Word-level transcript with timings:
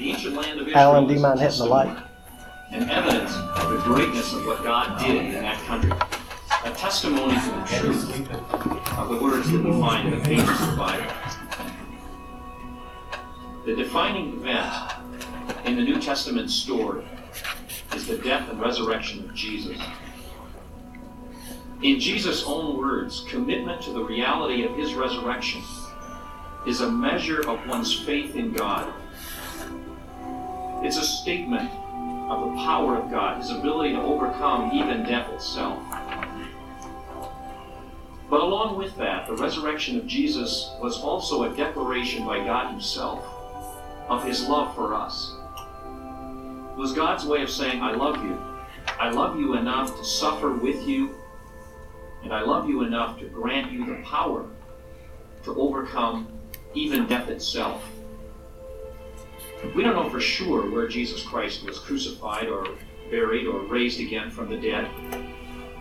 Alan, 0.00 1.06
do 1.06 1.12
you 1.12 1.20
mind 1.20 1.40
hitting 1.40 1.58
the 1.58 1.66
light? 1.66 1.94
An 2.70 2.88
evidence 2.88 3.34
of 3.34 3.70
the 3.70 3.78
greatness 3.78 4.32
of 4.32 4.46
what 4.46 4.64
God 4.64 4.98
did 4.98 5.16
in 5.16 5.32
that 5.34 5.58
country. 5.66 5.92
A 6.64 6.70
testimony 6.70 7.34
to 7.34 7.50
the 7.50 7.64
truth 7.78 8.30
of 8.98 9.08
the 9.10 9.18
words 9.22 9.50
that 9.50 9.62
we 9.62 9.70
find 9.78 10.08
in 10.08 10.18
the 10.18 10.24
pages 10.24 10.48
of 10.48 10.70
the 10.70 10.76
Bible. 10.76 11.12
The 13.66 13.76
defining 13.76 14.38
event 14.38 14.72
in 15.66 15.76
the 15.76 15.82
New 15.82 16.00
Testament 16.00 16.50
story 16.50 17.04
is 17.94 18.06
the 18.06 18.16
death 18.16 18.48
and 18.48 18.58
resurrection 18.58 19.28
of 19.28 19.34
Jesus. 19.34 19.76
In 21.82 22.00
Jesus' 22.00 22.44
own 22.46 22.78
words, 22.78 23.24
commitment 23.28 23.82
to 23.82 23.90
the 23.92 24.02
reality 24.02 24.64
of 24.64 24.74
his 24.76 24.94
resurrection 24.94 25.62
is 26.66 26.80
a 26.80 26.90
measure 26.90 27.46
of 27.46 27.66
one's 27.68 28.00
faith 28.00 28.34
in 28.34 28.52
God. 28.52 28.92
It's 30.82 30.96
a 30.96 31.04
statement 31.04 31.70
of 32.30 32.50
the 32.50 32.56
power 32.62 32.96
of 32.96 33.10
God, 33.10 33.38
his 33.38 33.50
ability 33.50 33.92
to 33.92 34.00
overcome 34.00 34.70
even 34.72 35.02
death 35.02 35.30
itself. 35.32 35.82
But 38.30 38.40
along 38.40 38.78
with 38.78 38.96
that, 38.96 39.26
the 39.26 39.34
resurrection 39.34 39.98
of 39.98 40.06
Jesus 40.06 40.70
was 40.80 40.98
also 41.00 41.42
a 41.42 41.56
declaration 41.56 42.24
by 42.24 42.38
God 42.38 42.70
himself 42.70 43.24
of 44.08 44.24
his 44.24 44.48
love 44.48 44.74
for 44.74 44.94
us. 44.94 45.34
It 46.72 46.78
was 46.78 46.92
God's 46.92 47.26
way 47.26 47.42
of 47.42 47.50
saying, 47.50 47.82
I 47.82 47.92
love 47.92 48.24
you. 48.24 48.40
I 48.98 49.10
love 49.10 49.38
you 49.38 49.56
enough 49.56 49.98
to 49.98 50.04
suffer 50.04 50.52
with 50.52 50.86
you, 50.86 51.14
and 52.22 52.32
I 52.32 52.42
love 52.42 52.68
you 52.68 52.82
enough 52.82 53.18
to 53.18 53.26
grant 53.26 53.72
you 53.72 53.84
the 53.84 54.02
power 54.02 54.46
to 55.44 55.54
overcome 55.60 56.28
even 56.74 57.06
death 57.06 57.28
itself. 57.28 57.82
We 59.74 59.82
don't 59.82 59.94
know 59.94 60.08
for 60.08 60.20
sure 60.20 60.70
where 60.70 60.88
Jesus 60.88 61.22
Christ 61.22 61.64
was 61.64 61.78
crucified 61.78 62.48
or 62.48 62.66
buried 63.10 63.46
or 63.46 63.60
raised 63.60 64.00
again 64.00 64.30
from 64.30 64.48
the 64.48 64.56
dead, 64.56 64.88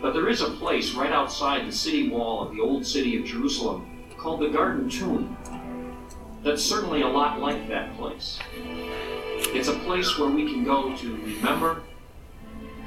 but 0.02 0.13
there 0.13 0.30
is 0.30 0.41
a 0.41 0.49
place 0.52 0.94
right 0.94 1.11
outside 1.11 1.67
the 1.67 1.72
city 1.72 2.09
wall 2.09 2.44
of 2.44 2.55
the 2.55 2.61
old 2.61 2.85
city 2.85 3.17
of 3.17 3.25
Jerusalem 3.25 4.05
called 4.17 4.41
the 4.41 4.50
Garden 4.50 4.89
Tomb 4.89 5.38
that's 6.44 6.63
certainly 6.63 7.02
a 7.02 7.07
lot 7.07 7.39
like 7.39 7.67
that 7.67 7.95
place. 7.97 8.39
It's 8.55 9.67
a 9.67 9.73
place 9.80 10.17
where 10.17 10.30
we 10.30 10.45
can 10.45 10.63
go 10.63 10.95
to 10.95 11.16
remember 11.17 11.83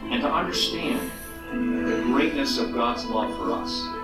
and 0.05 0.23
to 0.23 0.29
understand 0.29 1.11
the 1.51 2.03
greatness 2.05 2.59
of 2.59 2.73
God's 2.73 3.05
love 3.05 3.37
for 3.37 3.53
us. 3.53 4.02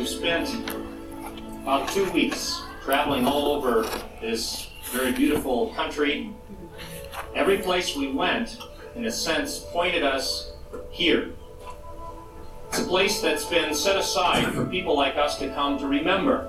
We've 0.00 0.08
spent 0.08 0.54
about 1.62 1.90
two 1.90 2.10
weeks 2.12 2.62
traveling 2.82 3.26
all 3.26 3.52
over 3.52 3.82
this 4.22 4.70
very 4.92 5.12
beautiful 5.12 5.74
country. 5.74 6.32
Every 7.34 7.58
place 7.58 7.94
we 7.94 8.10
went, 8.10 8.56
in 8.96 9.04
a 9.04 9.12
sense, 9.12 9.58
pointed 9.58 10.02
us 10.02 10.52
here. 10.88 11.34
It's 12.70 12.78
a 12.78 12.84
place 12.84 13.20
that's 13.20 13.44
been 13.44 13.74
set 13.74 13.98
aside 13.98 14.54
for 14.54 14.64
people 14.64 14.96
like 14.96 15.16
us 15.16 15.38
to 15.38 15.50
come 15.50 15.78
to 15.78 15.86
remember. 15.86 16.48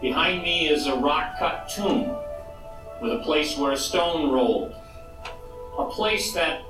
Behind 0.00 0.44
me 0.44 0.68
is 0.68 0.86
a 0.86 0.94
rock 0.94 1.36
cut 1.36 1.68
tomb 1.68 2.16
with 3.02 3.12
a 3.12 3.24
place 3.24 3.58
where 3.58 3.72
a 3.72 3.76
stone 3.76 4.30
rolled. 4.30 4.72
A 5.80 5.86
place 5.86 6.32
that 6.34 6.62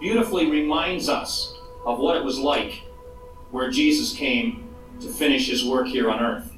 beautifully 0.00 0.50
reminds 0.50 1.08
us 1.08 1.56
of 1.86 1.98
what 1.98 2.18
it 2.18 2.22
was 2.22 2.38
like 2.38 2.82
where 3.50 3.70
Jesus 3.70 4.12
came 4.12 4.67
to 5.00 5.08
finish 5.08 5.48
his 5.48 5.64
work 5.64 5.86
here 5.86 6.10
on 6.10 6.20
earth. 6.20 6.52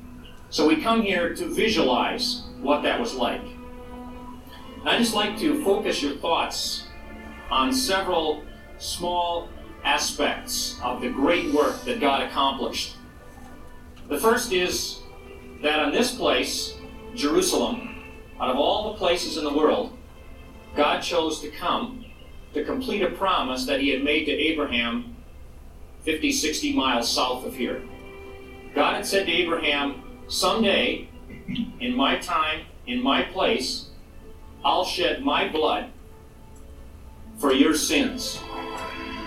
So 0.51 0.67
we 0.67 0.83
come 0.83 1.03
here 1.03 1.35
to 1.35 1.47
visualize 1.47 2.43
what 2.61 2.83
that 2.83 2.99
was 2.99 3.15
like. 3.15 3.43
I 4.85 4.99
just 4.99 5.15
like 5.15 5.39
to 5.39 5.63
focus 5.63 6.03
your 6.03 6.17
thoughts 6.17 6.89
on 7.51 7.73
several 7.73 8.43
small 8.79 9.49
aspects 9.85 10.79
of 10.83 11.01
the 11.01 11.11
great 11.11 11.53
work 11.53 11.83
that 11.85 12.01
God 12.01 12.23
accomplished. 12.23 12.97
The 14.09 14.19
first 14.19 14.53
is 14.53 15.01
that 15.63 15.79
on 15.79 15.93
this 15.93 16.15
place, 16.15 16.75
Jerusalem, 17.15 18.05
out 18.41 18.51
of 18.51 18.57
all 18.57 18.93
the 18.93 18.99
places 18.99 19.37
in 19.37 19.45
the 19.45 19.53
world, 19.53 19.97
God 20.75 21.01
chose 21.01 21.41
to 21.41 21.51
come 21.51 22.07
to 22.55 22.65
complete 22.65 23.03
a 23.03 23.11
promise 23.11 23.67
that 23.67 23.81
he 23.81 23.91
had 23.91 24.03
made 24.03 24.25
to 24.25 24.33
Abraham 24.33 25.17
50, 26.05 26.33
60 26.33 26.73
miles 26.75 27.11
south 27.11 27.45
of 27.45 27.55
here. 27.55 27.83
God 28.75 28.97
had 28.97 29.07
said 29.07 29.27
to 29.27 29.33
Abraham, 29.33 30.03
Someday, 30.29 31.09
in 31.81 31.97
my 31.97 32.19
time, 32.19 32.61
in 32.87 33.03
my 33.03 33.23
place, 33.23 33.91
I'll 34.65 34.85
shed 34.85 35.25
my 35.25 35.49
blood 35.49 35.91
for 37.39 37.53
your 37.53 37.75
sins. 37.75 38.39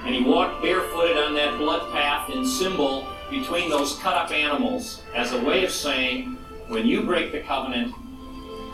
And 0.06 0.14
he 0.14 0.24
walked 0.24 0.62
barefooted 0.62 1.18
on 1.18 1.34
that 1.36 1.58
blood 1.58 1.92
path 1.92 2.30
in 2.30 2.46
symbol 2.46 3.08
between 3.30 3.70
those 3.70 3.98
cut 4.00 4.14
up 4.14 4.32
animals 4.32 5.02
as 5.16 5.34
a 5.34 5.44
way 5.44 5.66
of 5.66 5.72
saying, 5.72 6.38
when 6.68 6.86
you 6.86 7.04
break 7.04 7.32
the 7.32 7.42
covenant, 7.42 7.94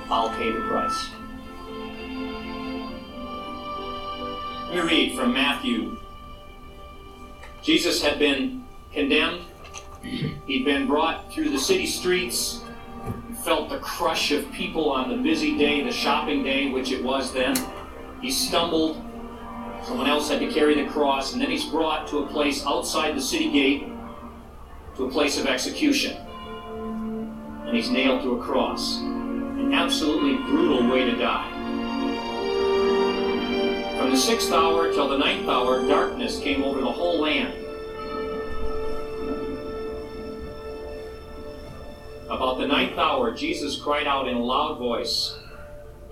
I'll 0.09 0.29
pay 0.29 0.51
the 0.51 0.61
price. 0.61 1.09
Me 4.71 4.79
read 4.81 5.17
from 5.17 5.33
Matthew. 5.33 5.97
Jesus 7.63 8.01
had 8.01 8.19
been 8.19 8.65
condemned 8.93 9.45
He'd 10.01 10.65
been 10.65 10.87
brought 10.87 11.31
through 11.31 11.49
the 11.49 11.59
city 11.59 11.85
streets, 11.85 12.63
felt 13.43 13.69
the 13.69 13.79
crush 13.79 14.31
of 14.31 14.51
people 14.51 14.89
on 14.89 15.09
the 15.09 15.17
busy 15.17 15.57
day, 15.57 15.83
the 15.83 15.91
shopping 15.91 16.43
day, 16.43 16.71
which 16.71 16.91
it 16.91 17.03
was 17.03 17.31
then. 17.33 17.55
He 18.21 18.31
stumbled. 18.31 19.01
Someone 19.83 20.07
else 20.07 20.29
had 20.29 20.39
to 20.39 20.47
carry 20.47 20.75
the 20.75 20.89
cross, 20.89 21.33
and 21.33 21.41
then 21.41 21.49
he's 21.49 21.65
brought 21.65 22.07
to 22.09 22.19
a 22.19 22.27
place 22.27 22.65
outside 22.65 23.15
the 23.15 23.21
city 23.21 23.51
gate, 23.51 23.87
to 24.97 25.05
a 25.05 25.09
place 25.09 25.39
of 25.39 25.45
execution. 25.45 26.17
And 26.17 27.75
he's 27.75 27.89
nailed 27.89 28.23
to 28.23 28.39
a 28.39 28.43
cross. 28.43 28.97
An 28.97 29.73
absolutely 29.73 30.35
brutal 30.45 30.89
way 30.89 31.05
to 31.05 31.15
die. 31.15 31.55
From 33.97 34.09
the 34.09 34.17
sixth 34.17 34.51
hour 34.51 34.91
till 34.91 35.07
the 35.09 35.17
ninth 35.17 35.47
hour, 35.47 35.85
darkness 35.87 36.39
came 36.39 36.63
over 36.63 36.81
the 36.81 36.91
whole 36.91 37.19
land. 37.19 37.53
About 42.29 42.59
the 42.59 42.67
ninth 42.67 42.95
hour, 42.99 43.33
Jesus 43.33 43.81
cried 43.81 44.05
out 44.05 44.27
in 44.27 44.37
a 44.37 44.43
loud 44.43 44.77
voice, 44.77 45.35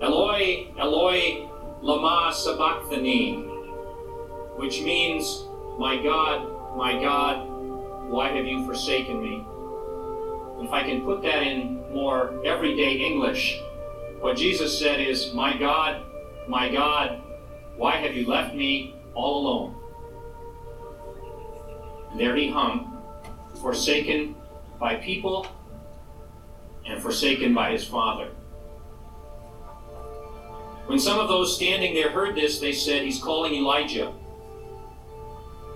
Eloi, 0.00 0.66
Eloi, 0.76 1.48
lama 1.80 2.34
sabachthani, 2.34 3.36
which 4.56 4.82
means, 4.82 5.44
My 5.78 5.96
God, 6.02 6.76
my 6.76 7.00
God, 7.00 7.48
why 8.10 8.30
have 8.30 8.46
you 8.46 8.66
forsaken 8.66 9.22
me? 9.22 9.46
If 10.66 10.72
I 10.72 10.82
can 10.82 11.04
put 11.04 11.22
that 11.22 11.44
in 11.44 11.88
more 11.94 12.44
everyday 12.44 12.94
English, 12.94 13.60
what 14.18 14.36
Jesus 14.36 14.76
said 14.76 15.00
is, 15.00 15.32
My 15.32 15.56
God, 15.56 16.02
my 16.48 16.68
God, 16.68 17.22
why 17.76 17.94
have 17.94 18.16
you 18.16 18.26
left 18.26 18.56
me 18.56 18.96
all 19.14 19.46
alone? 19.46 19.76
And 22.10 22.18
there 22.18 22.34
he 22.34 22.50
hung, 22.50 23.00
forsaken 23.60 24.34
by 24.80 24.96
people 24.96 25.46
and 26.88 27.02
forsaken 27.02 27.54
by 27.54 27.70
his 27.70 27.84
father. 27.84 28.30
When 30.86 30.98
some 30.98 31.20
of 31.20 31.28
those 31.28 31.54
standing 31.54 31.94
there 31.94 32.10
heard 32.10 32.34
this, 32.34 32.58
they 32.58 32.72
said, 32.72 33.02
He's 33.02 33.22
calling 33.22 33.54
Elijah. 33.54 34.12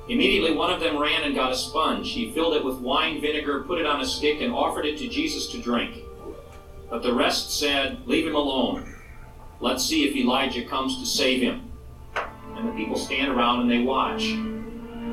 Immediately, 0.09 0.57
one 0.57 0.73
of 0.73 0.81
them 0.81 0.99
ran 0.99 1.23
and 1.23 1.35
got 1.35 1.53
a 1.53 1.57
sponge. 1.57 2.11
He 2.11 2.33
filled 2.33 2.55
it 2.55 2.65
with 2.65 2.79
wine 2.79 3.21
vinegar, 3.21 3.63
put 3.63 3.79
it 3.79 3.87
on 3.87 4.01
a 4.01 4.07
stick, 4.07 4.41
and 4.41 4.53
offered 4.53 4.87
it 4.87 4.99
to 4.99 5.09
Jesus 5.09 5.47
to 5.49 5.59
drink. 5.59 6.03
But 6.91 7.03
the 7.03 7.13
rest 7.15 7.59
said, 7.59 8.07
Leave 8.07 8.27
him 8.27 8.35
alone. 8.35 8.95
Let's 9.61 9.85
see 9.85 10.09
if 10.09 10.17
Elijah 10.17 10.65
comes 10.65 10.99
to 10.99 11.07
save 11.07 11.43
him. 11.43 11.71
And 12.57 12.69
the 12.69 12.73
people 12.73 12.97
stand 12.97 13.31
around 13.33 13.61
and 13.61 13.71
they 13.71 13.79
watch 13.79 14.25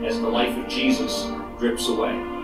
as 0.06 0.19
the 0.19 0.28
life 0.28 0.57
of 0.57 0.68
Jesus 0.68 1.28
drips 1.60 1.88
away. 1.88 2.40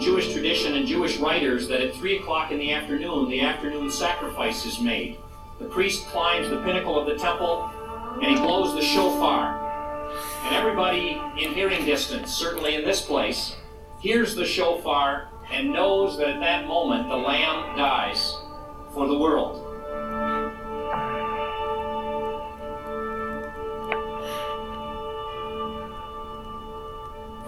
Jewish 0.00 0.32
tradition 0.32 0.74
and 0.74 0.86
Jewish 0.86 0.94
Jewish 1.14 1.18
writers 1.18 1.68
that 1.68 1.80
at 1.80 1.94
3 1.94 2.18
o'clock 2.18 2.50
in 2.50 2.58
the 2.58 2.72
afternoon, 2.72 3.28
the 3.28 3.40
afternoon 3.40 3.90
sacrifice 3.90 4.64
is 4.64 4.80
made. 4.80 5.18
The 5.58 5.66
priest 5.66 6.06
climbs 6.06 6.48
the 6.48 6.62
pinnacle 6.62 6.98
of 6.98 7.06
the 7.06 7.16
temple 7.16 7.70
and 8.22 8.24
he 8.24 8.36
blows 8.36 8.74
the 8.74 8.82
shofar. 8.82 9.60
And 10.44 10.54
everybody 10.54 11.20
in 11.38 11.52
hearing 11.52 11.84
distance, 11.84 12.32
certainly 12.32 12.74
in 12.74 12.84
this 12.84 13.02
place, 13.02 13.56
hears 14.00 14.34
the 14.34 14.46
shofar 14.46 15.28
and 15.50 15.72
knows 15.72 16.16
that 16.18 16.28
at 16.28 16.40
that 16.40 16.66
moment 16.66 17.08
the 17.08 17.16
Lamb 17.16 17.76
dies 17.76 18.34
for 18.92 19.06
the 19.06 19.18
world. 19.18 19.63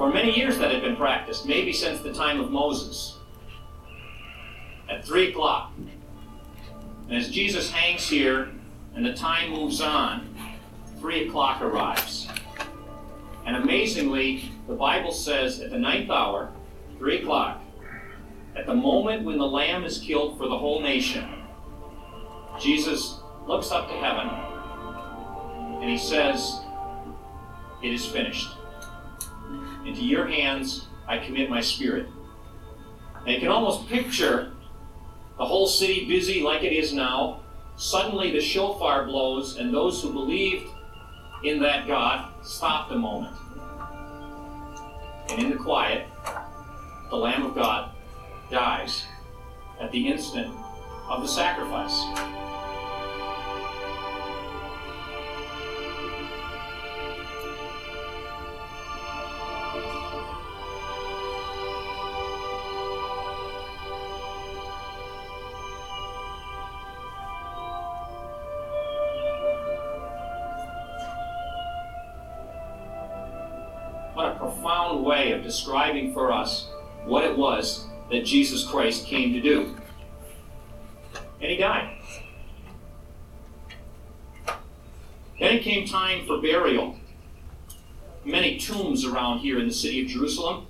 For 0.06 0.12
many 0.12 0.38
years 0.38 0.56
that 0.58 0.70
had 0.70 0.82
been 0.82 0.94
practiced, 0.94 1.46
maybe 1.46 1.72
since 1.72 2.00
the 2.00 2.12
time 2.12 2.38
of 2.38 2.52
Moses. 2.52 3.18
At 4.88 5.04
3 5.04 5.30
o'clock. 5.30 5.72
And 7.08 7.18
as 7.18 7.28
Jesus 7.28 7.72
hangs 7.72 8.08
here 8.08 8.52
and 8.94 9.04
the 9.04 9.14
time 9.14 9.50
moves 9.50 9.80
on, 9.80 10.32
3 11.00 11.26
o'clock 11.26 11.60
arrives. 11.60 12.28
And 13.46 13.56
amazingly, 13.56 14.52
the 14.68 14.74
Bible 14.74 15.10
says 15.10 15.58
at 15.58 15.70
the 15.70 15.78
ninth 15.78 16.08
hour, 16.08 16.52
3 16.98 17.22
o'clock, 17.22 17.60
at 18.54 18.66
the 18.66 18.76
moment 18.76 19.24
when 19.24 19.38
the 19.38 19.44
Lamb 19.44 19.82
is 19.82 19.98
killed 19.98 20.38
for 20.38 20.46
the 20.46 20.56
whole 20.56 20.80
nation, 20.80 21.28
Jesus 22.60 23.18
looks 23.44 23.72
up 23.72 23.88
to 23.88 23.94
heaven 23.94 24.28
and 25.82 25.90
he 25.90 25.98
says, 25.98 26.60
It 27.82 27.92
is 27.92 28.06
finished. 28.06 28.55
Into 29.86 30.04
your 30.04 30.26
hands 30.26 30.86
I 31.06 31.18
commit 31.18 31.48
my 31.48 31.60
spirit. 31.60 32.08
And 33.20 33.34
you 33.34 33.40
can 33.40 33.48
almost 33.48 33.88
picture 33.88 34.52
the 35.38 35.44
whole 35.44 35.66
city 35.66 36.06
busy 36.06 36.42
like 36.42 36.64
it 36.64 36.72
is 36.72 36.92
now. 36.92 37.40
Suddenly 37.76 38.32
the 38.32 38.40
shofar 38.40 39.04
blows, 39.04 39.58
and 39.58 39.72
those 39.72 40.02
who 40.02 40.12
believed 40.12 40.66
in 41.44 41.60
that 41.60 41.86
God 41.86 42.32
stopped 42.44 42.90
a 42.90 42.96
moment. 42.96 43.36
And 45.30 45.42
in 45.42 45.50
the 45.50 45.56
quiet, 45.56 46.08
the 47.10 47.16
Lamb 47.16 47.44
of 47.44 47.54
God 47.54 47.90
dies 48.50 49.04
at 49.80 49.92
the 49.92 50.08
instant 50.08 50.54
of 51.08 51.22
the 51.22 51.28
sacrifice. 51.28 52.00
A 74.32 74.38
profound 74.38 75.04
way 75.04 75.32
of 75.32 75.42
describing 75.42 76.12
for 76.12 76.32
us 76.32 76.68
what 77.04 77.24
it 77.24 77.36
was 77.36 77.86
that 78.10 78.24
Jesus 78.24 78.64
Christ 78.64 79.06
came 79.06 79.32
to 79.32 79.40
do. 79.40 79.76
And 81.40 81.50
he 81.50 81.56
died. 81.56 81.96
Then 85.38 85.56
it 85.56 85.62
came 85.62 85.86
time 85.86 86.26
for 86.26 86.40
burial. 86.40 86.96
Many 88.24 88.58
tombs 88.58 89.04
around 89.04 89.40
here 89.40 89.58
in 89.58 89.66
the 89.66 89.74
city 89.74 90.02
of 90.02 90.08
Jerusalem. 90.08 90.66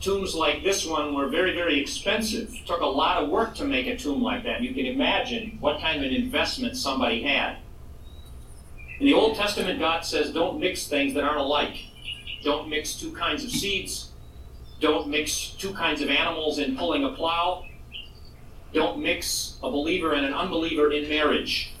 Tombs 0.00 0.34
like 0.34 0.62
this 0.62 0.86
one 0.86 1.14
were 1.14 1.28
very, 1.28 1.54
very 1.54 1.78
expensive. 1.78 2.54
It 2.54 2.66
took 2.66 2.80
a 2.80 2.86
lot 2.86 3.22
of 3.22 3.28
work 3.28 3.54
to 3.56 3.64
make 3.64 3.86
a 3.86 3.96
tomb 3.96 4.22
like 4.22 4.44
that. 4.44 4.62
You 4.62 4.72
can 4.72 4.86
imagine 4.86 5.58
what 5.60 5.80
kind 5.80 5.98
of 5.98 6.10
an 6.10 6.16
investment 6.16 6.76
somebody 6.76 7.22
had. 7.22 7.58
In 8.98 9.06
the 9.06 9.12
Old 9.12 9.36
Testament, 9.36 9.78
God 9.78 10.04
says, 10.04 10.32
don't 10.32 10.58
mix 10.58 10.86
things 10.86 11.12
that 11.14 11.24
aren't 11.24 11.40
alike. 11.40 11.89
Don't 12.42 12.68
mix 12.68 12.94
two 12.94 13.12
kinds 13.12 13.44
of 13.44 13.50
seeds. 13.50 14.10
Don't 14.80 15.08
mix 15.08 15.50
two 15.58 15.74
kinds 15.74 16.00
of 16.00 16.08
animals 16.08 16.58
in 16.58 16.76
pulling 16.76 17.04
a 17.04 17.10
plow. 17.10 17.66
Don't 18.72 19.02
mix 19.02 19.58
a 19.62 19.70
believer 19.70 20.14
and 20.14 20.24
an 20.24 20.32
unbeliever 20.32 20.90
in 20.92 21.08
marriage. 21.08 21.74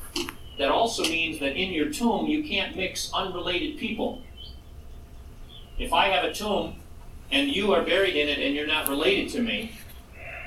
That 0.58 0.70
also 0.70 1.04
means 1.04 1.40
that 1.40 1.56
in 1.56 1.72
your 1.72 1.90
tomb, 1.90 2.26
you 2.26 2.44
can't 2.44 2.76
mix 2.76 3.10
unrelated 3.14 3.78
people. 3.78 4.22
If 5.78 5.92
I 5.92 6.08
have 6.08 6.24
a 6.24 6.34
tomb 6.34 6.76
and 7.32 7.48
you 7.48 7.72
are 7.72 7.82
buried 7.82 8.16
in 8.16 8.28
it 8.28 8.38
and 8.38 8.54
you're 8.54 8.66
not 8.66 8.88
related 8.88 9.30
to 9.30 9.42
me, 9.42 9.72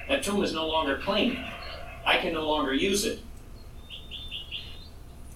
that 0.07 0.21
tomb 0.21 0.43
is 0.43 0.53
no 0.53 0.67
longer 0.67 0.99
clean. 0.99 1.43
I 2.05 2.17
can 2.17 2.33
no 2.33 2.47
longer 2.47 2.73
use 2.73 3.05
it. 3.05 3.21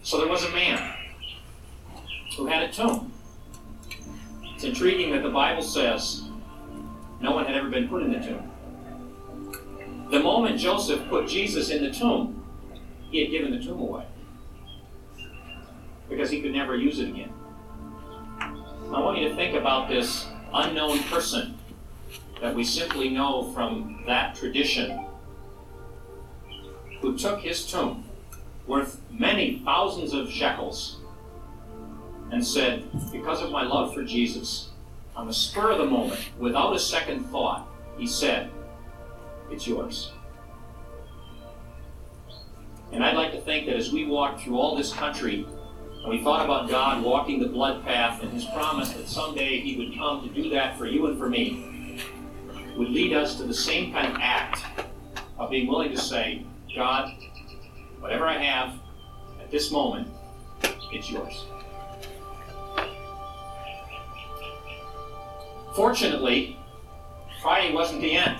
So 0.04 0.20
there 0.20 0.28
was 0.28 0.44
a 0.44 0.52
man 0.52 0.94
who 2.36 2.46
had 2.46 2.70
a 2.70 2.72
tomb. 2.72 3.07
It's 4.58 4.64
intriguing 4.64 5.12
that 5.12 5.22
the 5.22 5.30
Bible 5.30 5.62
says 5.62 6.24
no 7.22 7.32
one 7.32 7.46
had 7.46 7.56
ever 7.56 7.70
been 7.70 7.88
put 7.88 8.02
in 8.02 8.12
the 8.12 8.18
tomb. 8.18 8.52
The 10.10 10.20
moment 10.20 10.60
Joseph 10.60 11.08
put 11.10 11.28
Jesus 11.28 11.70
in 11.70 11.84
the 11.84 11.92
tomb, 11.92 12.44
he 13.12 13.22
had 13.22 13.30
given 13.30 13.52
the 13.52 13.64
tomb 13.64 13.80
away 13.80 14.08
because 16.10 16.32
he 16.32 16.42
could 16.42 16.54
never 16.54 16.76
use 16.76 16.98
it 16.98 17.10
again. 17.10 17.32
I 18.40 19.00
want 19.00 19.20
you 19.20 19.30
to 19.30 19.36
think 19.36 19.54
about 19.56 19.90
this 19.90 20.26
unknown 20.52 21.04
person 21.04 21.56
that 22.42 22.56
we 22.56 22.64
simply 22.64 23.10
know 23.10 23.52
from 23.52 24.06
that 24.08 24.34
tradition 24.34 25.06
who 27.00 27.16
took 27.16 27.42
his 27.42 27.64
tomb 27.68 28.06
worth 28.66 29.00
many 29.12 29.60
thousands 29.64 30.14
of 30.14 30.32
shekels 30.32 30.98
and 32.32 32.46
said, 32.46 32.84
Because 33.12 33.42
of 33.42 33.52
my 33.52 33.64
love 33.64 33.94
for 33.94 34.04
Jesus, 34.04 34.70
on 35.16 35.28
the 35.28 35.34
spur 35.34 35.72
of 35.72 35.80
the 35.80 35.86
moment, 35.86 36.30
without 36.38 36.76
a 36.76 36.80
second 36.80 37.26
thought, 37.26 37.68
he 37.98 38.08
said, 38.08 38.52
It's 39.50 39.68
yours. 39.68 40.12
And 42.92 43.04
I'd 43.04 43.16
like 43.16 43.32
to 43.34 43.42
think 43.42 43.66
that 43.68 43.76
as 43.76 43.92
we 43.92 44.06
walk 44.06 44.40
through 44.40 44.58
all 44.58 44.76
this 44.76 44.94
country, 44.94 45.46
and 46.04 46.10
we 46.10 46.24
thought 46.24 46.46
about 46.46 46.70
God 46.70 47.04
walking 47.04 47.40
the 47.40 47.50
blood 47.50 47.84
path 47.84 48.24
and 48.24 48.32
his 48.32 48.46
promise 48.46 48.94
that 48.94 49.08
someday 49.08 49.60
he 49.60 49.78
would 49.78 49.98
come 49.98 50.28
to 50.28 50.34
do 50.34 50.50
that 50.52 50.78
for 50.78 50.86
you 50.86 51.08
and 51.08 51.18
for 51.18 51.30
me, 51.30 52.02
would 52.78 52.90
lead 52.90 53.14
us 53.14 53.36
to 53.38 53.44
the 53.44 53.54
same 53.54 53.92
kind 53.92 54.08
of 54.08 54.18
act 54.22 54.64
of 55.38 55.50
being 55.50 55.68
willing 55.68 55.92
to 55.92 55.98
say, 55.98 56.46
God, 56.76 57.12
whatever 58.00 58.28
I 58.28 58.38
have 58.38 58.76
at 59.42 59.52
this 59.52 59.72
moment, 59.72 60.08
it's 60.92 61.10
yours. 61.10 61.46
Fortunately, 65.78 66.58
Friday 67.40 67.72
wasn't 67.72 68.02
the 68.02 68.14
end. 68.14 68.40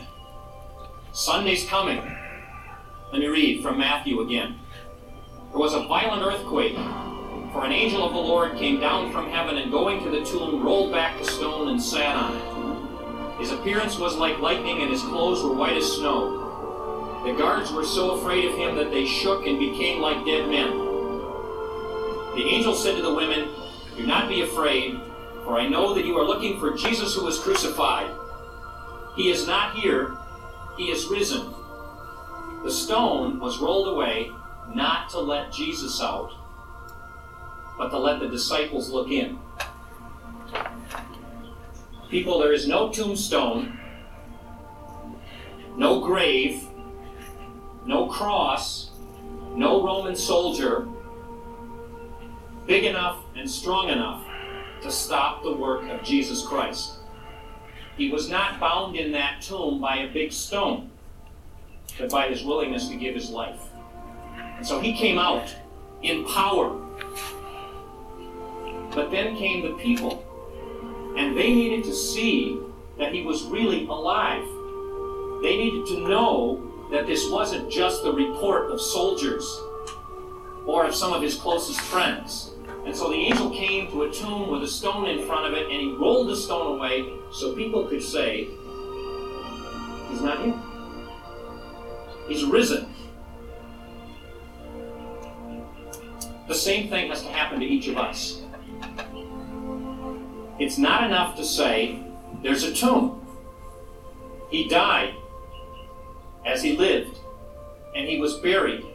Sunday's 1.14 1.70
coming. 1.70 2.00
Let 3.12 3.20
me 3.20 3.28
read 3.28 3.62
from 3.62 3.78
Matthew 3.78 4.22
again. 4.22 4.58
There 5.52 5.60
was 5.60 5.76
a 5.76 5.86
violent 5.86 6.24
earthquake, 6.24 6.74
for 7.54 7.64
an 7.64 7.72
angel 7.72 8.04
of 8.04 8.14
the 8.14 8.20
Lord 8.20 8.58
came 8.58 8.80
down 8.80 9.12
from 9.12 9.30
heaven 9.30 9.60
and 9.60 9.72
going 9.72 10.04
to 10.04 10.10
the 10.10 10.26
tomb, 10.26 10.64
rolled 10.64 10.92
back 10.92 11.20
the 11.20 11.26
stone 11.26 11.68
and 11.68 11.80
sat 11.80 12.16
on 12.16 12.36
it. 12.36 13.40
His 13.40 13.52
appearance 13.52 14.00
was 14.00 14.18
like 14.18 14.40
lightning, 14.40 14.82
and 14.82 14.90
his 14.90 15.04
clothes 15.04 15.44
were 15.44 15.54
white 15.54 15.78
as 15.78 15.86
snow. 15.86 17.22
The 17.24 17.34
guards 17.34 17.72
were 17.72 17.86
so 17.86 18.18
afraid 18.18 18.46
of 18.46 18.56
him 18.56 18.76
that 18.78 18.90
they 18.90 19.06
shook 19.06 19.46
and 19.46 19.60
became 19.60 20.02
like 20.02 20.26
dead 20.26 20.50
men. 20.50 20.76
The 22.34 22.48
angel 22.50 22.74
said 22.74 22.96
to 22.96 23.04
the 23.04 23.14
women, 23.14 23.50
Do 23.96 24.08
not 24.08 24.28
be 24.28 24.42
afraid, 24.42 25.00
for 25.48 25.58
I 25.58 25.66
know 25.66 25.94
that 25.94 26.04
you 26.04 26.18
are 26.18 26.26
looking 26.26 26.60
for 26.60 26.76
Jesus 26.76 27.16
who 27.16 27.24
was 27.24 27.40
crucified. 27.40 28.12
He 29.16 29.32
is 29.32 29.48
not 29.48 29.78
here, 29.78 30.18
he 30.76 30.92
is 30.92 31.08
risen. 31.08 31.54
The 32.66 32.70
stone 32.70 33.40
was 33.40 33.58
rolled 33.60 33.88
away 33.88 34.30
not 34.76 35.10
to 35.12 35.22
let 35.22 35.54
Jesus 35.54 36.02
out, 36.02 36.34
but 37.78 37.92
to 37.92 37.98
let 37.98 38.20
the 38.20 38.28
disciples 38.28 38.90
look 38.90 39.10
in. 39.10 39.40
People, 42.10 42.40
there 42.40 42.52
is 42.52 42.68
no 42.68 42.92
tombstone, 42.92 43.80
no 45.78 46.02
grave, 46.02 46.62
no 47.86 48.08
cross, 48.08 48.92
no 49.56 49.82
Roman 49.82 50.18
soldier 50.18 50.90
big 52.66 52.84
enough 52.84 53.24
and 53.38 53.50
strong 53.50 53.88
enough 53.88 54.27
to 54.88 54.94
stop 54.94 55.44
the 55.44 55.52
work 55.52 55.90
of 55.90 56.02
Jesus 56.02 56.48
Christ. 56.48 56.94
He 57.98 58.10
was 58.10 58.30
not 58.30 58.58
bound 58.60 58.96
in 58.96 59.12
that 59.12 59.42
tomb 59.42 59.82
by 59.82 59.98
a 59.98 60.14
big 60.14 60.32
stone, 60.32 60.90
but 62.00 62.10
by 62.10 62.30
his 62.30 62.44
willingness 62.44 62.88
to 62.88 62.96
give 62.96 63.14
his 63.14 63.30
life. 63.30 63.60
And 64.38 64.66
so 64.66 64.80
he 64.80 64.94
came 64.94 65.18
out 65.18 65.54
in 66.04 66.24
power. 66.26 66.70
But 68.96 69.12
then 69.12 69.36
came 69.36 69.64
the 69.64 69.84
people, 69.84 70.24
and 71.18 71.36
they 71.36 71.54
needed 71.54 71.84
to 71.84 71.94
see 71.94 72.58
that 72.98 73.14
he 73.14 73.24
was 73.24 73.44
really 73.44 73.86
alive. 73.88 74.48
They 75.44 75.58
needed 75.58 75.86
to 75.88 76.08
know 76.08 76.88
that 76.92 77.08
this 77.08 77.30
wasn't 77.30 77.70
just 77.70 78.04
the 78.04 78.14
report 78.14 78.72
of 78.72 78.80
soldiers 78.80 79.46
or 80.66 80.86
of 80.86 80.96
some 80.96 81.12
of 81.12 81.22
his 81.22 81.36
closest 81.36 81.82
friends. 81.82 82.52
And 82.88 82.96
so 82.96 83.10
the 83.10 83.18
angel 83.18 83.50
came 83.50 83.92
to 83.92 84.04
a 84.04 84.14
tomb 84.14 84.50
with 84.50 84.64
a 84.64 84.68
stone 84.68 85.10
in 85.10 85.28
front 85.28 85.46
of 85.46 85.52
it, 85.52 85.64
and 85.64 85.74
he 85.74 85.92
rolled 85.92 86.30
the 86.30 86.38
stone 86.38 86.78
away 86.78 87.06
so 87.34 87.54
people 87.54 87.86
could 87.86 88.02
say, 88.02 88.48
He's 90.10 90.22
not 90.22 90.42
here. 90.42 90.56
He's 92.30 92.46
risen. 92.46 92.96
The 96.48 96.56
same 96.56 96.88
thing 96.88 97.10
has 97.10 97.24
to 97.24 97.28
happen 97.28 97.60
to 97.60 97.66
each 97.66 97.90
of 97.90 97.98
us. 97.98 98.42
It's 100.58 100.78
not 100.78 101.04
enough 101.04 101.36
to 101.36 101.44
say, 101.44 102.02
There's 102.42 102.64
a 102.64 102.74
tomb. 102.74 103.28
He 104.50 104.70
died 104.70 105.14
as 106.46 106.64
he 106.64 106.78
lived, 106.78 107.20
and 107.98 108.08
he 108.08 108.18
was 108.18 108.36
buried. 108.36 108.86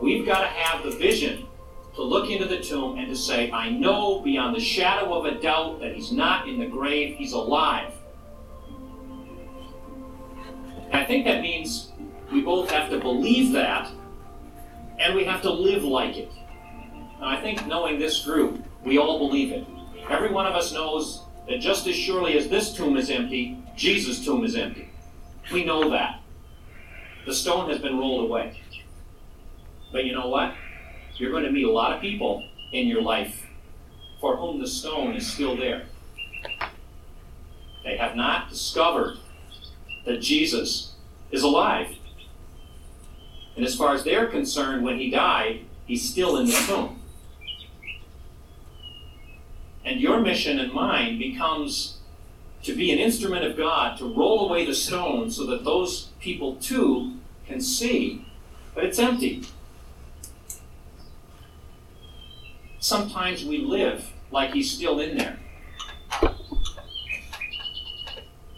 We've 0.00 0.26
got 0.26 0.40
to 0.40 0.48
have 0.48 0.82
the 0.82 0.90
vision 0.90 1.46
to 1.94 2.02
look 2.02 2.30
into 2.30 2.46
the 2.46 2.60
tomb 2.60 2.98
and 2.98 3.08
to 3.08 3.16
say, 3.16 3.50
I 3.50 3.70
know 3.70 4.20
beyond 4.20 4.56
the 4.56 4.60
shadow 4.60 5.12
of 5.14 5.26
a 5.26 5.40
doubt 5.40 5.80
that 5.80 5.94
he's 5.94 6.10
not 6.10 6.48
in 6.48 6.58
the 6.58 6.66
grave, 6.66 7.16
he's 7.16 7.32
alive. 7.32 7.92
And 10.90 10.94
I 10.94 11.04
think 11.04 11.24
that 11.26 11.42
means 11.42 11.92
we 12.32 12.40
both 12.40 12.70
have 12.70 12.90
to 12.90 12.98
believe 12.98 13.52
that 13.52 13.90
and 14.98 15.14
we 15.14 15.24
have 15.24 15.42
to 15.42 15.50
live 15.50 15.84
like 15.84 16.16
it. 16.16 16.30
And 17.16 17.24
I 17.24 17.40
think 17.40 17.66
knowing 17.66 17.98
this 17.98 18.24
group, 18.24 18.64
we 18.84 18.98
all 18.98 19.18
believe 19.18 19.52
it. 19.52 19.66
Every 20.08 20.30
one 20.30 20.46
of 20.46 20.54
us 20.54 20.72
knows 20.72 21.22
that 21.48 21.60
just 21.60 21.86
as 21.86 21.94
surely 21.94 22.38
as 22.38 22.48
this 22.48 22.72
tomb 22.72 22.96
is 22.96 23.10
empty, 23.10 23.62
Jesus' 23.76 24.24
tomb 24.24 24.44
is 24.44 24.54
empty. 24.54 24.90
We 25.52 25.64
know 25.64 25.90
that. 25.90 26.20
The 27.26 27.34
stone 27.34 27.68
has 27.70 27.78
been 27.78 27.98
rolled 27.98 28.28
away. 28.28 28.60
But 29.92 30.04
you 30.04 30.12
know 30.12 30.28
what? 30.28 30.54
You're 31.16 31.30
going 31.30 31.44
to 31.44 31.50
meet 31.50 31.64
a 31.64 31.70
lot 31.70 31.92
of 31.92 32.00
people 32.00 32.48
in 32.72 32.86
your 32.88 33.02
life 33.02 33.46
for 34.20 34.36
whom 34.36 34.60
the 34.60 34.66
stone 34.66 35.14
is 35.14 35.26
still 35.26 35.56
there. 35.56 35.84
They 37.84 37.96
have 37.96 38.16
not 38.16 38.48
discovered 38.48 39.18
that 40.06 40.20
Jesus 40.20 40.94
is 41.30 41.42
alive. 41.42 41.96
And 43.56 43.64
as 43.64 43.74
far 43.74 43.94
as 43.94 44.04
they're 44.04 44.26
concerned, 44.26 44.84
when 44.84 44.98
he 44.98 45.10
died, 45.10 45.66
he's 45.86 46.08
still 46.08 46.38
in 46.38 46.46
the 46.46 46.52
tomb. 46.52 47.00
And 49.84 50.00
your 50.00 50.20
mission 50.20 50.58
and 50.58 50.72
mine 50.72 51.18
becomes 51.18 51.98
to 52.62 52.74
be 52.74 52.92
an 52.92 52.98
instrument 52.98 53.44
of 53.44 53.56
God 53.56 53.98
to 53.98 54.04
roll 54.04 54.48
away 54.48 54.64
the 54.64 54.74
stone 54.74 55.30
so 55.30 55.44
that 55.46 55.64
those 55.64 56.10
people 56.20 56.56
too 56.56 57.16
can 57.46 57.60
see, 57.60 58.24
but 58.74 58.84
it's 58.84 59.00
empty. 59.00 59.42
Sometimes 62.82 63.44
we 63.44 63.58
live 63.58 64.10
like 64.32 64.52
he's 64.52 64.68
still 64.68 64.98
in 64.98 65.16
there. 65.16 65.38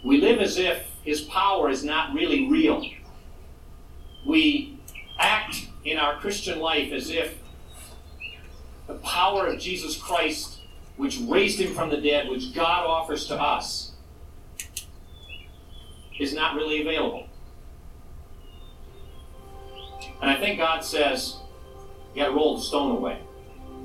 We 0.03 0.19
live 0.19 0.39
as 0.39 0.57
if 0.57 0.83
his 1.03 1.21
power 1.21 1.69
is 1.69 1.83
not 1.83 2.15
really 2.15 2.49
real. 2.49 2.83
We 4.25 4.79
act 5.19 5.67
in 5.83 5.99
our 5.99 6.19
Christian 6.19 6.59
life 6.59 6.91
as 6.91 7.11
if 7.11 7.35
the 8.87 8.95
power 8.95 9.45
of 9.45 9.59
Jesus 9.59 9.95
Christ, 9.95 10.57
which 10.97 11.19
raised 11.19 11.59
him 11.59 11.75
from 11.75 11.91
the 11.91 12.01
dead, 12.01 12.27
which 12.27 12.51
God 12.55 12.83
offers 12.83 13.27
to 13.27 13.39
us, 13.39 13.91
is 16.19 16.33
not 16.33 16.55
really 16.55 16.81
available. 16.81 17.27
And 20.19 20.31
I 20.31 20.35
think 20.37 20.57
God 20.57 20.83
says, 20.83 21.35
you 22.15 22.23
got 22.23 22.29
to 22.29 22.35
roll 22.35 22.57
the 22.57 22.63
stone 22.63 22.89
away. 22.89 23.19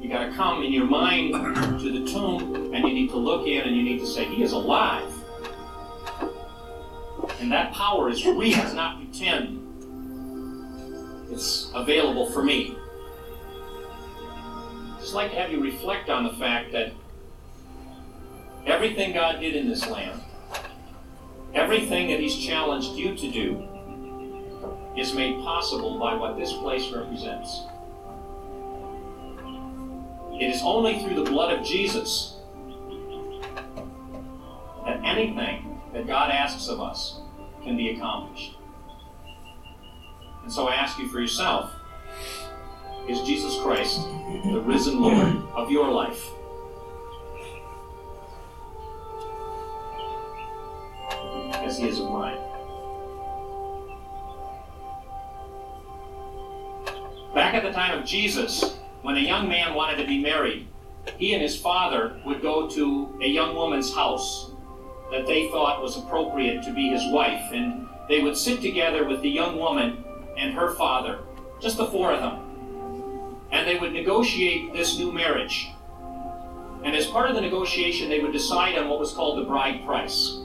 You 0.00 0.08
got 0.08 0.24
to 0.24 0.32
come 0.32 0.62
in 0.62 0.72
your 0.72 0.86
mind 0.86 1.34
to 1.80 1.92
the 1.92 2.10
tomb 2.10 2.72
and 2.74 2.88
you 2.88 2.94
need 2.94 3.10
to 3.10 3.16
look 3.16 3.46
in 3.46 3.60
and 3.60 3.76
you 3.76 3.82
need 3.82 3.98
to 3.98 4.06
say, 4.06 4.24
He 4.24 4.42
is 4.42 4.52
alive. 4.52 5.12
And 7.38 7.52
that 7.52 7.72
power 7.74 8.08
is 8.08 8.24
real, 8.24 8.58
it's 8.58 8.72
not 8.72 8.96
pretend. 8.96 9.58
It's 11.30 11.70
available 11.74 12.30
for 12.30 12.42
me. 12.42 12.76
Just 14.98 15.14
like 15.14 15.32
to 15.32 15.36
have 15.36 15.52
you 15.52 15.62
reflect 15.62 16.08
on 16.08 16.24
the 16.24 16.32
fact 16.32 16.72
that 16.72 16.92
everything 18.66 19.12
God 19.12 19.40
did 19.40 19.54
in 19.54 19.68
this 19.68 19.86
land, 19.86 20.20
everything 21.54 22.08
that 22.08 22.20
He's 22.20 22.36
challenged 22.36 22.92
you 22.92 23.14
to 23.16 23.30
do, 23.30 23.66
is 24.96 25.14
made 25.14 25.36
possible 25.42 25.98
by 25.98 26.14
what 26.14 26.38
this 26.38 26.52
place 26.54 26.90
represents. 26.90 27.60
It 30.40 30.48
is 30.48 30.62
only 30.62 30.98
through 31.00 31.22
the 31.22 31.30
blood 31.30 31.52
of 31.52 31.64
Jesus 31.64 32.38
that 34.86 34.98
anything 35.04 35.78
that 35.92 36.06
God 36.06 36.30
asks 36.30 36.66
of 36.68 36.80
us 36.80 37.20
can 37.62 37.76
be 37.76 37.90
accomplished. 37.90 38.56
And 40.42 40.50
so 40.50 40.66
I 40.66 40.76
ask 40.76 40.98
you 40.98 41.08
for 41.08 41.20
yourself 41.20 41.70
is 43.06 43.20
Jesus 43.22 43.58
Christ 43.60 44.00
the 44.44 44.62
risen 44.64 45.00
Lord 45.00 45.36
of 45.54 45.70
your 45.70 45.90
life? 45.90 46.24
As 51.54 51.76
he 51.76 51.86
is 51.86 51.98
of 51.98 52.10
mine. 52.10 52.38
Back 57.34 57.54
at 57.54 57.62
the 57.62 57.72
time 57.72 57.98
of 57.98 58.06
Jesus, 58.06 58.78
when 59.02 59.16
a 59.16 59.20
young 59.20 59.48
man 59.48 59.74
wanted 59.74 59.96
to 59.96 60.06
be 60.06 60.20
married, 60.20 60.66
he 61.16 61.32
and 61.32 61.42
his 61.42 61.56
father 61.56 62.20
would 62.24 62.42
go 62.42 62.68
to 62.68 63.18
a 63.22 63.26
young 63.26 63.54
woman's 63.54 63.94
house 63.94 64.50
that 65.10 65.26
they 65.26 65.48
thought 65.48 65.82
was 65.82 65.96
appropriate 65.96 66.62
to 66.62 66.72
be 66.72 66.88
his 66.88 67.02
wife, 67.12 67.50
and 67.52 67.88
they 68.08 68.22
would 68.22 68.36
sit 68.36 68.60
together 68.60 69.06
with 69.06 69.22
the 69.22 69.30
young 69.30 69.58
woman 69.58 70.04
and 70.36 70.54
her 70.54 70.74
father, 70.74 71.18
just 71.60 71.76
the 71.76 71.86
four 71.86 72.12
of 72.12 72.20
them, 72.20 73.36
and 73.50 73.66
they 73.66 73.76
would 73.76 73.92
negotiate 73.92 74.72
this 74.72 74.98
new 74.98 75.10
marriage. 75.10 75.68
And 76.82 76.94
as 76.94 77.06
part 77.06 77.28
of 77.28 77.34
the 77.34 77.42
negotiation, 77.42 78.08
they 78.08 78.20
would 78.20 78.32
decide 78.32 78.78
on 78.78 78.88
what 78.88 79.00
was 79.00 79.12
called 79.12 79.38
the 79.38 79.44
bride 79.44 79.84
price. 79.84 80.38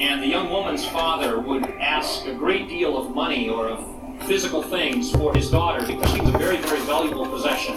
And 0.00 0.22
the 0.22 0.26
young 0.26 0.50
woman's 0.50 0.84
father 0.84 1.38
would 1.38 1.64
ask 1.64 2.26
a 2.26 2.34
great 2.34 2.68
deal 2.68 2.96
of 2.96 3.14
money 3.14 3.48
or 3.48 3.68
of 3.68 3.97
physical 4.26 4.62
things 4.62 5.10
for 5.10 5.34
his 5.34 5.50
daughter 5.50 5.86
because 5.86 6.10
she 6.12 6.20
was 6.20 6.34
a 6.34 6.38
very, 6.38 6.58
very 6.58 6.80
valuable 6.80 7.26
possession. 7.26 7.74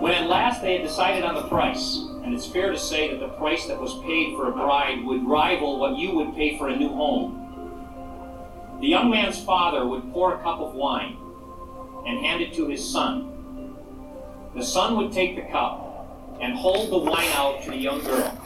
When 0.00 0.14
at 0.14 0.28
last 0.28 0.62
they 0.62 0.78
had 0.78 0.82
decided 0.82 1.24
on 1.24 1.34
the 1.34 1.48
price, 1.48 1.98
and 2.24 2.34
it's 2.34 2.46
fair 2.46 2.72
to 2.72 2.78
say 2.78 3.10
that 3.10 3.20
the 3.20 3.28
price 3.34 3.66
that 3.66 3.80
was 3.80 4.00
paid 4.02 4.36
for 4.36 4.48
a 4.48 4.52
bride 4.52 5.04
would 5.04 5.26
rival 5.26 5.78
what 5.78 5.96
you 5.96 6.14
would 6.16 6.34
pay 6.34 6.58
for 6.58 6.68
a 6.68 6.76
new 6.76 6.88
home, 6.88 8.78
the 8.80 8.88
young 8.88 9.10
man's 9.10 9.42
father 9.44 9.86
would 9.86 10.12
pour 10.12 10.34
a 10.34 10.42
cup 10.42 10.58
of 10.58 10.74
wine 10.74 11.16
and 12.06 12.18
hand 12.18 12.42
it 12.42 12.52
to 12.54 12.68
his 12.68 12.84
son. 12.84 13.76
The 14.56 14.64
son 14.64 14.96
would 14.96 15.12
take 15.12 15.36
the 15.36 15.42
cup 15.52 16.36
and 16.40 16.56
hold 16.56 16.90
the 16.90 16.98
wine 16.98 17.30
out 17.34 17.62
to 17.62 17.70
the 17.70 17.76
young 17.76 18.02
girl 18.02 18.38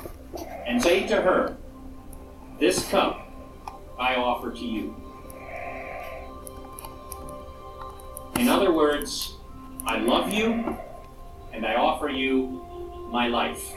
and 0.66 0.82
say 0.82 1.06
to 1.06 1.22
her, 1.22 1.56
This 2.58 2.86
cup 2.90 3.26
I 3.98 4.16
offer 4.16 4.52
to 4.52 4.64
you. 4.64 4.94
In 8.38 8.48
other 8.48 8.70
words, 8.70 9.34
I 9.86 9.98
love 9.98 10.30
you 10.30 10.76
and 11.52 11.64
I 11.64 11.76
offer 11.76 12.08
you 12.08 13.08
my 13.10 13.28
life. 13.28 13.72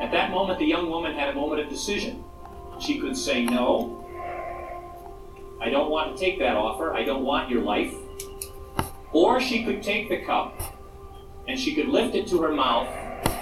At 0.00 0.12
that 0.12 0.30
moment, 0.30 0.60
the 0.60 0.66
young 0.66 0.88
woman 0.88 1.12
had 1.12 1.30
a 1.30 1.34
moment 1.34 1.62
of 1.62 1.68
decision. 1.68 2.22
She 2.78 2.98
could 3.00 3.16
say, 3.16 3.44
No, 3.44 4.06
I 5.60 5.68
don't 5.68 5.90
want 5.90 6.16
to 6.16 6.24
take 6.24 6.38
that 6.38 6.56
offer. 6.56 6.94
I 6.94 7.02
don't 7.02 7.24
want 7.24 7.50
your 7.50 7.62
life. 7.62 7.92
Or 9.12 9.40
she 9.40 9.64
could 9.64 9.82
take 9.82 10.08
the 10.08 10.18
cup 10.18 10.60
and 11.48 11.58
she 11.58 11.74
could 11.74 11.88
lift 11.88 12.14
it 12.14 12.28
to 12.28 12.40
her 12.42 12.52
mouth 12.52 12.88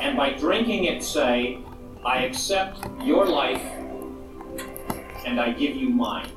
and 0.00 0.16
by 0.16 0.32
drinking 0.32 0.84
it 0.84 1.04
say, 1.04 1.58
I 2.04 2.24
accept 2.24 2.80
your 3.02 3.26
life 3.26 3.62
and 5.26 5.38
I 5.38 5.52
give 5.52 5.76
you 5.76 5.90
mine. 5.90 6.30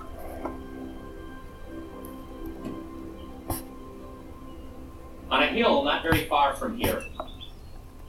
On 5.31 5.41
a 5.41 5.47
hill 5.47 5.83
not 5.83 6.03
very 6.03 6.25
far 6.25 6.53
from 6.53 6.77
here, 6.77 7.05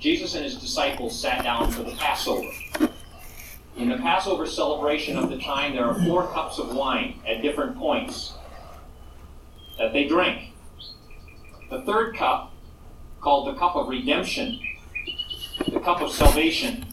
Jesus 0.00 0.34
and 0.34 0.42
his 0.42 0.56
disciples 0.56 1.18
sat 1.18 1.44
down 1.44 1.70
for 1.70 1.84
the 1.84 1.92
Passover. 1.92 2.50
In 3.76 3.88
the 3.88 3.96
Passover 3.98 4.44
celebration 4.44 5.16
of 5.16 5.30
the 5.30 5.38
time, 5.38 5.72
there 5.72 5.84
are 5.84 5.94
four 6.04 6.26
cups 6.32 6.58
of 6.58 6.74
wine 6.74 7.20
at 7.24 7.40
different 7.40 7.78
points 7.78 8.34
that 9.78 9.92
they 9.92 10.08
drink. 10.08 10.50
The 11.70 11.82
third 11.82 12.16
cup, 12.16 12.52
called 13.20 13.54
the 13.54 13.58
cup 13.58 13.76
of 13.76 13.88
redemption, 13.88 14.58
the 15.70 15.78
cup 15.78 16.02
of 16.02 16.10
salvation, 16.10 16.92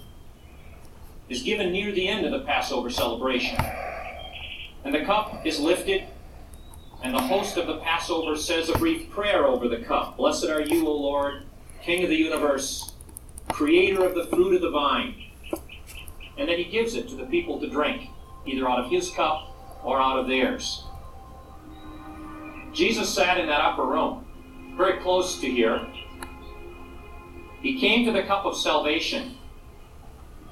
is 1.28 1.42
given 1.42 1.72
near 1.72 1.92
the 1.92 2.08
end 2.08 2.24
of 2.24 2.32
the 2.32 2.46
Passover 2.46 2.92
celebration. 2.92 3.60
And 4.86 4.94
the 4.94 5.06
cup 5.06 5.44
is 5.44 5.60
lifted, 5.60 6.04
and 7.02 7.14
the 7.14 7.22
host 7.22 7.58
of 7.58 7.68
the 7.68 7.78
Passover 7.78 8.36
says 8.36 8.70
a 8.70 8.78
brief 8.78 9.10
prayer 9.10 9.46
over 9.46 9.68
the 9.68 9.78
cup. 9.78 10.18
Blessed 10.18 10.46
are 10.46 10.62
you, 10.62 10.88
O 10.88 10.92
Lord, 10.92 11.44
King 11.82 12.04
of 12.04 12.10
the 12.10 12.16
universe, 12.16 12.94
creator 13.50 14.04
of 14.04 14.16
the 14.16 14.28
fruit 14.28 14.56
of 14.56 14.62
the 14.62 14.70
vine. 14.70 15.16
And 16.38 16.50
then 16.50 16.58
he 16.58 16.66
gives 16.66 16.96
it 16.96 17.08
to 17.10 17.16
the 17.16 17.26
people 17.26 17.60
to 17.60 17.70
drink, 17.70 18.10
either 18.46 18.68
out 18.68 18.80
of 18.80 18.92
his 18.92 19.10
cup 19.12 19.56
or 19.84 20.00
out 20.00 20.20
of 20.20 20.28
theirs. 20.28 20.84
Jesus 22.74 23.14
sat 23.14 23.40
in 23.40 23.48
that 23.48 23.62
upper 23.62 23.86
room, 23.86 24.26
very 24.76 25.00
close 25.02 25.40
to 25.40 25.50
here. 25.50 25.88
He 27.62 27.80
came 27.80 28.06
to 28.06 28.12
the 28.12 28.24
cup 28.24 28.46
of 28.46 28.58
salvation. 28.58 29.36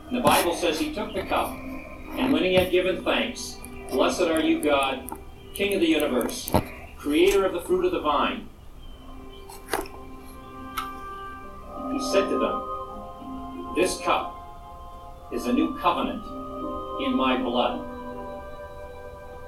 And 0.07 0.17
the 0.17 0.21
Bible 0.21 0.55
says 0.55 0.79
he 0.79 0.93
took 0.93 1.13
the 1.13 1.23
cup, 1.23 1.51
and 1.51 2.31
when 2.31 2.43
he 2.43 2.53
had 2.53 2.71
given 2.71 3.03
thanks, 3.03 3.57
Blessed 3.89 4.21
are 4.21 4.39
you, 4.39 4.61
God, 4.61 5.17
King 5.57 5.73
of 5.73 5.79
the 5.81 5.87
universe, 5.87 6.51
creator 6.99 7.43
of 7.43 7.51
the 7.51 7.61
fruit 7.61 7.83
of 7.83 7.91
the 7.91 7.99
vine. 7.99 8.47
He 11.91 12.11
said 12.11 12.29
to 12.29 12.37
them, 12.37 13.73
This 13.75 13.99
cup 14.01 14.35
is 15.33 15.47
a 15.47 15.53
new 15.53 15.75
covenant 15.79 16.23
in 17.01 17.15
my 17.15 17.41
blood. 17.41 17.83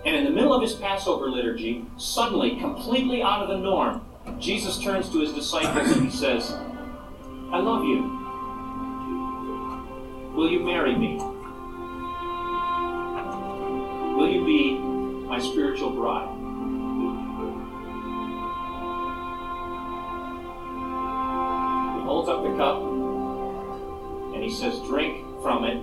And 0.03 0.15
in 0.15 0.23
the 0.23 0.31
middle 0.31 0.51
of 0.51 0.63
his 0.63 0.73
Passover 0.73 1.29
liturgy, 1.29 1.85
suddenly, 1.97 2.55
completely 2.55 3.21
out 3.21 3.43
of 3.43 3.49
the 3.49 3.59
norm, 3.59 4.03
Jesus 4.39 4.79
turns 4.79 5.11
to 5.11 5.19
his 5.19 5.31
disciples 5.31 5.91
and 5.95 6.09
he 6.09 6.17
says, 6.17 6.53
I 7.51 7.59
love 7.59 7.83
you. 7.83 8.01
Will 10.35 10.49
you 10.49 10.61
marry 10.61 10.95
me? 10.95 11.17
Will 14.17 14.27
you 14.27 14.43
be 14.43 14.88
my 15.29 15.39
spiritual 15.39 15.91
bride? 15.91 16.27
He 21.95 22.03
holds 22.03 22.27
up 22.27 22.43
the 22.43 22.57
cup 22.57 22.81
and 24.33 24.43
he 24.43 24.51
says, 24.51 24.79
Drink 24.87 25.23
from 25.43 25.65
it, 25.65 25.77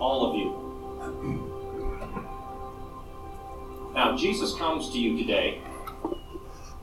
all 0.00 0.30
of 0.30 0.36
you. 0.36 0.62
Now, 3.94 4.16
Jesus 4.16 4.54
comes 4.54 4.90
to 4.90 4.98
you 4.98 5.18
today 5.18 5.60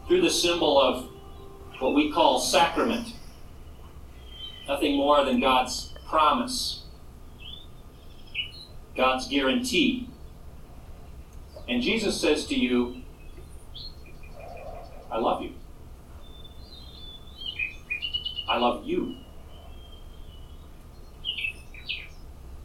through 0.07 0.21
the 0.21 0.29
symbol 0.29 0.79
of 0.79 1.09
what 1.79 1.95
we 1.95 2.11
call 2.11 2.39
sacrament. 2.39 3.13
Nothing 4.67 4.97
more 4.97 5.25
than 5.25 5.39
God's 5.39 5.95
promise, 6.07 6.83
God's 8.95 9.27
guarantee. 9.27 10.07
And 11.69 11.83
Jesus 11.83 12.19
says 12.19 12.47
to 12.47 12.55
you, 12.55 13.03
I 15.11 15.19
love 15.19 15.43
you. 15.43 15.51
I 18.49 18.57
love 18.57 18.83
you. 18.85 19.17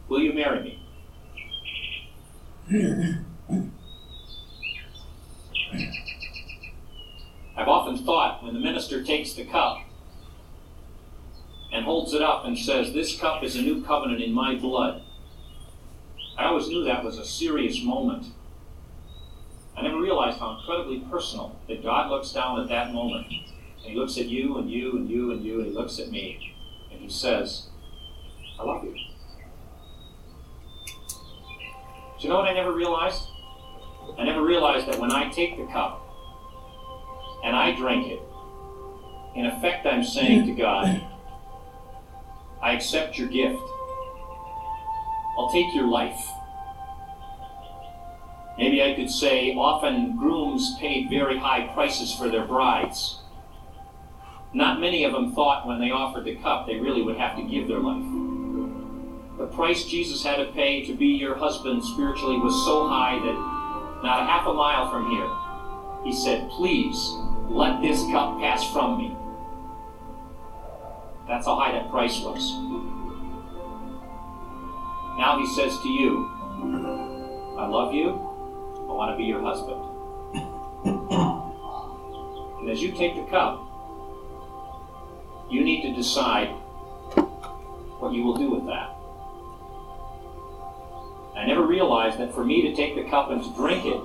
Will 0.09 0.21
you 0.21 0.33
marry 0.33 0.59
me? 0.63 0.81
I've 7.55 7.67
often 7.67 8.03
thought 8.03 8.43
when 8.43 8.55
the 8.55 8.59
minister 8.59 9.03
takes 9.03 9.33
the 9.33 9.45
cup 9.45 9.77
and 11.71 11.85
holds 11.85 12.13
it 12.13 12.23
up 12.23 12.45
and 12.45 12.57
says, 12.57 12.91
This 12.91 13.19
cup 13.19 13.43
is 13.43 13.55
a 13.55 13.61
new 13.61 13.83
covenant 13.83 14.21
in 14.23 14.33
my 14.33 14.55
blood, 14.55 15.03
I 16.39 16.45
always 16.45 16.67
knew 16.67 16.83
that 16.85 17.03
was 17.03 17.19
a 17.19 17.25
serious 17.25 17.83
moment. 17.83 18.33
I 19.77 19.81
never 19.81 19.99
realized 19.99 20.39
how 20.39 20.57
incredibly 20.57 20.99
personal 21.11 21.59
that 21.67 21.83
God 21.83 22.09
looks 22.09 22.31
down 22.31 22.59
at 22.61 22.69
that 22.69 22.93
moment. 22.93 23.27
And 23.27 23.93
He 23.93 23.95
looks 23.95 24.17
at 24.17 24.27
you 24.27 24.57
and 24.57 24.69
you 24.69 24.97
and 24.97 25.09
you 25.09 25.31
and 25.31 25.43
you, 25.43 25.59
and 25.59 25.67
He 25.67 25.73
looks 25.73 25.99
at 25.99 26.09
me 26.09 26.55
and 26.91 27.01
He 27.01 27.09
says, 27.09 27.67
I 28.59 28.63
love 28.63 28.83
you. 28.83 28.95
Do 32.17 32.23
you 32.23 32.29
know 32.29 32.39
what 32.39 32.47
I 32.47 32.53
never 32.53 32.71
realized? 32.71 33.21
I 34.17 34.23
never 34.23 34.41
realized 34.41 34.87
that 34.87 34.97
when 34.97 35.11
I 35.11 35.29
take 35.29 35.57
the 35.57 35.65
cup 35.67 36.01
and 37.43 37.55
I 37.55 37.75
drink 37.75 38.07
it, 38.07 38.19
in 39.35 39.45
effect, 39.47 39.85
I'm 39.85 40.03
saying 40.03 40.47
to 40.47 40.53
God, 40.53 41.01
I 42.61 42.71
accept 42.71 43.17
your 43.17 43.27
gift. 43.27 43.59
I'll 45.37 45.51
take 45.51 45.75
your 45.75 45.87
life. 45.87 46.25
Maybe 48.57 48.81
I 48.81 48.93
could 48.93 49.11
say 49.11 49.53
often 49.53 50.15
grooms 50.15 50.75
paid 50.79 51.09
very 51.09 51.37
high 51.37 51.67
prices 51.73 52.13
for 52.13 52.29
their 52.29 52.45
brides. 52.45 53.19
Not 54.53 54.79
many 54.79 55.03
of 55.03 55.11
them 55.11 55.33
thought 55.33 55.67
when 55.67 55.79
they 55.79 55.91
offered 55.91 56.23
the 56.23 56.35
cup 56.37 56.65
they 56.65 56.77
really 56.77 57.01
would 57.01 57.17
have 57.17 57.35
to 57.35 57.43
give 57.43 57.67
their 57.67 57.79
life. 57.79 58.05
The 59.37 59.47
price 59.47 59.83
Jesus 59.83 60.23
had 60.23 60.37
to 60.37 60.51
pay 60.53 60.85
to 60.85 60.93
be 60.93 61.07
your 61.07 61.35
husband 61.35 61.83
spiritually 61.83 62.37
was 62.37 62.55
so 62.65 62.87
high 62.87 63.19
that 63.19 64.01
not 64.01 64.21
a 64.21 64.25
half 64.25 64.47
a 64.47 64.53
mile 64.53 64.89
from 64.89 65.11
here, 65.11 65.29
he 66.05 66.13
said, 66.13 66.49
Please 66.51 67.11
let 67.49 67.81
this 67.81 67.99
cup 68.11 68.39
pass 68.39 68.63
from 68.71 68.97
me. 68.97 69.15
That's 71.27 71.45
how 71.45 71.55
high 71.55 71.73
that 71.73 71.89
price 71.89 72.21
was. 72.21 72.53
Now 75.17 75.37
he 75.39 75.47
says 75.55 75.77
to 75.81 75.89
you, 75.89 76.31
I 77.57 77.67
love 77.67 77.93
you. 77.93 78.24
Want 78.95 79.11
to 79.11 79.17
be 79.17 79.25
your 79.25 79.41
husband. 79.41 79.81
And 82.61 82.69
as 82.71 82.81
you 82.81 82.93
take 82.93 83.15
the 83.15 83.29
cup, 83.29 83.59
you 85.51 85.65
need 85.65 85.81
to 85.81 85.93
decide 85.93 86.47
what 87.99 88.13
you 88.13 88.23
will 88.23 88.37
do 88.37 88.49
with 88.51 88.65
that. 88.67 88.95
I 91.35 91.45
never 91.45 91.67
realized 91.67 92.19
that 92.19 92.33
for 92.33 92.45
me 92.45 92.61
to 92.61 92.73
take 92.73 92.95
the 92.95 93.03
cup 93.09 93.31
and 93.31 93.43
to 93.43 93.53
drink 93.53 93.85
it 93.85 94.01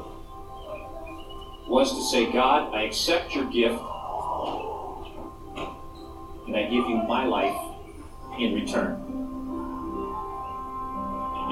was 1.69 1.95
to 1.95 2.03
say, 2.11 2.33
God, 2.33 2.75
I 2.75 2.83
accept 2.83 3.33
your 3.33 3.45
gift 3.45 3.81
and 6.49 6.57
I 6.57 6.65
give 6.65 6.89
you 6.89 6.97
my 7.07 7.25
life 7.27 7.57
in 8.41 8.55
return. 8.55 8.99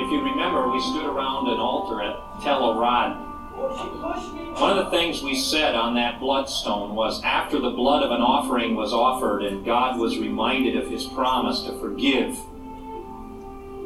If 0.01 0.11
you 0.11 0.23
remember, 0.23 0.69
we 0.71 0.81
stood 0.81 1.07
around 1.07 1.47
an 1.47 1.61
altar 1.61 2.03
at 2.03 2.43
Tel 2.43 2.73
Arad. 2.73 3.28
One 3.59 4.79
of 4.79 4.85
the 4.85 4.91
things 4.91 5.23
we 5.23 5.35
said 5.37 5.75
on 5.75 5.95
that 5.95 6.21
bloodstone 6.21 6.95
was 6.95 7.23
after 7.25 7.59
the 7.59 7.71
blood 7.71 8.05
of 8.05 8.13
an 8.13 8.21
offering 8.21 8.77
was 8.77 8.93
offered 8.93 9.43
and 9.43 9.65
God 9.65 9.99
was 9.99 10.19
reminded 10.19 10.77
of 10.77 10.89
his 10.89 11.05
promise 11.05 11.63
to 11.63 11.77
forgive, 11.81 12.37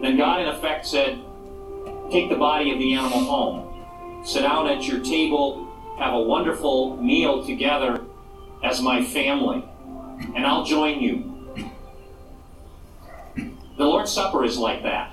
then 0.02 0.18
God 0.18 0.42
in 0.42 0.48
effect 0.48 0.87
said, 0.87 1.18
Take 2.11 2.28
the 2.28 2.37
body 2.37 2.70
of 2.70 2.78
the 2.78 2.92
animal 2.92 3.20
home, 3.20 4.24
sit 4.26 4.42
down 4.42 4.66
at 4.66 4.87
your 4.87 5.00
table, 5.00 5.66
have 5.98 6.12
a 6.12 6.20
wonderful 6.20 6.98
meal 6.98 7.42
together 7.44 8.04
as 8.62 8.82
my 8.82 9.02
family, 9.02 9.64
and 10.35 10.46
I'll 10.46 10.64
join 10.64 11.00
you. 11.00 11.32
The 13.78 13.85
Lord's 13.85 14.12
Supper 14.12 14.44
is 14.44 14.58
like 14.58 14.82
that. 14.82 15.12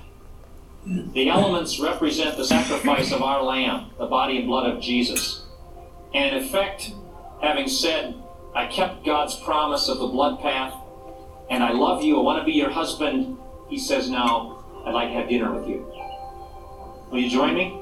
The 0.86 1.28
elements 1.28 1.78
represent 1.78 2.36
the 2.36 2.44
sacrifice 2.44 3.12
of 3.12 3.22
our 3.22 3.42
Lamb, 3.42 3.90
the 3.98 4.06
body 4.06 4.38
and 4.38 4.46
blood 4.46 4.70
of 4.70 4.80
Jesus. 4.80 5.44
And 6.14 6.36
in 6.36 6.42
effect, 6.42 6.92
having 7.42 7.68
said, 7.68 8.14
I 8.54 8.66
kept 8.66 9.04
God's 9.04 9.36
promise 9.36 9.88
of 9.88 9.98
the 9.98 10.06
blood 10.06 10.40
path, 10.40 10.74
and 11.50 11.62
I 11.62 11.72
love 11.72 12.02
you, 12.02 12.18
I 12.18 12.22
want 12.22 12.40
to 12.40 12.44
be 12.44 12.52
your 12.52 12.70
husband, 12.70 13.36
he 13.68 13.78
says, 13.78 14.08
Now, 14.08 14.64
I'd 14.86 14.94
like 14.94 15.08
to 15.10 15.14
have 15.14 15.28
dinner 15.28 15.52
with 15.52 15.68
you. 15.68 15.86
Will 17.10 17.20
you 17.20 17.28
join 17.28 17.54
me? 17.54 17.76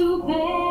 To 0.00 0.18
pay 0.26 0.69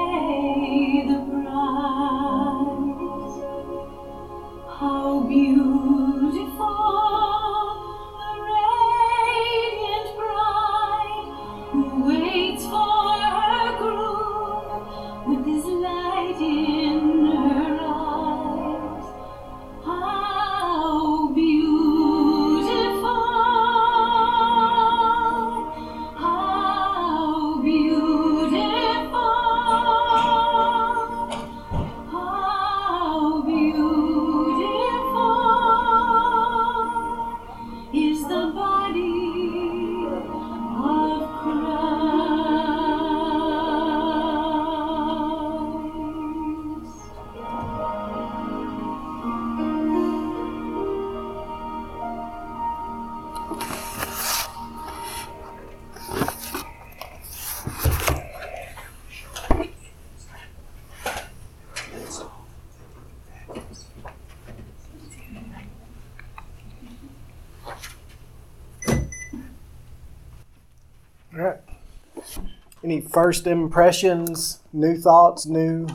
first 73.21 73.47
impressions, 73.47 74.61
new 74.71 74.95
thoughts, 74.95 75.45
new 75.45 75.85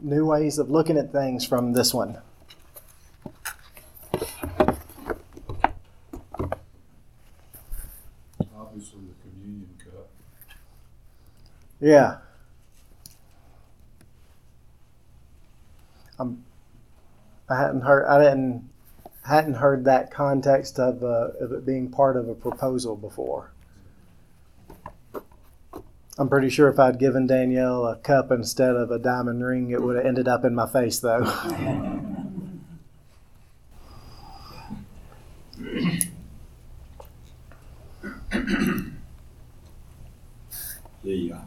new 0.00 0.26
ways 0.26 0.58
of 0.58 0.68
looking 0.68 0.98
at 0.98 1.12
things 1.12 1.46
from 1.46 1.72
this 1.74 1.94
one? 1.94 2.18
Obviously, 8.58 8.98
the 8.98 9.14
communion 9.22 9.68
cup. 9.78 10.08
Yeah. 11.78 12.16
I'm, 16.18 16.42
I 17.48 17.58
hadn't 17.58 17.82
heard. 17.82 18.06
I 18.06 18.18
didn't 18.24 18.68
hadn't 19.22 19.54
heard 19.54 19.84
that 19.84 20.10
context 20.10 20.80
of 20.80 21.04
uh, 21.04 21.28
of 21.40 21.52
it 21.52 21.64
being 21.64 21.92
part 21.92 22.16
of 22.16 22.28
a 22.28 22.34
proposal 22.34 22.96
before. 22.96 23.52
I'm 26.18 26.30
pretty 26.30 26.48
sure 26.48 26.68
if 26.68 26.78
I'd 26.78 26.98
given 26.98 27.26
Danielle 27.26 27.86
a 27.86 27.96
cup 27.96 28.30
instead 28.30 28.74
of 28.74 28.90
a 28.90 28.98
diamond 28.98 29.44
ring, 29.44 29.70
it 29.70 29.82
would 29.82 29.96
have 29.96 30.06
ended 30.06 30.26
up 30.26 30.46
in 30.46 30.54
my 30.54 30.66
face, 30.66 30.98
though. 30.98 31.24
the, 41.04 41.32
uh, 41.32 41.38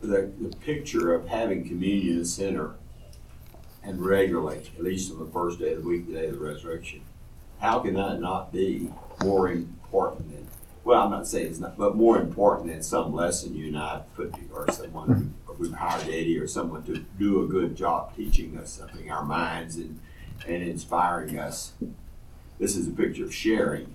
the, 0.00 0.30
the 0.40 0.56
picture 0.60 1.12
of 1.12 1.28
having 1.28 1.68
communion 1.68 2.14
in 2.14 2.18
the 2.20 2.24
center 2.24 2.76
and 3.82 4.04
regularly, 4.04 4.70
at 4.76 4.82
least 4.82 5.12
on 5.12 5.18
the 5.18 5.30
first 5.30 5.58
day 5.58 5.74
of 5.74 5.82
the 5.82 5.88
week, 5.88 6.06
the 6.06 6.14
day 6.14 6.26
of 6.28 6.38
the 6.38 6.44
resurrection, 6.44 7.02
how 7.60 7.78
can 7.80 7.92
that 7.94 8.20
not 8.20 8.50
be 8.52 8.90
more 9.22 9.50
important 9.50 10.30
than, 10.30 10.43
well, 10.84 11.02
I'm 11.02 11.10
not 11.10 11.26
saying 11.26 11.46
it's 11.48 11.58
not, 11.60 11.76
but 11.78 11.96
more 11.96 12.18
important 12.20 12.68
than 12.70 12.82
some 12.82 13.14
lesson 13.14 13.54
you 13.56 13.68
and 13.68 13.78
I 13.78 14.02
put, 14.14 14.32
to- 14.34 14.40
or 14.52 14.70
someone, 14.70 15.34
or 15.48 15.54
we've 15.54 15.72
hired 15.72 16.04
Eddie 16.08 16.38
or 16.38 16.46
someone 16.46 16.82
to 16.84 17.04
do 17.18 17.42
a 17.42 17.46
good 17.46 17.74
job 17.74 18.14
teaching 18.16 18.56
us 18.58 18.72
something, 18.72 19.10
our 19.10 19.24
minds 19.24 19.76
and, 19.76 19.98
and 20.46 20.62
inspiring 20.62 21.38
us. 21.38 21.72
This 22.58 22.76
is 22.76 22.86
a 22.86 22.90
picture 22.90 23.24
of 23.24 23.34
sharing. 23.34 23.94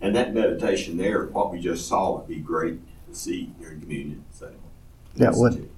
And 0.00 0.14
that 0.14 0.34
meditation 0.34 0.98
there, 0.98 1.24
what 1.26 1.50
we 1.50 1.58
just 1.58 1.88
saw 1.88 2.16
would 2.18 2.28
be 2.28 2.36
great 2.36 2.80
to 3.08 3.14
see 3.14 3.52
during 3.58 3.80
communion. 3.80 4.24
So, 4.32 4.50
Yeah, 5.14 5.30
it 5.30 5.36
would. 5.36 5.70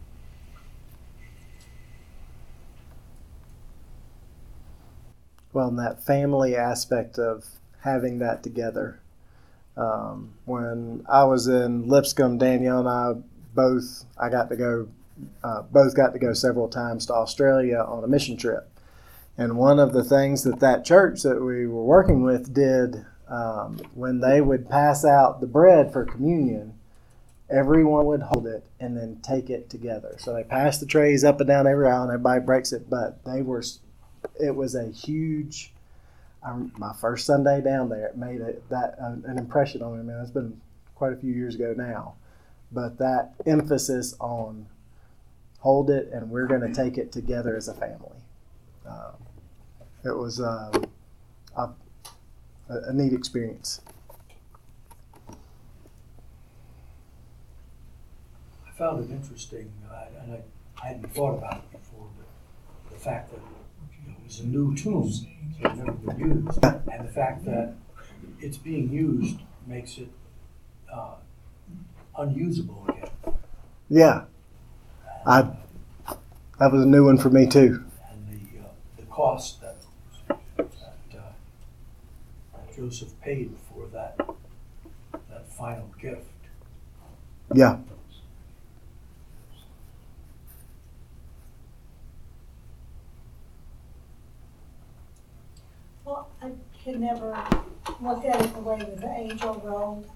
well, 5.53 5.68
and 5.68 5.79
that 5.79 6.05
family 6.05 6.55
aspect 6.57 7.18
of 7.18 7.44
having 7.81 8.18
that 8.18 8.42
together. 8.42 9.01
Um, 9.79 10.35
when 10.45 11.05
I 11.09 11.25
was 11.25 11.47
in 11.47 11.88
Lipscomb, 11.88 12.38
Danielle 12.38 12.81
and 12.81 12.88
I 12.88 13.12
both, 13.55 14.05
I 14.19 14.29
got 14.29 14.51
to 14.51 14.57
go, 14.57 14.88
uh, 15.45 15.62
both 15.62 15.95
got 15.95 16.12
to 16.12 16.19
go 16.19 16.33
several 16.33 16.69
times 16.69 17.07
to 17.07 17.14
Australia 17.14 17.79
on 17.79 18.03
a 18.03 18.09
mission 18.09 18.37
trip. 18.37 18.69
And 19.37 19.57
one 19.57 19.79
of 19.79 19.93
the 19.93 20.03
things 20.03 20.43
that 20.43 20.59
that 20.59 20.85
church 20.85 21.23
that 21.23 21.41
we 21.41 21.67
were 21.69 21.85
working 21.85 22.25
with 22.25 22.53
did 22.53 23.07
um, 23.29 23.81
when 23.95 24.21
they 24.21 24.41
would 24.41 24.69
pass 24.69 25.05
out 25.05 25.41
the 25.41 25.47
bread 25.47 25.93
for 25.93 26.05
communion, 26.05 26.75
everyone 27.49 28.07
would 28.07 28.23
hold 28.23 28.49
it 28.49 28.67
and 28.81 28.97
then 28.97 29.21
take 29.23 29.49
it 29.49 29.71
together. 29.71 30.17
So 30.19 30.35
they 30.35 30.43
pass 30.43 30.79
the 30.79 30.87
trays 30.87 31.23
up 31.23 31.41
and 31.41 31.49
down 31.49 31.69
every 31.69 31.87
aisle, 31.87 32.03
and 32.03 32.12
everybody 32.12 32.41
breaks 32.41 32.73
it. 32.73 32.91
But 32.91 33.25
they 33.25 33.43
were, 33.43 33.62
it 34.41 34.57
was 34.57 34.75
a 34.75 34.91
huge. 34.91 35.73
Um, 36.48 36.72
my 36.78 36.94
first 36.94 37.26
Sunday 37.26 37.61
down 37.61 37.90
there, 37.90 38.06
it 38.06 38.16
made 38.16 38.40
a, 38.40 38.54
that 38.70 38.96
uh, 39.00 39.16
an 39.26 39.37
impression 39.38 39.82
on 39.82 39.98
me. 39.98 40.04
Man, 40.04 40.20
it's 40.22 40.30
been 40.30 40.58
quite 40.94 41.12
a 41.12 41.16
few 41.16 41.32
years 41.32 41.54
ago 41.54 41.74
now, 41.76 42.14
but 42.72 42.98
that 42.98 43.34
emphasis 43.46 44.14
on 44.18 44.66
hold 45.61 45.90
it 45.90 46.08
and 46.12 46.30
we're 46.30 46.46
going 46.46 46.61
to 46.61 46.72
take 46.72 46.96
it 46.96 47.12
together 47.12 47.56
as 47.56 47.68
a 47.68 47.74
family. 47.74 48.16
Um, 48.87 49.14
it 50.04 50.16
was 50.16 50.40
um, 50.40 50.87
a, 51.56 51.68
a 52.68 52.92
neat 52.92 53.12
experience. 53.12 53.80
I 58.66 58.70
found 58.78 59.04
it 59.04 59.12
interesting, 59.12 59.70
uh, 59.90 60.04
and 60.22 60.32
I, 60.34 60.40
I 60.82 60.87
hadn't 60.88 61.12
thought 61.12 61.37
about 61.38 61.56
it 61.56 61.72
before, 61.72 62.06
but 62.16 62.92
the 62.92 62.98
fact 62.98 63.32
that 63.32 63.40
it 64.29 64.33
was 64.33 64.41
a 64.41 64.47
new 64.47 64.75
tomb, 64.77 65.11
so 65.11 65.25
it 65.61 65.67
had 65.69 65.79
never 65.79 65.93
been 65.93 66.19
used, 66.19 66.62
and 66.64 67.09
the 67.09 67.12
fact 67.12 67.45
that 67.47 67.75
it's 68.41 68.59
being 68.59 68.91
used 68.91 69.38
makes 69.67 69.97
it 69.97 70.09
uh, 70.93 71.14
unusable 72.19 72.85
again. 72.88 73.09
Yeah, 73.88 74.25
I 75.27 75.43
that 76.59 76.73
was 76.73 76.83
a 76.83 76.87
new 76.87 77.07
one 77.07 77.17
for 77.17 77.31
me 77.31 77.47
too. 77.47 77.85
And 78.11 78.29
the, 78.29 78.61
uh, 78.61 78.69
the 78.99 79.03
cost 79.05 79.62
that, 79.62 79.77
that 80.59 81.19
uh, 81.19 82.59
Joseph 82.77 83.19
paid 83.23 83.55
for 83.73 83.87
that, 83.95 84.19
that 85.31 85.49
final 85.53 85.91
gift. 85.99 86.27
Yeah, 87.55 87.79
Well, 96.09 96.27
I 96.41 96.53
could 96.88 97.01
never 97.01 97.37
look 98.01 98.24
at 98.24 98.40
it 98.40 98.55
the 98.55 98.61
way 98.61 98.79
that 98.79 99.01
the 99.01 99.09
angel 99.09 99.61
rolled 99.62 100.09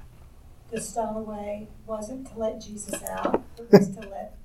the 0.71 0.81
stone 0.81 1.17
away, 1.17 1.69
wasn't 1.87 2.27
to 2.27 2.39
let 2.39 2.63
Jesus 2.63 3.03
out, 3.05 3.43
it 3.59 3.71
was 3.71 3.95
to 3.95 4.01
let 4.09 4.39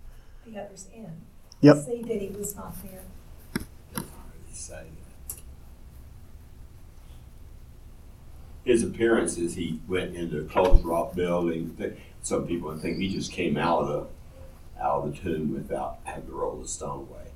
the 0.45 0.59
others 0.59 0.87
in. 0.93 1.09
Yep. 1.61 1.77
See 1.85 2.01
that 2.03 2.21
he 2.21 2.27
was 2.27 2.55
not 2.55 2.75
there. 2.83 3.01
His 8.65 8.83
appearance 8.83 9.37
as 9.37 9.55
he 9.55 9.79
went 9.87 10.13
into 10.15 10.39
a 10.39 10.43
closed 10.43 10.83
rock 10.83 11.15
building, 11.15 11.77
some 12.21 12.45
people 12.45 12.67
would 12.67 12.81
think 12.81 12.97
he 12.97 13.07
just 13.07 13.31
came 13.31 13.55
out 13.55 13.83
of 13.83 13.87
the, 13.87 14.83
out 14.83 15.05
of 15.05 15.15
the 15.15 15.17
tomb 15.17 15.53
without 15.53 15.99
having 16.03 16.25
to 16.25 16.33
roll 16.33 16.57
the 16.57 16.67
stone 16.67 17.07
away. 17.09 17.31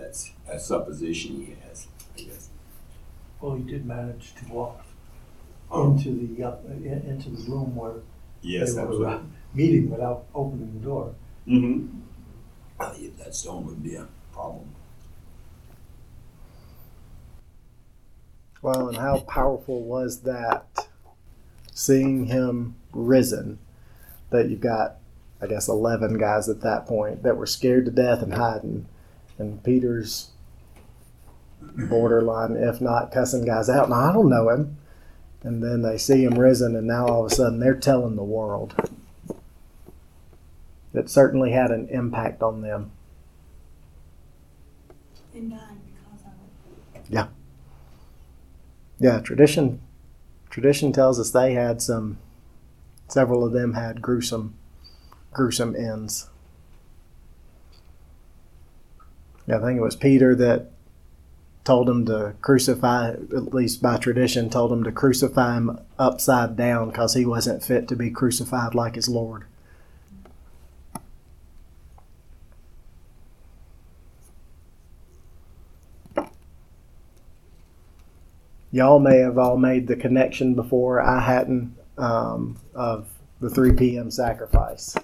That's 0.00 0.30
a 0.48 0.58
supposition 0.58 1.36
he 1.44 1.56
has, 1.68 1.86
I 2.16 2.22
guess. 2.22 2.48
Well, 3.40 3.56
he 3.56 3.62
did 3.64 3.84
manage 3.86 4.34
to 4.36 4.52
walk 4.52 4.84
Um, 5.70 5.92
into 5.96 6.10
the, 6.34 6.42
uh, 6.44 6.56
in- 6.68 7.04
into 7.06 7.30
the 7.30 7.50
room 7.50 7.76
where 7.76 7.96
Yes, 8.42 8.74
they 8.74 8.80
were 8.82 8.88
absolutely. 8.88 9.14
uh, 9.14 9.20
meeting 9.54 9.90
without 9.90 10.24
opening 10.34 10.72
the 10.80 10.84
door. 10.86 11.14
Mm-hmm. 11.46 12.00
I 12.80 12.88
think 12.94 13.18
that 13.18 13.34
stone 13.34 13.66
would 13.66 13.82
be 13.82 13.94
a 13.94 14.08
problem. 14.32 14.70
Well, 18.62 18.88
and 18.88 18.96
how 18.96 19.20
powerful 19.20 19.82
was 19.82 20.20
that 20.22 20.88
seeing 21.72 22.26
him 22.26 22.74
risen? 22.92 23.58
That 24.30 24.48
you've 24.48 24.60
got, 24.60 24.96
I 25.42 25.46
guess, 25.48 25.66
11 25.68 26.18
guys 26.18 26.48
at 26.48 26.60
that 26.60 26.86
point 26.86 27.22
that 27.24 27.36
were 27.36 27.46
scared 27.46 27.84
to 27.86 27.90
death 27.90 28.22
and 28.22 28.34
hiding. 28.34 28.86
And 29.40 29.62
Peter's 29.64 30.30
borderline, 31.60 32.56
if 32.56 32.80
not 32.80 33.10
cussing 33.10 33.44
guys 33.44 33.68
out. 33.68 33.88
Now, 33.88 34.10
I 34.10 34.12
don't 34.12 34.28
know 34.28 34.48
him. 34.50 34.76
And 35.42 35.62
then 35.62 35.82
they 35.82 35.96
see 35.96 36.22
him 36.24 36.38
risen, 36.38 36.76
and 36.76 36.86
now 36.86 37.06
all 37.06 37.24
of 37.24 37.32
a 37.32 37.34
sudden 37.34 37.60
they're 37.60 37.74
telling 37.74 38.16
the 38.16 38.22
world. 38.22 38.74
It 40.92 41.08
certainly 41.08 41.52
had 41.52 41.70
an 41.70 41.88
impact 41.88 42.42
on 42.42 42.60
them. 42.60 42.90
And 45.34 45.50
died 45.50 45.60
because 45.86 46.26
of 46.26 46.32
it. 46.94 47.28
Yeah, 48.98 49.20
tradition 49.20 49.80
tradition 50.50 50.92
tells 50.92 51.18
us 51.18 51.30
they 51.30 51.54
had 51.54 51.80
some 51.80 52.18
several 53.08 53.46
of 53.46 53.52
them 53.52 53.72
had 53.72 54.02
gruesome 54.02 54.54
gruesome 55.32 55.74
ends. 55.74 56.28
Yeah, 59.39 59.39
I 59.50 59.58
think 59.58 59.78
it 59.78 59.82
was 59.82 59.96
Peter 59.96 60.34
that 60.36 60.70
told 61.64 61.88
him 61.88 62.06
to 62.06 62.34
crucify 62.40 63.10
at 63.10 63.54
least 63.54 63.82
by 63.82 63.98
tradition 63.98 64.48
told 64.48 64.72
him 64.72 64.82
to 64.84 64.92
crucify 64.92 65.56
him 65.56 65.78
upside 65.98 66.56
down 66.56 66.90
cuz 66.90 67.14
he 67.14 67.26
wasn't 67.26 67.62
fit 67.62 67.86
to 67.88 67.94
be 67.94 68.10
crucified 68.10 68.74
like 68.74 68.94
his 68.94 69.08
lord. 69.08 69.44
y'all 78.70 78.98
may 78.98 79.18
have 79.18 79.38
all 79.38 79.56
made 79.56 79.86
the 79.86 79.96
connection 79.96 80.54
before 80.54 81.00
I 81.00 81.20
hadn't 81.20 81.74
um, 81.98 82.58
of 82.74 83.08
the 83.40 83.50
3 83.50 83.72
p.m. 83.72 84.10
sacrifice. 84.10 84.96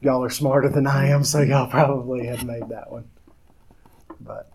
Y'all 0.00 0.22
are 0.22 0.30
smarter 0.30 0.68
than 0.68 0.86
I 0.86 1.08
am, 1.08 1.24
so 1.24 1.40
y'all 1.40 1.70
probably 1.70 2.26
have 2.26 2.44
made 2.44 2.68
that 2.68 2.92
one. 2.92 3.08
But 4.20 4.52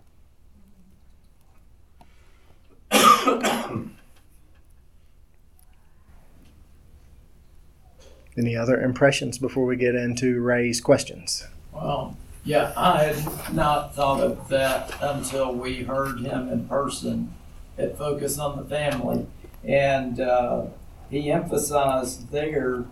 any 8.38 8.56
other 8.56 8.80
impressions 8.82 9.38
before 9.38 9.65
we 9.65 9.75
get 9.75 9.95
into 9.95 10.39
Ray's 10.41 10.80
questions? 10.80 11.47
Well, 11.73 12.17
yeah, 12.43 12.73
I 12.75 13.04
had 13.04 13.54
not 13.54 13.95
thought 13.95 14.21
of 14.21 14.47
that 14.49 14.93
until 15.01 15.54
we 15.54 15.84
heard 15.84 16.19
him 16.21 16.49
in 16.49 16.67
person 16.67 17.34
at 17.77 17.97
Focus 17.97 18.39
on 18.39 18.58
the 18.58 18.65
Family. 18.65 19.27
And 19.63 20.19
uh, 20.19 20.65
he 21.10 21.32
emphasized 21.32 22.32
there 22.32 22.86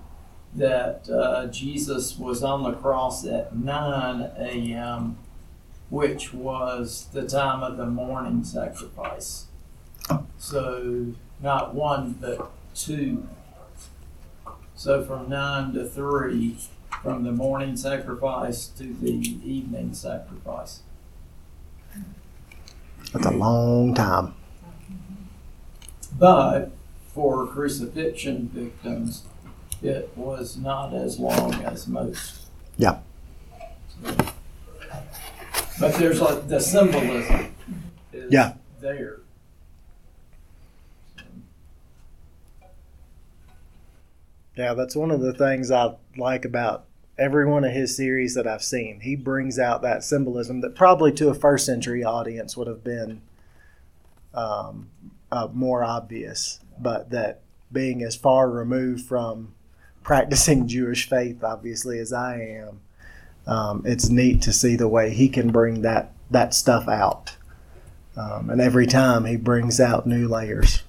that 0.56 1.10
uh, 1.10 1.48
Jesus 1.48 2.18
was 2.18 2.44
on 2.44 2.64
the 2.64 2.74
cross 2.74 3.26
at 3.26 3.56
9 3.56 4.22
a.m., 4.38 5.18
which 5.90 6.34
was 6.34 7.08
the 7.14 7.28
time 7.28 7.64
of 7.64 7.78
the 7.78 7.86
morning 7.86 8.44
sacrifice. 8.44 9.46
So, 10.38 11.14
not 11.42 11.74
one, 11.74 12.14
but 12.20 12.52
two. 12.76 13.28
So, 14.76 15.04
from 15.04 15.30
9 15.30 15.74
to 15.74 15.88
3, 15.88 16.58
from 17.04 17.24
the 17.24 17.32
morning 17.32 17.78
sacrifice 17.78 18.68
to 18.68 18.94
the 18.94 19.12
evening 19.12 19.94
sacrifice. 19.94 20.82
That's 23.14 23.26
a 23.26 23.32
long 23.32 23.94
time. 23.94 24.34
But 26.18 26.72
for 27.14 27.48
crucifixion 27.48 28.50
victims, 28.54 29.24
it 29.82 30.10
was 30.16 30.58
not 30.58 30.94
as 30.94 31.20
long 31.20 31.54
as 31.64 31.88
most. 31.88 32.48
Yeah. 32.78 33.00
But 35.80 35.96
there's 35.96 36.20
like 36.22 36.48
the 36.48 36.60
symbolism 36.60 37.54
is 38.12 38.32
Yeah. 38.32 38.54
there. 38.82 39.20
Yeah, 44.56 44.74
that's 44.74 44.96
one 44.96 45.12
of 45.12 45.22
the 45.22 45.34
things 45.34 45.72
I 45.72 45.96
like 46.18 46.44
about 46.44 46.86
every 47.18 47.46
one 47.46 47.64
of 47.64 47.72
his 47.72 47.96
series 47.96 48.36
that 48.36 48.48
I've 48.48 48.64
seen. 48.64 49.02
He 49.02 49.16
brings 49.16 49.58
out 49.60 49.82
that 49.82 50.04
symbolism 50.04 50.62
that 50.62 50.76
probably 50.76 51.12
to 51.14 51.30
a 51.30 51.34
first 51.34 51.66
century 51.66 52.04
audience 52.04 52.58
would 52.58 52.68
have 52.68 52.84
been 52.84 53.22
um, 54.34 54.90
uh, 55.32 55.48
more 55.54 55.84
obvious, 55.84 56.60
but 56.78 57.10
that 57.12 57.42
being 57.72 58.04
as 58.04 58.16
far 58.16 58.50
removed 58.50 59.06
from 59.06 59.54
practicing 60.10 60.68
Jewish 60.68 61.08
faith, 61.08 61.44
obviously, 61.44 62.00
as 62.00 62.12
I 62.12 62.42
am, 62.42 62.82
um, 63.46 63.84
it's 63.86 64.10
neat 64.10 64.42
to 64.42 64.52
see 64.52 64.76
the 64.76 64.88
way 64.88 65.14
he 65.14 65.30
can 65.30 65.52
bring 65.52 65.84
that, 65.84 66.14
that 66.32 66.56
stuff 66.56 66.88
out. 66.88 67.36
Um, 68.18 68.50
and 68.50 68.60
every 68.60 68.88
time 68.88 69.26
he 69.26 69.36
brings 69.36 69.80
out 69.80 70.08
new 70.08 70.28
layers. 70.28 70.82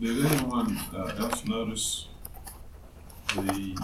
Did 0.00 0.24
anyone 0.24 0.80
uh, 0.94 1.14
else 1.18 1.44
notice 1.44 2.08
the, 3.34 3.76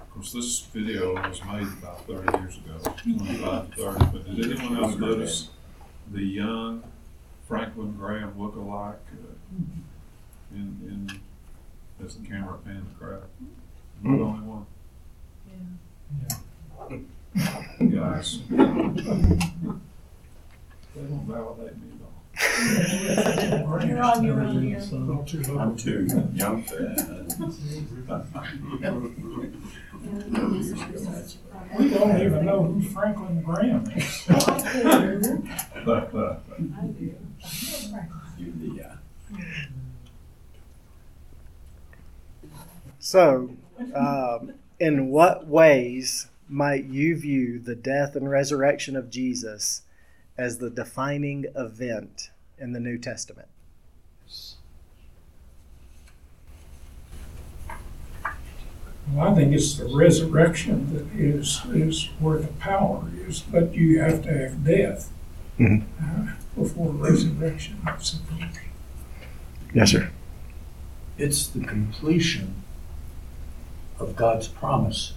of 0.00 0.10
course, 0.14 0.32
this 0.32 0.60
video 0.60 1.14
was 1.14 1.44
made 1.46 1.66
about 1.82 2.06
thirty 2.06 2.38
years 2.38 2.58
ago, 2.58 2.78
twenty-five 2.96 3.74
thirty, 3.74 4.04
but 4.12 4.36
did 4.36 4.56
anyone 4.56 4.84
else 4.84 4.96
notice 4.96 5.48
the 6.12 6.22
young 6.22 6.84
Franklin 7.48 7.96
Graham 7.98 8.40
look-alike 8.40 9.00
uh, 9.12 10.54
in, 10.54 10.78
in, 10.86 11.20
as 12.04 12.16
the 12.16 12.26
camera 12.26 12.58
panned 12.64 12.86
the 12.88 12.94
crowd? 13.04 13.22
Am 14.04 14.14
I 14.14 14.16
the 14.16 14.22
only 14.24 14.46
one? 14.46 14.66
Yeah. 17.88 18.00
Guys. 18.00 18.40
They 20.96 21.02
don't 21.02 21.26
validate 21.26 21.76
me 21.76 21.88
at 21.92 22.00
all. 22.00 22.12
You're 23.86 24.02
on 24.02 24.24
your 24.24 24.40
own 24.40 24.62
here. 24.62 24.78
I'm 24.80 25.76
too 25.76 26.06
young 26.32 26.62
for 26.62 26.76
that. 26.76 27.36
We 31.78 31.90
don't 31.90 32.22
even 32.22 32.46
know 32.46 32.62
who 32.62 32.80
Franklin 32.80 33.42
Graham 33.42 33.84
is. 33.90 34.24
I 34.28 34.32
You 38.38 38.52
the, 38.56 38.84
uh, 38.84 38.96
So, 43.06 43.50
um, 43.94 44.54
in 44.80 45.10
what 45.10 45.46
ways 45.46 46.26
might 46.48 46.86
you 46.86 47.16
view 47.16 47.60
the 47.60 47.76
death 47.76 48.16
and 48.16 48.28
resurrection 48.28 48.96
of 48.96 49.10
Jesus 49.10 49.82
as 50.36 50.58
the 50.58 50.70
defining 50.70 51.46
event 51.54 52.30
in 52.58 52.72
the 52.72 52.80
New 52.80 52.98
Testament? 52.98 53.46
Well, 59.12 59.28
I 59.28 59.34
think 59.36 59.54
it's 59.54 59.76
the 59.76 59.84
resurrection 59.84 60.92
that 60.92 61.06
is, 61.16 61.60
is 61.66 62.06
where 62.18 62.40
the 62.40 62.48
power 62.54 63.04
is, 63.24 63.38
but 63.40 63.72
you 63.72 64.00
have 64.00 64.24
to 64.24 64.36
have 64.36 64.64
death 64.64 65.12
Mhm. 65.60 65.84
uh, 66.02 66.32
before 66.56 66.90
resurrection. 66.90 67.76
So, 68.00 68.18
Yes, 69.72 69.92
sir. 69.92 70.10
It's 71.18 71.46
the 71.46 71.60
completion 71.60 72.64
of 73.98 74.16
God's 74.16 74.48
promise 74.48 75.14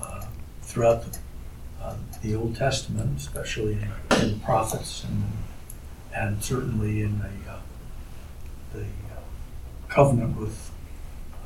uh, 0.00 0.26
throughout 0.62 1.04
the, 1.04 1.18
uh, 1.82 1.96
the 2.22 2.34
Old 2.34 2.56
Testament, 2.56 3.18
especially 3.18 3.72
in, 3.72 4.18
in 4.18 4.40
prophets 4.40 5.04
and, 5.04 5.24
and 6.14 6.42
certainly 6.42 7.02
in 7.02 7.18
the, 7.18 7.50
uh, 7.50 7.60
the 8.72 8.82
uh, 8.82 9.20
covenant 9.88 10.38
with, 10.38 10.70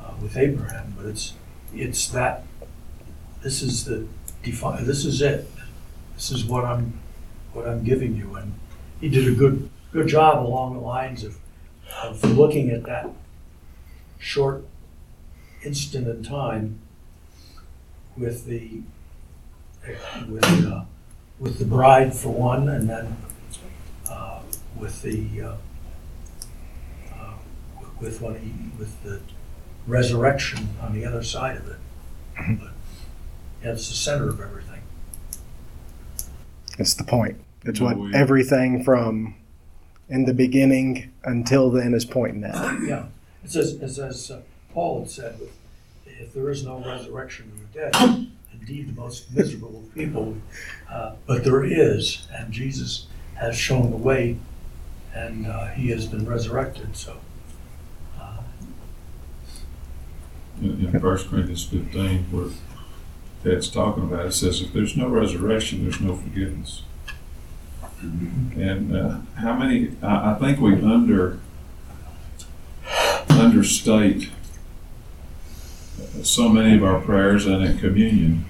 uh, 0.01 0.11
with 0.21 0.37
Abraham. 0.37 0.93
But 0.97 1.07
it's, 1.07 1.33
it's 1.73 2.07
that, 2.09 2.43
this 3.41 3.61
is 3.61 3.85
the 3.85 4.07
defi- 4.43 4.83
this 4.83 5.05
is 5.05 5.21
it. 5.21 5.49
This 6.15 6.31
is 6.31 6.45
what 6.45 6.63
I'm, 6.63 6.99
what 7.53 7.67
I'm 7.67 7.83
giving 7.83 8.15
you. 8.15 8.35
And 8.35 8.53
he 9.01 9.09
did 9.09 9.27
a 9.27 9.35
good, 9.35 9.69
good 9.91 10.07
job 10.07 10.45
along 10.45 10.75
the 10.75 10.79
lines 10.79 11.23
of, 11.23 11.37
of 12.01 12.23
looking 12.23 12.69
at 12.69 12.83
that 12.83 13.09
short 14.17 14.63
instant 15.65 16.07
in 16.07 16.23
time 16.23 16.79
with 18.17 18.45
the 18.45 18.81
with 20.29 20.65
uh, 20.65 20.83
with 21.39 21.59
the 21.59 21.65
bride 21.65 22.13
for 22.13 22.29
one, 22.29 22.69
and 22.69 22.89
then 22.89 23.17
uh, 24.09 24.39
with 24.77 25.01
the 25.01 25.41
uh, 25.41 25.55
uh, 27.13 27.33
with 27.99 28.21
what 28.21 28.37
he 28.37 28.53
with 28.77 29.03
the 29.03 29.19
resurrection 29.87 30.69
on 30.81 30.93
the 30.93 31.05
other 31.05 31.23
side 31.23 31.57
of 31.57 31.67
it. 31.67 31.77
But 32.37 32.71
yeah, 33.63 33.71
it's 33.73 33.89
the 33.89 33.95
center 33.95 34.29
of 34.29 34.39
everything. 34.39 34.81
It's 36.77 36.93
the 36.93 37.03
point. 37.03 37.37
It's 37.63 37.79
No, 37.79 37.87
what 37.87 37.97
we- 37.97 38.13
everything 38.13 38.83
from 38.83 39.35
in 40.09 40.25
the 40.25 40.33
beginning 40.33 41.11
until 41.23 41.71
then 41.71 41.93
is 41.93 42.05
pointing 42.05 42.43
at. 42.43 42.53
Yeah, 42.83 43.05
it 43.43 43.49
says, 43.51 43.73
it 43.73 43.89
says, 43.89 44.29
uh, 44.31 44.41
Paul 44.75 44.99
had 44.99 45.09
said, 45.09 45.39
if 46.05 46.33
there 46.33 46.49
is 46.49 46.65
no 46.65 46.79
resurrection 46.79 47.49
of 47.53 47.73
the 47.73 47.79
dead, 47.79 48.27
indeed 48.53 48.93
the 48.93 49.01
most 49.01 49.33
miserable 49.33 49.79
of 49.79 49.95
people, 49.95 50.35
uh, 50.91 51.15
but 51.25 51.45
there 51.45 51.63
is, 51.63 52.27
and 52.31 52.51
Jesus 52.51 53.07
has 53.35 53.57
shown 53.57 53.89
the 53.89 53.97
way, 53.97 54.37
and 55.13 55.47
uh, 55.47 55.67
he 55.67 55.89
has 55.91 56.05
been 56.05 56.25
resurrected, 56.27 56.97
so. 56.97 57.15
uh, 58.19 58.41
In, 60.61 60.85
in 60.85 60.99
First 60.99 61.29
Corinthians 61.29 61.63
fifteen, 61.65 62.25
where 62.31 62.49
Ted's 63.43 63.69
talking 63.69 64.03
about, 64.03 64.25
it 64.25 64.33
says, 64.33 64.61
if 64.61 64.73
there's 64.73 64.97
no 64.97 65.07
resurrection, 65.07 65.83
there's 65.83 66.01
no 66.01 66.17
forgiveness. 66.17 66.83
And 68.01 68.93
uh, 68.93 69.19
how 69.35 69.53
many? 69.53 69.91
I, 70.03 70.33
I 70.33 70.37
think 70.39 70.59
we 70.59 70.73
under 70.81 71.39
understate 73.29 74.29
so 76.23 76.49
many 76.49 76.75
of 76.75 76.83
our 76.83 77.01
prayers, 77.01 77.45
and 77.45 77.63
in 77.63 77.77
communion, 77.77 78.45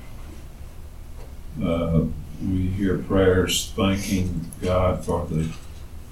uh, 1.64 2.02
we 2.42 2.68
hear 2.68 2.98
prayers 2.98 3.72
thanking 3.76 4.52
God 4.62 5.06
for 5.06 5.26
the 5.26 5.50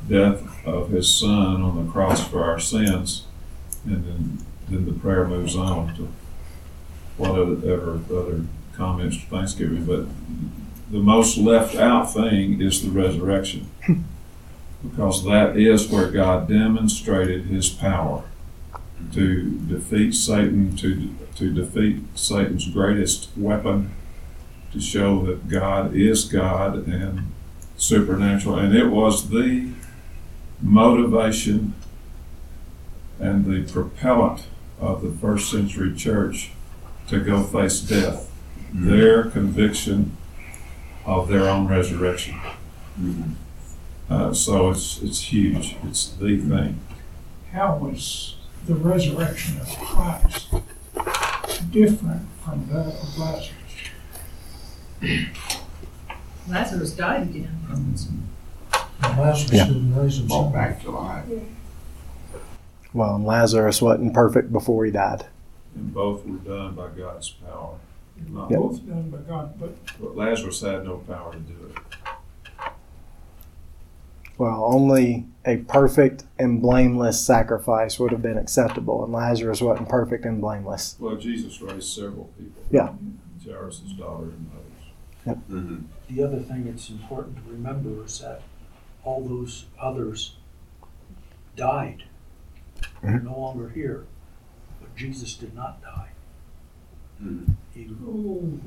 death 0.08 0.66
of 0.66 0.90
His 0.90 1.14
Son 1.14 1.62
on 1.62 1.86
the 1.86 1.92
cross 1.92 2.28
for 2.28 2.44
our 2.44 2.60
sins, 2.60 3.26
and 3.86 4.06
then 4.06 4.46
then 4.70 4.86
the 4.86 4.94
prayer 4.94 5.28
moves 5.28 5.56
on 5.56 5.94
to 5.96 6.08
whatever 7.18 8.00
other 8.10 8.46
comments 8.74 9.18
for 9.18 9.28
Thanksgiving. 9.38 9.86
But 9.86 10.08
the 10.90 11.00
most 11.00 11.38
left 11.38 11.76
out 11.76 12.14
thing 12.14 12.62
is 12.62 12.82
the 12.82 12.90
resurrection. 12.90 13.70
because 14.84 15.24
that 15.24 15.58
is 15.58 15.88
where 15.88 16.10
God 16.10 16.48
demonstrated 16.48 17.46
his 17.46 17.70
power 17.70 18.24
to 19.14 19.60
defeat 19.68 20.14
Satan, 20.14 20.76
to, 20.78 21.14
to 21.36 21.54
defeat 21.54 22.04
Satan's 22.16 22.68
greatest 22.68 23.30
weapon, 23.36 23.94
to 24.72 24.80
show 24.82 25.24
that 25.26 25.50
God 25.50 25.96
is 25.96 26.26
God 26.26 26.88
and 26.88 27.32
supernatural. 27.78 28.58
And 28.58 28.76
it 28.76 28.88
was 28.88 29.30
the 29.30 29.70
motivation 30.62 31.74
and 33.20 33.46
the 33.46 33.72
propellant 33.72 34.48
of 34.80 35.02
the 35.02 35.12
first 35.12 35.52
century 35.52 35.96
church 35.96 36.52
to 37.08 37.20
go 37.20 37.44
face 37.44 37.80
death. 37.80 38.30
Their 38.74 39.26
conviction 39.26 40.18
of 41.06 41.28
their 41.28 41.48
own 41.48 41.68
resurrection. 41.68 42.40
Uh, 44.10 44.34
so 44.34 44.72
it's 44.72 45.02
it's 45.02 45.32
huge. 45.32 45.76
It's 45.84 46.10
the 46.10 46.38
thing. 46.38 46.80
How 47.52 47.78
was 47.78 48.36
the 48.66 48.76
resurrection 48.76 49.60
of 49.60 49.68
Christ 49.80 50.54
different 51.72 52.22
from 52.44 52.68
that 52.72 52.88
of 52.88 53.18
Lazarus? 53.18 53.52
Lazarus 56.48 56.92
died 56.92 57.24
again. 57.24 57.58
and 57.70 59.18
Lazarus 59.18 59.52
Yeah. 59.52 59.66
didn't 59.68 59.96
raise 59.96 60.20
Brought 60.20 60.52
himself. 60.52 60.54
back 60.54 60.82
to 60.84 60.92
life. 60.92 61.26
Well, 62.94 63.16
and 63.16 63.26
Lazarus 63.26 63.82
wasn't 63.82 64.14
perfect 64.14 64.52
before 64.52 64.86
he 64.86 64.92
died. 64.92 65.26
And 65.76 65.94
both 65.94 66.26
were 66.26 66.38
done 66.38 66.76
by 66.76 66.88
God's 66.98 67.30
power. 67.32 67.76
Not 68.30 68.52
Yep. 68.52 68.60
both, 68.60 68.72
Both 68.72 68.88
done 68.88 69.10
by 69.10 69.18
God, 69.28 69.54
but 69.60 69.76
but 70.00 70.16
Lazarus 70.16 70.62
had 70.62 70.86
no 70.86 70.98
power 70.98 71.34
to 71.34 71.40
do 71.40 71.54
it. 71.72 71.78
Well, 74.38 74.64
only 74.66 75.28
a 75.46 75.58
perfect 75.58 76.24
and 76.40 76.62
blameless 76.62 77.24
sacrifice 77.24 78.00
would 78.00 78.12
have 78.12 78.22
been 78.22 78.38
acceptable, 78.38 79.04
and 79.04 79.14
Lazarus 79.14 79.62
wasn't 79.62 79.90
perfect 79.90 80.26
and 80.26 80.42
blameless. 80.42 80.96
Well, 81.00 81.16
Jesus 81.18 81.62
raised 81.62 81.94
several 81.94 82.26
people. 82.38 82.64
Yeah. 82.72 82.94
Jairus' 83.46 83.82
daughter 83.98 84.26
and 84.26 84.50
others. 84.54 85.38
Mm-hmm. 85.50 85.78
The 86.10 86.24
other 86.24 86.40
thing 86.40 86.66
that's 86.66 86.90
important 86.90 87.38
to 87.38 87.52
remember 87.52 88.04
is 88.04 88.20
that 88.20 88.42
all 89.04 89.22
those 89.24 89.66
others 89.80 90.36
died. 91.56 92.04
They're 93.02 93.20
no 93.20 93.38
longer 93.38 93.70
here, 93.70 94.06
but 94.82 94.96
Jesus 94.96 95.36
did 95.36 95.54
not 95.54 95.82
die. 95.82 96.10
Mm-hmm. 97.22 97.52
He 97.74 97.90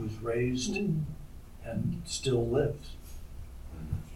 was 0.03 0.15
raised 0.23 0.77
and 0.77 2.03
still 2.05 2.47
lives. 2.47 2.91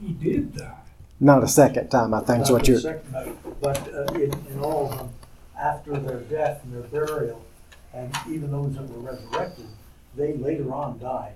he 0.00 0.12
did 0.12 0.56
die. 0.56 0.79
Not 1.20 1.44
a 1.44 1.48
second 1.48 1.90
time, 1.90 2.14
I 2.14 2.20
think's 2.20 2.48
Not 2.48 2.59
what 2.61 2.68
you're. 2.68 2.80
second 2.80 3.37
But 3.61 3.92
uh, 3.94 4.14
in, 4.14 4.33
in 4.50 4.59
all 4.61 4.90
of 4.90 4.98
them, 4.98 5.11
after 5.59 5.98
their 5.98 6.20
death 6.20 6.64
and 6.64 6.72
their 6.72 6.83
burial, 7.06 7.44
and 7.92 8.11
even 8.28 8.50
those 8.50 8.74
that 8.74 8.88
were 8.88 9.00
resurrected, 9.12 9.66
they 10.16 10.35
later 10.35 10.72
on 10.72 10.98
died. 10.98 11.35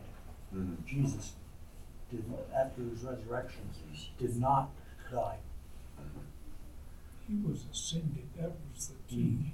Mhm. 0.54 0.76
Jesus 0.86 1.32
did, 2.10 2.24
after 2.56 2.82
his 2.82 3.02
resurrection, 3.02 3.60
did 4.18 4.36
not 4.40 4.70
die. 5.12 5.36
He 7.28 7.34
was 7.46 7.64
ascended. 7.72 8.24
That 8.38 8.52
was 8.74 8.88
the 8.88 8.94
key. 9.14 9.52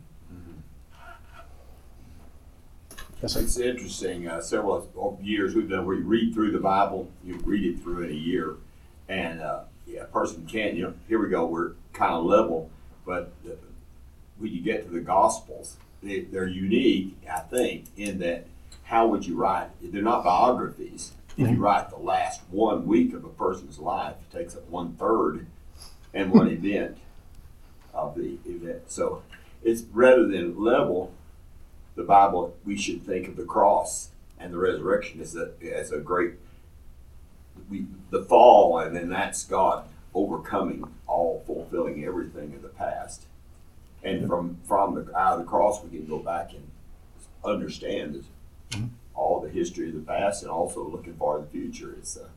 Yes, 3.23 3.35
sir. 3.35 3.41
It's 3.41 3.59
interesting, 3.59 4.29
uh, 4.29 4.41
several 4.41 5.19
years 5.23 5.55
we've 5.55 5.69
done 5.69 5.87
where 5.87 5.97
you 5.97 6.05
read 6.05 6.33
through 6.35 6.53
the 6.53 6.59
Bible, 6.61 7.11
you 7.25 7.37
read 7.45 7.65
it 7.65 7.83
through 7.83 8.05
in 8.05 8.11
a 8.11 8.15
year, 8.15 8.57
and 9.09 9.41
uh, 9.41 9.61
yeah, 9.61 9.70
a 9.97 10.05
person 10.05 10.47
can, 10.47 10.77
you 10.77 10.83
know, 10.83 10.95
here 11.09 11.23
we 11.23 11.29
go, 11.29 11.47
we're 11.47 11.73
kind 11.93 12.15
of 12.15 12.25
level, 12.25 12.71
but 13.05 13.33
the, 13.45 13.57
when 14.39 14.53
you 14.53 14.61
get 14.61 14.85
to 14.85 14.91
the 14.91 15.01
Gospels, 15.01 15.77
they, 16.03 16.21
they're 16.21 16.47
unique, 16.47 17.17
I 17.31 17.41
think, 17.41 17.87
in 17.97 18.19
that 18.21 18.47
how 18.85 19.07
would 19.07 19.27
you 19.27 19.37
write? 19.37 19.69
They're 19.81 20.03
not 20.03 20.25
biographies. 20.25 21.13
If 21.31 21.39
you 21.39 21.47
mm-hmm. 21.47 21.63
write 21.63 21.91
the 21.91 21.97
last 21.97 22.41
one 22.51 22.87
week 22.87 23.15
of 23.15 23.25
a 23.25 23.29
person's 23.29 23.79
life, 23.79 24.17
it 24.21 24.37
takes 24.37 24.57
up 24.57 24.69
one 24.69 24.95
third 24.95 25.47
and 26.13 26.33
one 26.33 26.49
event 26.51 26.99
of 27.95 28.17
the 28.17 28.39
event. 28.47 28.91
So 28.91 29.23
it's 29.63 29.83
rather 29.93 30.27
than 30.27 30.61
level, 30.61 31.13
the 31.95 32.03
Bible, 32.03 32.57
we 32.65 32.77
should 32.77 33.07
think 33.07 33.29
of 33.29 33.37
the 33.37 33.45
cross 33.45 34.09
and 34.39 34.53
the 34.53 34.59
resurrection 34.59 35.21
as 35.21 35.37
a 35.37 35.53
as 35.63 35.93
a 35.93 35.99
great 35.99 36.33
we 37.69 37.87
the 38.11 38.23
fall, 38.23 38.79
and 38.79 38.95
then 38.97 39.09
that's 39.09 39.45
God 39.45 39.85
overcoming 40.15 40.85
all, 41.07 41.43
fulfilling 41.47 42.05
everything 42.05 42.55
of 42.55 42.63
the 42.63 42.69
past. 42.69 43.27
And 44.03 44.27
from 44.27 44.59
from 44.65 44.95
the 44.95 45.17
out 45.17 45.39
of 45.39 45.41
the 45.41 45.45
cross, 45.45 45.83
we 45.83 45.91
can 45.91 46.07
go 46.07 46.19
back 46.19 46.53
and 46.53 46.71
understand 47.45 48.25
all 49.15 49.41
the 49.41 49.51
history 49.51 49.89
of 49.89 49.95
the 49.95 50.01
past, 50.01 50.43
and 50.43 50.51
also 50.51 50.83
looking 50.83 51.15
for 51.15 51.39
the 51.39 51.47
future. 51.47 51.95
It's 51.99 52.17
uh, 52.17 52.29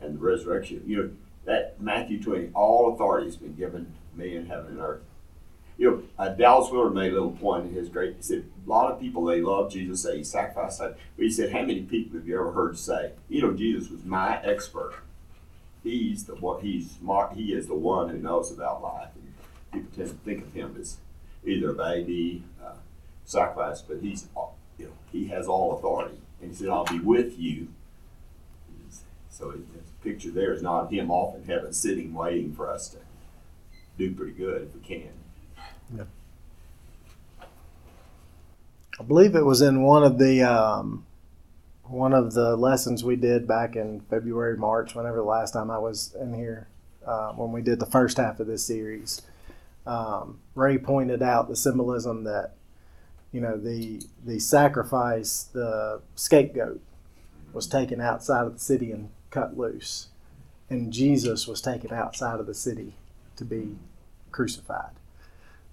and 0.00 0.14
the 0.14 0.18
resurrection. 0.18 0.82
You 0.86 0.96
know 0.96 1.10
that 1.44 1.80
Matthew 1.80 2.22
twenty, 2.22 2.50
all 2.54 2.94
authority 2.94 3.26
has 3.26 3.36
been 3.36 3.54
given 3.54 3.94
me 4.14 4.36
in 4.36 4.46
heaven 4.46 4.72
and 4.72 4.80
earth 4.80 5.02
you 5.78 5.90
know, 5.90 6.02
uh, 6.18 6.28
Dallas 6.30 6.70
Willard 6.70 6.94
made 6.94 7.10
a 7.10 7.14
little 7.14 7.32
point 7.32 7.66
in 7.66 7.72
his 7.72 7.88
great. 7.88 8.16
He 8.16 8.22
said 8.22 8.44
a 8.64 8.68
lot 8.68 8.92
of 8.92 9.00
people 9.00 9.24
they 9.24 9.40
love 9.40 9.72
Jesus, 9.72 10.02
say 10.02 10.18
he 10.18 10.24
sacrificed. 10.24 10.78
But 10.78 10.98
he 11.16 11.30
said, 11.30 11.52
how 11.52 11.62
many 11.62 11.82
people 11.82 12.18
have 12.18 12.28
you 12.28 12.38
ever 12.38 12.52
heard 12.52 12.78
say, 12.78 13.12
you 13.28 13.42
know, 13.42 13.52
Jesus 13.52 13.90
was 13.90 14.04
my 14.04 14.42
expert. 14.42 14.94
He's 15.82 16.24
the 16.24 16.36
one. 16.36 16.60
He's. 16.62 16.98
He 17.34 17.52
is 17.52 17.66
the 17.66 17.74
one 17.74 18.08
who 18.10 18.18
knows 18.18 18.52
about 18.52 18.82
life. 18.82 19.08
And 19.16 19.32
people 19.72 19.90
tend 19.96 20.10
to 20.10 20.24
think 20.24 20.44
of 20.44 20.52
him 20.52 20.76
as 20.78 20.98
either 21.44 21.70
a 21.70 21.74
baby, 21.74 22.44
uh, 22.64 22.74
sacrifice, 23.24 23.82
but 23.82 23.98
he's, 24.00 24.28
you 24.78 24.86
know, 24.86 24.92
he 25.10 25.26
has 25.28 25.48
all 25.48 25.76
authority. 25.76 26.18
And 26.40 26.50
he 26.50 26.56
said, 26.56 26.68
I'll 26.68 26.84
be 26.84 27.00
with 27.00 27.38
you. 27.38 27.68
So 29.30 29.50
the 29.50 29.58
picture 30.04 30.30
there 30.30 30.52
is 30.52 30.62
not 30.62 30.92
him 30.92 31.10
off 31.10 31.34
in 31.34 31.44
heaven 31.44 31.72
sitting 31.72 32.12
waiting 32.12 32.54
for 32.54 32.70
us 32.70 32.88
to 32.90 32.98
do 33.98 34.14
pretty 34.14 34.32
good 34.32 34.62
if 34.62 34.74
we 34.74 34.80
can. 34.80 35.10
I 39.00 39.04
believe 39.04 39.34
it 39.34 39.44
was 39.44 39.62
in 39.62 39.82
one 39.82 40.04
of 40.04 40.18
the 40.18 40.42
um, 40.42 41.04
one 41.82 42.12
of 42.12 42.34
the 42.34 42.56
lessons 42.56 43.02
we 43.02 43.16
did 43.16 43.48
back 43.48 43.74
in 43.76 44.00
February, 44.08 44.56
March, 44.56 44.94
whenever 44.94 45.16
the 45.16 45.22
last 45.24 45.52
time 45.52 45.70
I 45.70 45.78
was 45.78 46.14
in 46.20 46.34
here, 46.34 46.68
uh, 47.06 47.32
when 47.32 47.52
we 47.52 47.62
did 47.62 47.80
the 47.80 47.86
first 47.86 48.16
half 48.16 48.40
of 48.40 48.46
this 48.46 48.64
series. 48.64 49.22
Um, 49.86 50.38
Ray 50.54 50.78
pointed 50.78 51.22
out 51.22 51.48
the 51.48 51.56
symbolism 51.56 52.24
that 52.24 52.52
you 53.32 53.40
know 53.40 53.56
the 53.56 54.02
the 54.24 54.38
sacrifice, 54.38 55.48
the 55.52 56.00
scapegoat, 56.14 56.80
was 57.52 57.66
taken 57.66 58.00
outside 58.00 58.46
of 58.46 58.54
the 58.54 58.60
city 58.60 58.92
and 58.92 59.10
cut 59.30 59.58
loose, 59.58 60.08
and 60.70 60.92
Jesus 60.92 61.48
was 61.48 61.60
taken 61.60 61.92
outside 61.92 62.38
of 62.38 62.46
the 62.46 62.54
city 62.54 62.94
to 63.36 63.44
be 63.44 63.76
crucified. 64.30 64.92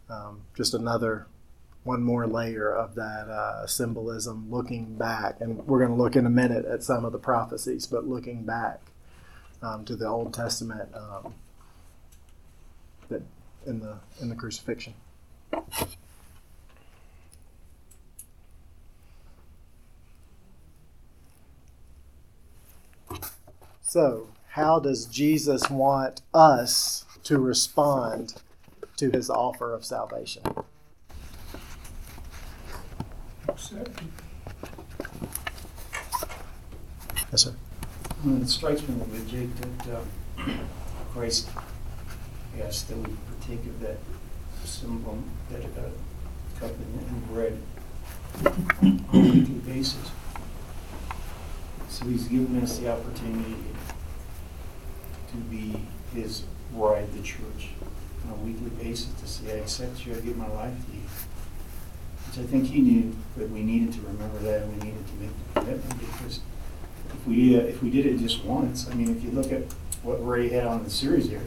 Um, 0.09 0.41
just 0.55 0.73
another 0.73 1.27
one 1.83 2.03
more 2.03 2.27
layer 2.27 2.71
of 2.73 2.95
that 2.95 3.29
uh, 3.29 3.65
symbolism 3.67 4.49
looking 4.49 4.95
back. 4.95 5.39
And 5.39 5.65
we're 5.67 5.79
going 5.79 5.91
to 5.91 6.01
look 6.01 6.15
in 6.15 6.25
a 6.25 6.29
minute 6.29 6.65
at 6.65 6.83
some 6.83 7.05
of 7.05 7.11
the 7.11 7.19
prophecies, 7.19 7.87
but 7.87 8.07
looking 8.07 8.43
back 8.43 8.81
um, 9.61 9.85
to 9.85 9.95
the 9.95 10.07
Old 10.07 10.33
Testament 10.33 10.89
um, 10.95 11.33
in 13.65 13.79
the 13.79 13.99
in 14.21 14.29
the 14.29 14.35
crucifixion. 14.35 14.93
So, 23.81 24.27
how 24.49 24.79
does 24.79 25.05
Jesus 25.07 25.69
want 25.69 26.21
us 26.33 27.05
to 27.23 27.39
respond 27.39 28.35
to 28.99 29.09
his 29.09 29.29
offer 29.29 29.73
of 29.73 29.85
salvation? 29.85 30.43
Yes, 37.31 37.43
sir. 37.43 37.53
It 38.25 38.49
strikes 38.49 38.81
me 38.81 38.95
a 38.95 38.97
little 38.97 39.13
bit, 39.13 39.27
Jake, 39.27 39.55
that 39.55 39.95
uh, 39.95 40.51
Christ 41.13 41.47
asked 42.61 42.89
that 42.89 42.97
we 42.97 43.15
partake 43.39 43.65
of 43.67 43.79
that 43.79 43.97
symbol, 44.65 45.23
that 45.49 45.63
uh, 45.63 45.89
cup 46.59 46.71
and 46.71 47.27
bread 47.29 47.57
on 48.43 49.05
a 49.13 49.17
weekly 49.17 49.61
basis. 49.65 50.11
So 51.87 52.05
he's 52.05 52.25
given 52.25 52.61
us 52.61 52.77
the 52.79 52.91
opportunity 52.91 53.55
to 55.31 55.37
be 55.37 55.81
his 56.13 56.43
bride, 56.73 57.13
the 57.13 57.23
church, 57.23 57.69
on 58.25 58.31
a 58.33 58.43
weekly 58.43 58.69
basis, 58.83 59.11
to 59.21 59.27
say, 59.27 59.57
I 59.57 59.61
accept 59.61 60.05
you, 60.05 60.13
I 60.15 60.19
give 60.19 60.37
my 60.37 60.47
life 60.47 60.73
to 60.85 60.91
you. 60.91 61.03
Which 62.27 62.39
I 62.39 62.47
think 62.47 62.67
he 62.67 62.79
knew, 62.81 63.15
that 63.37 63.49
we 63.49 63.63
needed 63.63 63.93
to 63.93 64.01
remember 64.01 64.39
that, 64.39 64.63
and 64.63 64.77
we 64.77 64.89
needed 64.89 65.07
to 65.07 65.13
make 65.15 65.31
the 65.53 65.59
commitment, 65.61 65.99
because 65.99 66.39
if 67.13 67.27
we, 67.27 67.57
uh, 67.57 67.61
if 67.61 67.81
we 67.81 67.89
did 67.89 68.05
it 68.05 68.19
just 68.19 68.43
once, 68.43 68.89
I 68.89 68.93
mean, 68.93 69.09
if 69.15 69.23
you 69.23 69.31
look 69.31 69.51
at 69.51 69.63
what 70.03 70.25
Ray 70.25 70.49
had 70.49 70.65
on 70.65 70.83
the 70.83 70.89
series 70.89 71.29
here, 71.29 71.41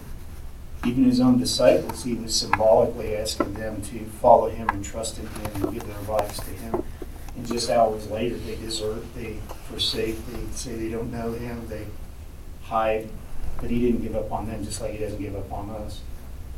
even 0.85 1.05
his 1.05 1.21
own 1.21 1.39
disciples, 1.39 2.03
he 2.03 2.15
was 2.15 2.35
symbolically 2.35 3.15
asking 3.17 3.55
them 3.55 3.81
to 3.83 4.05
follow 4.21 4.49
him 4.49 4.69
and 4.71 4.85
trust 4.85 5.19
in 5.19 5.27
him 5.29 5.63
and 5.63 5.73
give 5.73 5.87
their 5.87 6.17
lives 6.17 6.41
to 6.41 6.51
him. 6.51 6.83
And 7.37 7.47
just 7.47 7.71
hours 7.71 8.11
later, 8.11 8.37
they 8.39 8.57
desert, 8.57 9.03
they 9.15 9.39
forsake, 9.69 10.17
they 10.27 10.53
say 10.53 10.75
they 10.75 10.91
don't 10.91 11.13
know 11.13 11.33
him, 11.33 11.69
they 11.69 11.87
hide. 12.65 13.09
But 13.61 13.71
he 13.71 13.81
didn't 13.81 14.03
give 14.03 14.17
up 14.17 14.33
on 14.33 14.49
them, 14.49 14.65
just 14.65 14.81
like 14.81 14.91
he 14.91 14.99
doesn't 14.99 15.23
give 15.23 15.37
up 15.37 15.53
on 15.53 15.71
us. 15.71 16.01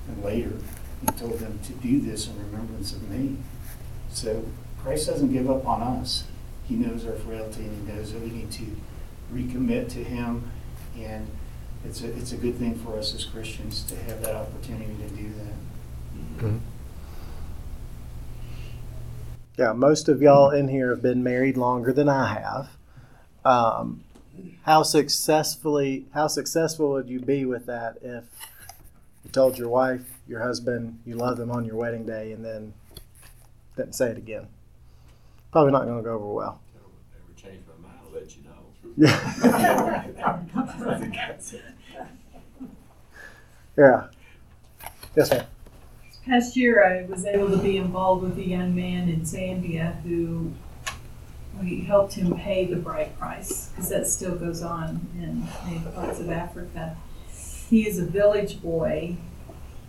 And 0.09 0.25
later, 0.25 0.53
he 1.01 1.07
told 1.19 1.39
them 1.39 1.59
to 1.65 1.73
do 1.73 2.01
this 2.01 2.29
in 2.29 2.39
remembrance 2.39 2.93
of 2.93 3.09
me. 3.09 3.37
So 4.11 4.45
Christ 4.83 5.09
doesn't 5.09 5.33
give 5.33 5.51
up 5.51 5.67
on 5.67 5.83
us. 5.83 6.25
He 6.67 6.77
knows 6.77 7.05
our 7.07 7.15
frailty 7.15 7.63
and 7.63 7.89
he 7.89 7.93
knows 7.93 8.13
that 8.13 8.23
we 8.23 8.31
need 8.31 8.51
to 8.53 8.77
recommit 9.33 9.89
to 9.91 10.05
him. 10.05 10.51
And 10.99 11.29
it's 11.85 12.03
a, 12.03 12.17
it's 12.17 12.33
a 12.33 12.37
good 12.37 12.57
thing 12.57 12.77
for 12.77 12.99
us 12.99 13.15
as 13.15 13.25
Christians 13.25 13.83
to 13.85 13.97
have 13.97 14.23
that 14.23 14.35
opportunity 14.35 14.95
to 14.97 15.09
do 15.15 15.33
that. 15.35 15.53
Yeah, 19.57 19.73
most 19.73 20.09
of 20.09 20.21
y'all 20.21 20.51
in 20.51 20.69
here 20.69 20.91
have 20.91 21.03
been 21.03 21.23
married 21.23 21.57
longer 21.57 21.93
than 21.93 22.09
I 22.09 22.35
have. 22.35 22.71
Um, 23.45 24.03
how 24.63 24.83
successfully, 24.83 26.07
how 26.13 26.27
successful 26.27 26.91
would 26.91 27.09
you 27.09 27.21
be 27.21 27.45
with 27.45 27.67
that 27.67 27.99
if 28.03 28.25
you 29.25 29.31
told 29.31 29.59
your 29.59 29.69
wife, 29.69 30.05
your 30.29 30.41
husband, 30.43 31.01
you 31.05 31.17
love 31.17 31.37
them 31.37 31.51
on 31.51 31.65
your 31.65 31.77
wedding 31.77 32.07
day, 32.07 32.33
and 32.33 32.45
then 32.45 32.75
didn't 33.77 33.95
say 33.95 34.11
it 34.11 34.19
again? 34.19 34.47
Probably 35.53 35.73
not 35.73 35.85
going 35.85 35.97
to 35.99 36.03
go 36.03 36.15
over 36.15 36.33
well. 36.33 36.61
Ever 37.15 37.41
change 37.41 37.63
my 37.67 37.89
mind, 37.89 37.99
I'll 38.05 38.13
let 38.13 38.37
you 38.37 38.43
know. 38.45 38.65
Yeah. 43.77 44.07
Yes, 45.17 45.31
ma'am. 45.31 45.47
Past 46.27 46.57
year, 46.57 46.85
I 46.85 47.05
was 47.11 47.25
able 47.27 47.51
to 47.51 47.59
be 47.59 47.77
involved 47.77 48.23
with 48.23 48.39
a 48.39 48.47
young 48.47 48.75
man 48.75 49.09
in 49.09 49.23
Zambia 49.23 50.01
who 50.03 50.53
we 51.61 51.81
helped 51.81 52.15
him 52.15 52.35
pay 52.35 52.67
the 52.67 52.77
bride 52.77 53.19
price 53.19 53.69
because 53.69 53.89
that 53.91 54.07
still 54.07 54.35
goes 54.37 54.63
on 54.63 55.07
in 55.17 55.47
many 55.65 55.81
parts 55.95 56.21
of 56.21 56.31
Africa. 56.31 56.97
He 57.69 57.87
is 57.87 57.99
a 57.99 58.05
village 58.05 58.63
boy 58.63 59.17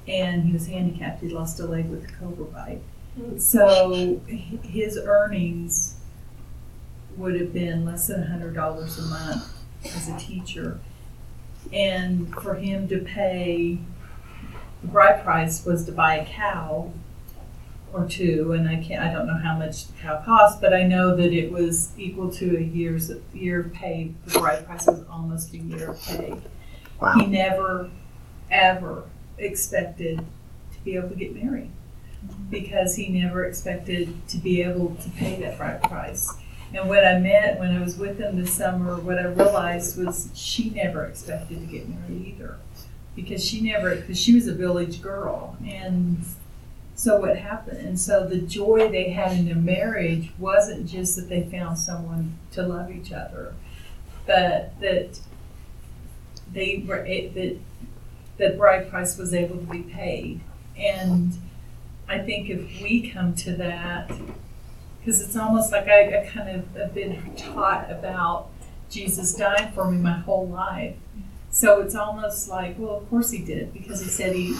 and 0.07 0.43
he 0.43 0.53
was 0.53 0.67
handicapped. 0.67 1.21
He 1.21 1.29
lost 1.29 1.59
a 1.59 1.65
leg 1.65 1.89
with 1.89 2.05
a 2.05 2.11
cobra 2.13 2.45
bite. 2.45 2.81
Hmm. 3.15 3.37
So 3.37 4.21
his 4.27 4.97
earnings 4.97 5.95
would 7.17 7.39
have 7.39 7.53
been 7.53 7.85
less 7.85 8.07
than 8.07 8.23
$100 8.23 8.55
a 8.55 9.01
month 9.03 9.53
as 9.85 10.09
a 10.09 10.17
teacher. 10.17 10.79
And 11.73 12.33
for 12.35 12.55
him 12.55 12.87
to 12.89 12.99
pay 12.99 13.79
the 14.81 14.87
bride 14.87 15.23
price 15.23 15.65
was 15.65 15.85
to 15.85 15.91
buy 15.91 16.17
a 16.17 16.25
cow 16.25 16.91
or 17.93 18.05
two, 18.07 18.51
and 18.51 18.67
I 18.67 18.75
can't, 18.75 19.01
I 19.01 19.11
don't 19.11 19.25
know 19.25 19.37
how 19.37 19.57
much 19.57 19.87
the 19.87 19.93
cow 19.93 20.21
cost, 20.23 20.59
but 20.59 20.73
I 20.73 20.83
know 20.83 21.15
that 21.15 21.31
it 21.31 21.51
was 21.51 21.91
equal 21.97 22.29
to 22.33 22.57
a 22.57 22.61
year's 22.61 23.11
year 23.33 23.71
pay. 23.73 24.11
The 24.25 24.39
bride 24.39 24.65
price 24.65 24.85
was 24.85 25.03
almost 25.09 25.53
a 25.53 25.57
year 25.57 25.91
of 25.91 26.01
pay. 26.03 26.35
Wow. 26.99 27.13
He 27.19 27.25
never, 27.25 27.89
ever 28.49 29.03
expected 29.37 30.19
to 30.19 30.79
be 30.83 30.95
able 30.95 31.09
to 31.09 31.15
get 31.15 31.35
married 31.35 31.71
because 32.49 32.95
he 32.95 33.09
never 33.09 33.45
expected 33.45 34.27
to 34.29 34.37
be 34.37 34.61
able 34.61 34.95
to 34.95 35.09
pay 35.11 35.39
that 35.41 35.57
bride 35.57 35.83
price. 35.83 36.33
And 36.73 36.89
what 36.89 37.05
I 37.05 37.19
met 37.19 37.59
when 37.59 37.75
I 37.75 37.81
was 37.81 37.97
with 37.97 38.19
him 38.19 38.41
this 38.41 38.53
summer, 38.53 38.97
what 38.97 39.19
I 39.19 39.25
realized 39.25 39.97
was 40.03 40.29
she 40.33 40.71
never 40.71 41.05
expected 41.05 41.59
to 41.59 41.65
get 41.65 41.87
married 41.87 42.25
either 42.25 42.57
because 43.15 43.43
she 43.43 43.61
never 43.61 43.95
because 43.95 44.19
she 44.19 44.33
was 44.35 44.47
a 44.47 44.53
village 44.53 45.01
girl 45.01 45.57
and 45.65 46.23
so 46.95 47.19
what 47.19 47.37
happened 47.37 47.77
and 47.77 47.99
so 47.99 48.27
the 48.27 48.39
joy 48.39 48.89
they 48.89 49.09
had 49.09 49.31
in 49.31 49.45
their 49.45 49.55
marriage 49.55 50.31
wasn't 50.37 50.85
just 50.85 51.15
that 51.15 51.29
they 51.29 51.43
found 51.43 51.77
someone 51.79 52.37
to 52.51 52.61
love 52.61 52.91
each 52.91 53.11
other 53.11 53.53
but 54.25 54.79
that 54.81 55.19
they 56.55 56.83
were 56.87 57.05
a- 57.05 57.27
that 57.29 57.57
that 58.37 58.57
bride 58.57 58.89
price 58.89 59.17
was 59.17 59.33
able 59.33 59.57
to 59.57 59.65
be 59.65 59.83
paid 59.83 60.41
and 60.77 61.37
i 62.09 62.17
think 62.17 62.49
if 62.49 62.81
we 62.81 63.09
come 63.09 63.35
to 63.35 63.55
that 63.55 64.11
because 64.99 65.21
it's 65.21 65.35
almost 65.37 65.71
like 65.71 65.87
I, 65.87 66.21
I 66.21 66.25
kind 66.25 66.49
of 66.49 66.75
have 66.75 66.93
been 66.93 67.35
taught 67.35 67.91
about 67.91 68.49
jesus 68.89 69.35
dying 69.35 69.71
for 69.73 69.89
me 69.91 69.97
my 69.99 70.19
whole 70.19 70.47
life 70.47 70.95
so 71.55 71.79
it's 71.79 71.95
almost 71.95 72.49
like, 72.49 72.77
well, 72.77 72.97
of 72.97 73.09
course 73.09 73.31
he 73.31 73.37
did 73.41 73.71
because 73.71 74.01
he 74.01 74.09
said 74.09 74.35
he, 74.35 74.57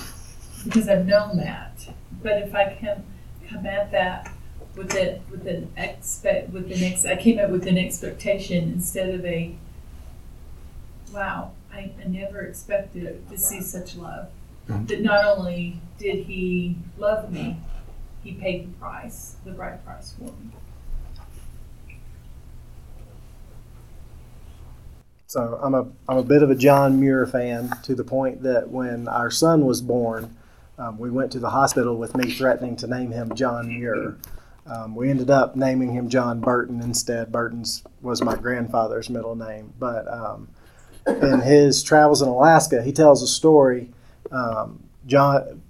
because 0.64 0.88
I've 0.88 1.06
known 1.06 1.36
that. 1.36 1.89
But 2.24 2.38
if 2.43 2.56
I 2.56 2.74
can 2.74 3.04
come 3.50 3.66
at 3.66 3.91
that 3.91 4.32
with 4.78 4.96
it 4.96 5.22
with 5.30 5.46
an 5.46 5.74
expect 5.76 6.52
with 6.52 6.72
an 6.72 7.12
I 7.12 7.22
came 7.22 7.38
up 7.38 7.50
with 7.50 7.68
an 7.68 7.78
expectation 7.78 8.72
instead 8.72 9.14
of 9.14 9.26
a, 9.26 9.58
wow, 11.14 11.52
I, 11.76 11.91
I 12.01 12.07
never 12.07 12.39
expected 12.41 13.30
to 13.30 13.38
see 13.38 13.61
such 13.61 13.95
love. 13.95 14.30
That 14.67 15.01
not 15.01 15.26
only 15.26 15.80
did 15.99 16.26
he 16.26 16.78
love 16.97 17.32
me, 17.32 17.57
he 18.23 18.34
paid 18.34 18.67
the 18.67 18.73
price, 18.80 19.36
the 19.45 19.53
right 19.53 19.84
price 19.86 20.13
for 20.17 20.23
me. 20.23 20.51
So 25.28 25.59
I'm 25.61 25.76
a 25.76 25.88
I'm 26.07 26.17
a 26.17 26.23
bit 26.23 26.41
of 26.41 26.49
a 26.49 26.55
John 26.55 26.99
Muir 26.99 27.28
fan 27.28 27.71
to 27.84 27.93
the 27.93 28.03
point 28.03 28.41
that 28.43 28.69
when 28.69 29.07
our 29.07 29.30
son 29.30 29.65
was 29.65 29.82
born, 29.82 30.36
um, 30.80 30.97
we 30.97 31.11
went 31.11 31.32
to 31.34 31.39
the 31.39 31.49
hospital 31.49 31.97
with 31.97 32.15
me 32.15 32.32
threatening 32.32 32.76
to 32.78 32.88
name 32.88 33.11
him 33.11 33.36
John 33.36 33.67
Muir. 33.67 34.17
Um, 34.65 34.95
we 34.95 35.09
ended 35.09 35.30
up 35.30 35.55
naming 35.55 35.91
him 35.91 36.09
John 36.09 36.39
Burton 36.39 36.82
instead. 36.82 37.32
Burton's 37.32 37.84
was 38.01 38.23
my 38.23 38.36
grandfather's 38.36 39.09
middle 39.09 39.36
name, 39.36 39.73
but 39.78 40.07
um, 40.07 40.47
in 41.08 41.41
his 41.41 41.84
travels 41.84 42.22
in 42.22 42.28
Alaska, 42.28 42.82
he 42.84 42.91
tells 42.91 43.22
a 43.22 43.28
story. 43.28 43.91
Um, 44.32 44.84
John 45.06 45.62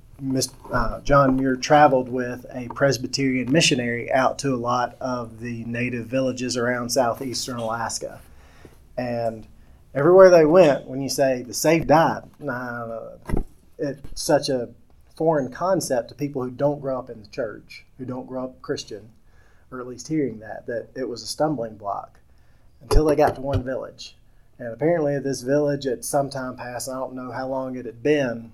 uh, 0.72 1.02
John 1.02 1.36
Muir 1.36 1.56
traveled 1.58 2.10
with 2.10 2.46
a 2.54 2.70
Presbyterian 2.70 3.52
missionary 3.52 4.12
out 4.12 4.40
to 4.40 4.54
a 4.54 4.56
lot 4.56 4.96
of 5.02 5.40
the 5.40 5.66
native 5.66 6.08
villages 6.08 6.56
around 6.56 6.90
southeastern 6.90 7.58
Alaska. 7.58 8.22
And 8.98 9.46
everywhere 9.94 10.30
they 10.30 10.46
went, 10.46 10.86
when 10.88 11.02
you 11.02 11.10
say 11.10 11.42
the 11.44 11.54
saved 11.54 11.88
died, 11.88 12.24
it's 13.78 14.22
such 14.22 14.48
a 14.50 14.70
foreign 15.16 15.52
concept 15.52 16.10
to 16.10 16.16
people 16.16 16.44
who 16.44 16.52
don't 16.52 16.82
grow 16.82 16.98
up 16.98 17.10
in 17.10 17.22
the 17.22 17.28
church, 17.28 17.86
who 17.98 18.06
don't 18.06 18.28
grow 18.28 18.46
up 18.46 18.62
Christian, 18.62 19.10
or 19.72 19.82
at 19.82 19.88
least 19.88 20.08
hearing 20.08 20.40
that, 20.40 20.66
that 20.68 20.90
it 20.96 21.08
was 21.08 21.24
a 21.24 21.28
stumbling 21.28 21.76
block 21.76 22.20
until 22.82 23.06
they 23.06 23.16
got 23.16 23.36
to 23.36 23.42
one 23.42 23.64
village. 23.64 24.16
And 24.58 24.70
apparently, 24.70 25.20
this 25.20 25.42
village 25.42 25.86
at 25.86 26.06
some 26.06 26.30
time 26.30 26.56
past, 26.56 26.90
I 26.90 26.94
don't 26.94 27.14
know 27.14 27.32
how 27.32 27.48
long 27.48 27.76
it 27.76 27.86
had 27.86 28.02
been, 28.02 28.52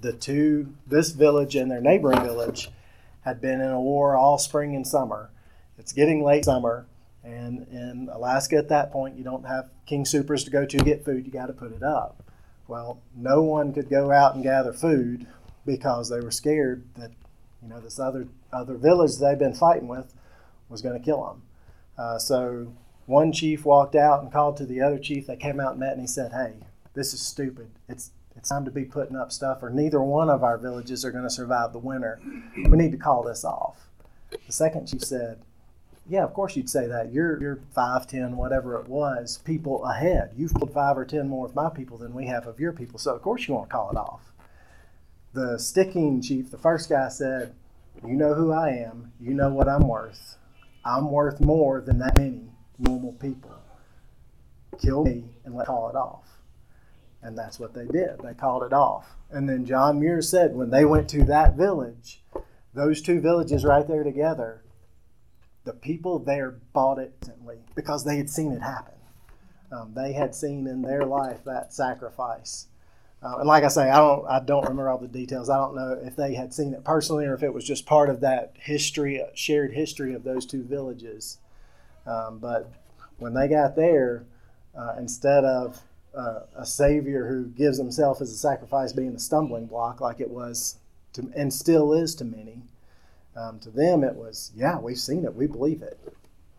the 0.00 0.12
two, 0.12 0.74
this 0.86 1.10
village 1.10 1.56
and 1.56 1.70
their 1.70 1.80
neighboring 1.80 2.22
village, 2.22 2.70
had 3.22 3.40
been 3.40 3.60
in 3.60 3.70
a 3.70 3.80
war 3.80 4.16
all 4.16 4.38
spring 4.38 4.74
and 4.74 4.86
summer. 4.86 5.30
It's 5.78 5.92
getting 5.92 6.22
late 6.22 6.44
summer, 6.44 6.86
and 7.24 7.66
in 7.68 8.10
Alaska 8.12 8.56
at 8.56 8.68
that 8.68 8.92
point, 8.92 9.16
you 9.16 9.24
don't 9.24 9.46
have 9.46 9.70
King 9.86 10.04
Soopers 10.04 10.44
to 10.44 10.50
go 10.50 10.66
to 10.66 10.76
get 10.78 11.04
food, 11.04 11.24
you 11.24 11.32
got 11.32 11.46
to 11.46 11.52
put 11.52 11.72
it 11.72 11.82
up. 11.82 12.22
Well, 12.68 13.00
no 13.16 13.42
one 13.42 13.72
could 13.72 13.90
go 13.90 14.10
out 14.10 14.34
and 14.34 14.44
gather 14.44 14.72
food 14.72 15.26
because 15.66 16.08
they 16.08 16.20
were 16.20 16.30
scared 16.30 16.84
that 16.96 17.10
you 17.62 17.68
know 17.68 17.80
this 17.80 17.98
other 17.98 18.28
other 18.52 18.74
village 18.74 19.18
they've 19.18 19.38
been 19.38 19.54
fighting 19.54 19.88
with 19.88 20.14
was 20.68 20.80
going 20.80 20.98
to 20.98 21.04
kill 21.04 21.24
them. 21.24 21.42
Uh, 21.98 22.18
so 22.18 22.72
one 23.10 23.32
chief 23.32 23.64
walked 23.64 23.96
out 23.96 24.22
and 24.22 24.32
called 24.32 24.56
to 24.56 24.64
the 24.64 24.80
other 24.80 24.98
chief. 24.98 25.26
They 25.26 25.36
came 25.36 25.58
out 25.58 25.72
and 25.72 25.80
met, 25.80 25.92
and 25.92 26.00
he 26.00 26.06
said, 26.06 26.32
"Hey, 26.32 26.54
this 26.94 27.12
is 27.12 27.20
stupid. 27.20 27.68
It's 27.88 28.12
it's 28.36 28.48
time 28.48 28.64
to 28.64 28.70
be 28.70 28.84
putting 28.84 29.16
up 29.16 29.32
stuff, 29.32 29.62
or 29.62 29.68
neither 29.68 30.00
one 30.00 30.30
of 30.30 30.44
our 30.44 30.56
villages 30.56 31.04
are 31.04 31.10
going 31.10 31.24
to 31.24 31.30
survive 31.30 31.72
the 31.72 31.80
winter. 31.80 32.20
We 32.56 32.78
need 32.78 32.92
to 32.92 32.98
call 32.98 33.24
this 33.24 33.44
off." 33.44 33.88
The 34.46 34.52
second 34.52 34.86
chief 34.86 35.02
said, 35.02 35.40
"Yeah, 36.08 36.22
of 36.22 36.32
course 36.32 36.54
you'd 36.54 36.70
say 36.70 36.86
that. 36.86 37.12
You're 37.12 37.40
you're 37.40 37.58
five, 37.74 38.06
ten, 38.06 38.36
whatever 38.36 38.76
it 38.76 38.88
was, 38.88 39.38
people 39.38 39.84
ahead. 39.84 40.30
You've 40.36 40.54
pulled 40.54 40.72
five 40.72 40.96
or 40.96 41.04
ten 41.04 41.28
more 41.28 41.46
of 41.46 41.56
my 41.56 41.68
people 41.68 41.98
than 41.98 42.14
we 42.14 42.26
have 42.26 42.46
of 42.46 42.60
your 42.60 42.72
people, 42.72 43.00
so 43.00 43.12
of 43.12 43.22
course 43.22 43.48
you 43.48 43.54
want 43.54 43.68
to 43.68 43.74
call 43.74 43.90
it 43.90 43.96
off." 43.96 44.32
The 45.32 45.58
sticking 45.58 46.20
chief, 46.20 46.52
the 46.52 46.58
first 46.58 46.88
guy, 46.88 47.08
said, 47.08 47.54
"You 48.06 48.14
know 48.14 48.34
who 48.34 48.52
I 48.52 48.70
am. 48.70 49.12
You 49.20 49.34
know 49.34 49.52
what 49.52 49.68
I'm 49.68 49.88
worth. 49.88 50.36
I'm 50.84 51.10
worth 51.10 51.40
more 51.40 51.80
than 51.80 51.98
that 51.98 52.16
many 52.16 52.49
normal 52.80 53.12
people. 53.12 53.54
Kill 54.80 55.04
me 55.04 55.24
and 55.44 55.54
let 55.54 55.66
call 55.66 55.88
it 55.88 55.96
off." 55.96 56.26
And 57.22 57.36
that's 57.36 57.60
what 57.60 57.74
they 57.74 57.86
did. 57.86 58.20
They 58.22 58.34
called 58.34 58.62
it 58.62 58.72
off. 58.72 59.16
And 59.30 59.48
then 59.48 59.66
John 59.66 60.00
Muir 60.00 60.22
said 60.22 60.54
when 60.54 60.70
they 60.70 60.84
went 60.84 61.08
to 61.10 61.24
that 61.24 61.56
village, 61.56 62.22
those 62.74 63.02
two 63.02 63.20
villages 63.20 63.64
right 63.64 63.86
there 63.86 64.04
together, 64.04 64.62
the 65.64 65.72
people 65.72 66.18
there 66.18 66.50
bought 66.72 66.98
it 66.98 67.14
instantly 67.20 67.58
because 67.74 68.04
they 68.04 68.16
had 68.16 68.30
seen 68.30 68.52
it 68.52 68.62
happen. 68.62 68.94
Um, 69.70 69.92
they 69.94 70.12
had 70.12 70.34
seen 70.34 70.66
in 70.66 70.82
their 70.82 71.04
life 71.04 71.44
that 71.44 71.72
sacrifice. 71.72 72.66
Uh, 73.22 73.36
and 73.38 73.46
like 73.46 73.64
I 73.64 73.68
say, 73.68 73.90
I 73.90 73.98
don't, 73.98 74.26
I 74.26 74.40
don't 74.40 74.62
remember 74.62 74.88
all 74.88 74.98
the 74.98 75.06
details. 75.06 75.50
I 75.50 75.58
don't 75.58 75.76
know 75.76 76.00
if 76.02 76.16
they 76.16 76.34
had 76.34 76.54
seen 76.54 76.72
it 76.72 76.84
personally 76.84 77.26
or 77.26 77.34
if 77.34 77.42
it 77.42 77.52
was 77.52 77.64
just 77.64 77.86
part 77.86 78.08
of 78.08 78.20
that 78.20 78.54
history, 78.58 79.22
shared 79.34 79.74
history 79.74 80.14
of 80.14 80.24
those 80.24 80.46
two 80.46 80.64
villages. 80.64 81.38
Um, 82.10 82.38
but 82.38 82.72
when 83.18 83.34
they 83.34 83.46
got 83.46 83.76
there, 83.76 84.24
uh, 84.76 84.94
instead 84.98 85.44
of 85.44 85.80
uh, 86.16 86.40
a 86.56 86.66
savior 86.66 87.28
who 87.28 87.46
gives 87.46 87.78
himself 87.78 88.20
as 88.20 88.32
a 88.32 88.36
sacrifice 88.36 88.92
being 88.92 89.14
a 89.14 89.18
stumbling 89.18 89.66
block, 89.66 90.00
like 90.00 90.20
it 90.20 90.30
was, 90.30 90.78
to, 91.12 91.30
and 91.36 91.52
still 91.52 91.92
is 91.92 92.14
to 92.16 92.24
many. 92.24 92.62
Um, 93.36 93.60
to 93.60 93.70
them, 93.70 94.02
it 94.02 94.16
was, 94.16 94.50
yeah, 94.56 94.78
we've 94.78 94.98
seen 94.98 95.24
it, 95.24 95.34
we 95.34 95.46
believe 95.46 95.82
it. 95.82 95.98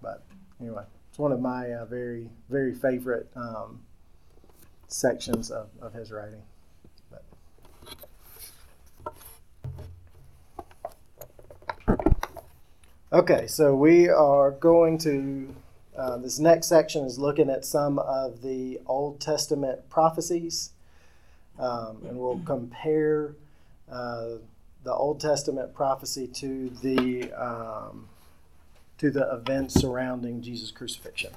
But 0.01 0.23
anyway, 0.59 0.83
it's 1.09 1.19
one 1.19 1.33
of 1.33 1.41
my 1.41 1.73
uh, 1.73 1.85
very, 1.85 2.29
very 2.49 2.73
favorite 2.73 3.29
um, 3.35 3.81
sections 4.87 5.51
of, 5.51 5.67
of 5.81 5.93
his 5.93 6.11
writing. 6.11 6.41
Okay, 13.13 13.45
so 13.45 13.75
we 13.75 14.07
are 14.07 14.51
going 14.51 14.97
to 14.99 15.53
uh, 15.97 16.15
this 16.19 16.39
next 16.39 16.67
section 16.67 17.03
is 17.03 17.19
looking 17.19 17.49
at 17.49 17.65
some 17.65 17.99
of 17.99 18.41
the 18.41 18.79
Old 18.85 19.19
Testament 19.19 19.89
prophecies, 19.89 20.69
um, 21.59 21.97
and 22.07 22.17
we'll 22.17 22.39
compare 22.45 23.35
uh, 23.91 24.35
the 24.85 24.93
Old 24.93 25.19
Testament 25.19 25.73
prophecy 25.73 26.25
to 26.25 26.69
the 26.81 27.33
um, 27.33 28.07
to 28.99 29.11
the 29.11 29.29
events 29.33 29.73
surrounding 29.73 30.41
Jesus' 30.41 30.71
crucifixion. 30.71 31.33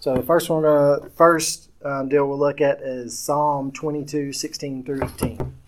So 0.00 0.14
the 0.14 0.22
first 0.22 0.48
one, 0.48 0.64
uh, 0.64 1.10
first 1.14 1.68
um, 1.84 2.08
deal 2.08 2.26
we'll 2.26 2.38
look 2.38 2.62
at 2.62 2.80
is 2.80 3.18
Psalm 3.18 3.70
22, 3.72 4.32
16 4.32 4.82
through 4.82 5.02
18. 5.02 5.58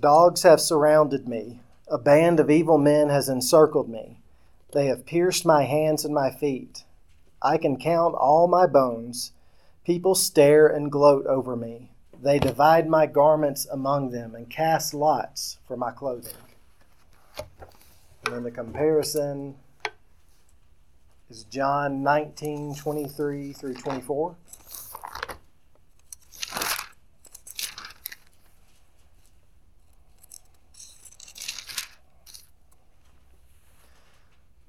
Dogs 0.00 0.44
have 0.44 0.60
surrounded 0.60 1.26
me. 1.26 1.58
A 1.88 1.98
band 1.98 2.38
of 2.38 2.50
evil 2.50 2.78
men 2.78 3.08
has 3.08 3.28
encircled 3.28 3.88
me. 3.88 4.20
They 4.72 4.86
have 4.86 5.06
pierced 5.06 5.44
my 5.44 5.64
hands 5.64 6.04
and 6.04 6.14
my 6.14 6.30
feet. 6.30 6.84
I 7.42 7.58
can 7.58 7.78
count 7.78 8.14
all 8.14 8.46
my 8.46 8.66
bones. 8.66 9.32
People 9.84 10.14
stare 10.14 10.68
and 10.68 10.92
gloat 10.92 11.26
over 11.26 11.56
me. 11.56 11.90
They 12.20 12.38
divide 12.38 12.88
my 12.88 13.06
garments 13.06 13.66
among 13.66 14.10
them 14.10 14.34
and 14.34 14.48
cast 14.48 14.94
lots 14.94 15.58
for 15.66 15.76
my 15.76 15.90
clothing. 15.90 16.34
And 18.24 18.34
then 18.34 18.42
the 18.44 18.50
comparison 18.50 19.56
is 21.28 21.44
John 21.44 22.02
19, 22.02 22.76
23 22.76 23.52
through 23.52 23.74
24. 23.74 24.36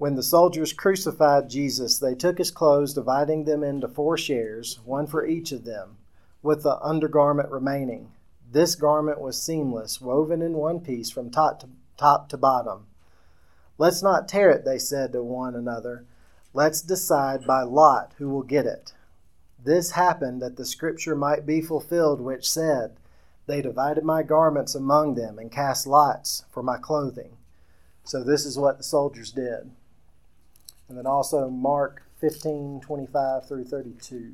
When 0.00 0.14
the 0.14 0.22
soldiers 0.22 0.72
crucified 0.72 1.50
Jesus, 1.50 1.98
they 1.98 2.14
took 2.14 2.38
his 2.38 2.50
clothes, 2.50 2.94
dividing 2.94 3.44
them 3.44 3.62
into 3.62 3.86
four 3.86 4.16
shares, 4.16 4.80
one 4.86 5.06
for 5.06 5.26
each 5.26 5.52
of 5.52 5.66
them, 5.66 5.98
with 6.42 6.62
the 6.62 6.80
undergarment 6.80 7.50
remaining. 7.50 8.10
This 8.50 8.76
garment 8.76 9.20
was 9.20 9.42
seamless, 9.42 10.00
woven 10.00 10.40
in 10.40 10.54
one 10.54 10.80
piece 10.80 11.10
from 11.10 11.28
top 11.28 11.60
to, 11.60 11.68
top 11.98 12.30
to 12.30 12.38
bottom. 12.38 12.86
Let's 13.76 14.02
not 14.02 14.26
tear 14.26 14.48
it, 14.48 14.64
they 14.64 14.78
said 14.78 15.12
to 15.12 15.22
one 15.22 15.54
another. 15.54 16.06
Let's 16.54 16.80
decide 16.80 17.46
by 17.46 17.60
lot 17.60 18.14
who 18.16 18.30
will 18.30 18.42
get 18.42 18.64
it. 18.64 18.94
This 19.62 19.90
happened 19.90 20.40
that 20.40 20.56
the 20.56 20.64
scripture 20.64 21.14
might 21.14 21.44
be 21.44 21.60
fulfilled, 21.60 22.22
which 22.22 22.50
said, 22.50 22.96
They 23.44 23.60
divided 23.60 24.04
my 24.04 24.22
garments 24.22 24.74
among 24.74 25.16
them 25.16 25.38
and 25.38 25.52
cast 25.52 25.86
lots 25.86 26.46
for 26.48 26.62
my 26.62 26.78
clothing. 26.78 27.36
So, 28.02 28.24
this 28.24 28.46
is 28.46 28.58
what 28.58 28.78
the 28.78 28.82
soldiers 28.82 29.30
did. 29.30 29.72
And 30.90 30.98
then 30.98 31.06
also 31.06 31.48
Mark 31.48 32.02
15, 32.18 32.80
25 32.80 33.46
through 33.46 33.64
32. 33.64 34.32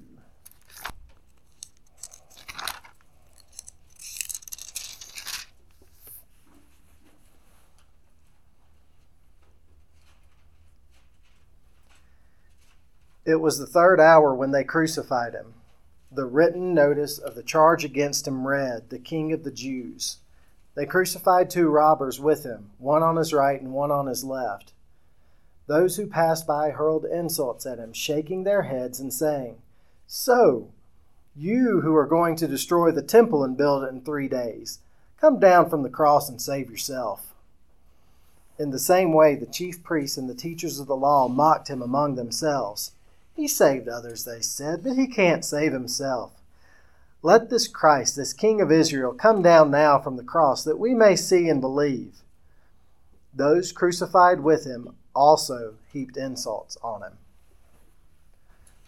It 13.27 13.35
was 13.35 13.59
the 13.59 13.67
third 13.67 14.01
hour 14.01 14.35
when 14.35 14.53
they 14.53 14.65
crucified 14.65 15.35
him. 15.35 15.53
The 16.11 16.25
written 16.25 16.73
notice 16.73 17.19
of 17.19 17.35
the 17.35 17.43
charge 17.43 17.85
against 17.85 18.27
him 18.27 18.47
read, 18.47 18.89
The 18.89 18.99
King 18.99 19.35
of 19.35 19.45
the 19.45 19.51
Jews. 19.51 20.21
They 20.75 20.87
crucified 20.87 21.51
two 21.51 21.69
robbers 21.69 22.19
with 22.19 22.45
him, 22.45 22.71
one 22.79 23.03
on 23.03 23.17
his 23.17 23.35
right 23.35 23.61
and 23.61 23.75
one 23.75 23.91
on 23.91 24.07
his 24.07 24.25
left. 24.25 24.73
Those 25.67 25.97
who 25.97 26.07
passed 26.07 26.47
by 26.47 26.71
hurled 26.71 27.05
insults 27.05 27.67
at 27.67 27.79
him, 27.79 27.93
shaking 27.93 28.45
their 28.45 28.63
heads 28.63 29.01
and 29.01 29.13
saying, 29.13 29.57
So, 30.07 30.71
you 31.35 31.81
who 31.81 31.95
are 31.97 32.07
going 32.07 32.37
to 32.37 32.49
destroy 32.49 32.93
the 32.93 33.03
temple 33.03 33.43
and 33.43 33.57
build 33.57 33.83
it 33.83 33.89
in 33.89 34.01
three 34.01 34.29
days, 34.29 34.79
come 35.21 35.39
down 35.41 35.69
from 35.69 35.83
the 35.83 35.91
cross 35.91 36.29
and 36.29 36.41
save 36.41 36.71
yourself. 36.71 37.35
In 38.59 38.71
the 38.71 38.79
same 38.79 39.13
way, 39.13 39.35
the 39.35 39.45
chief 39.45 39.83
priests 39.83 40.17
and 40.17 40.31
the 40.31 40.35
teachers 40.35 40.79
of 40.79 40.87
the 40.87 40.97
law 40.97 41.29
mocked 41.29 41.69
him 41.69 41.83
among 41.83 42.15
themselves. 42.15 42.93
He 43.35 43.47
saved 43.47 43.89
others, 43.89 44.25
they 44.25 44.41
said, 44.41 44.83
but 44.83 44.97
he 44.97 45.07
can't 45.07 45.45
save 45.45 45.73
himself. 45.73 46.33
Let 47.23 47.51
this 47.51 47.69
Christ, 47.69 48.17
this 48.17 48.33
King 48.33 48.61
of 48.61 48.73
Israel, 48.73 49.13
come 49.13 49.43
down 49.43 49.71
now 49.71 49.99
from 49.99 50.17
the 50.17 50.23
cross, 50.23 50.65
that 50.65 50.79
we 50.79 50.95
may 50.95 51.17
see 51.17 51.49
and 51.49 51.61
believe. 51.61 52.23
Those 53.35 53.73
crucified 53.73 54.41
with 54.41 54.65
him 54.65 54.95
also 55.17 55.75
heaped 55.93 56.17
insults 56.17 56.77
on 56.83 57.03
him. 57.03 57.13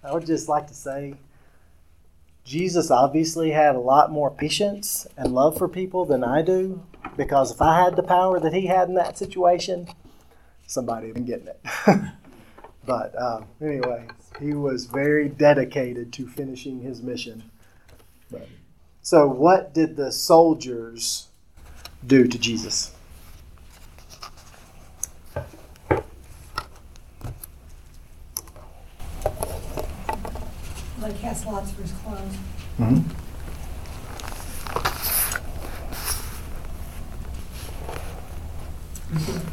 I 0.04 0.12
would 0.12 0.26
just 0.26 0.48
like 0.48 0.66
to 0.68 0.74
say 0.74 1.14
Jesus 2.44 2.90
obviously 2.90 3.50
had 3.50 3.74
a 3.74 3.80
lot 3.80 4.10
more 4.10 4.30
patience 4.30 5.06
and 5.16 5.34
love 5.34 5.58
for 5.58 5.68
people 5.68 6.04
than 6.04 6.24
I 6.24 6.42
do 6.42 6.82
because 7.16 7.50
if 7.50 7.60
I 7.60 7.84
had 7.84 7.96
the 7.96 8.02
power 8.02 8.40
that 8.40 8.54
he 8.54 8.66
had 8.66 8.88
in 8.88 8.94
that 8.94 9.18
situation, 9.18 9.88
somebody 10.66 11.08
would 11.08 11.14
been 11.14 11.24
getting 11.26 11.48
it. 11.48 11.60
but 12.86 13.20
um, 13.20 13.46
anyway, 13.60 14.06
he 14.40 14.54
was 14.54 14.86
very 14.86 15.28
dedicated 15.28 16.12
to 16.14 16.26
finishing 16.26 16.80
his 16.80 17.02
mission. 17.02 17.50
But, 18.30 18.48
so, 19.02 19.26
what 19.26 19.74
did 19.74 19.96
the 19.96 20.12
soldiers 20.12 21.28
do 22.06 22.26
to 22.26 22.38
Jesus? 22.38 22.94
Like 31.08 31.20
cast 31.20 31.46
lots 31.46 31.70
for 31.70 31.80
his 31.80 31.92
clothes. 31.92 32.36
Mhm. 32.78 33.02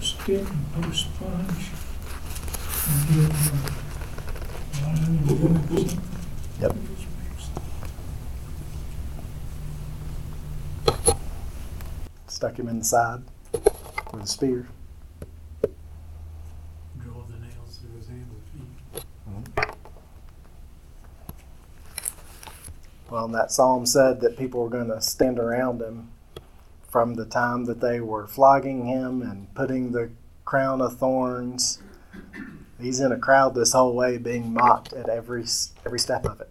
Sponge 0.02 0.52
and 4.84 5.30
or 5.32 5.40
something. 5.40 6.02
Yep. 6.60 6.76
Stuck 12.28 12.60
him 12.60 12.68
in 12.68 12.80
the 12.80 12.86
side 12.86 13.22
with 14.12 14.24
a 14.24 14.28
spear. 14.28 14.68
Well, 23.10 23.28
that 23.30 23.52
psalm 23.52 23.86
said 23.86 24.22
that 24.22 24.38
people 24.38 24.64
were 24.64 24.70
going 24.70 24.88
to 24.88 25.00
stand 25.00 25.38
around 25.38 25.82
him 25.82 26.10
from 26.90 27.14
the 27.14 27.26
time 27.26 27.66
that 27.66 27.80
they 27.80 28.00
were 28.00 28.26
flogging 28.26 28.86
him 28.86 29.22
and 29.22 29.54
putting 29.54 29.92
the 29.92 30.10
crown 30.44 30.82
of 30.82 30.98
thorns. 30.98 31.80
He's 32.80 33.00
in 33.00 33.12
a 33.12 33.18
crowd 33.18 33.54
this 33.54 33.74
whole 33.74 33.94
way, 33.94 34.18
being 34.18 34.54
mocked 34.54 34.94
at 34.94 35.08
every 35.08 35.46
every 35.86 36.00
step 36.00 36.26
of 36.26 36.42
it. 36.42 36.50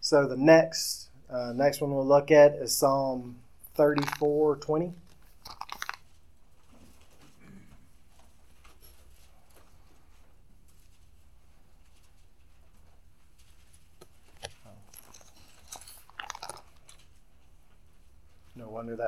So 0.00 0.26
the 0.26 0.36
next 0.36 1.10
uh, 1.28 1.52
next 1.54 1.80
one 1.80 1.94
we'll 1.94 2.06
look 2.06 2.30
at 2.30 2.54
is 2.54 2.76
Psalm 2.76 3.36
34:20. 3.76 4.94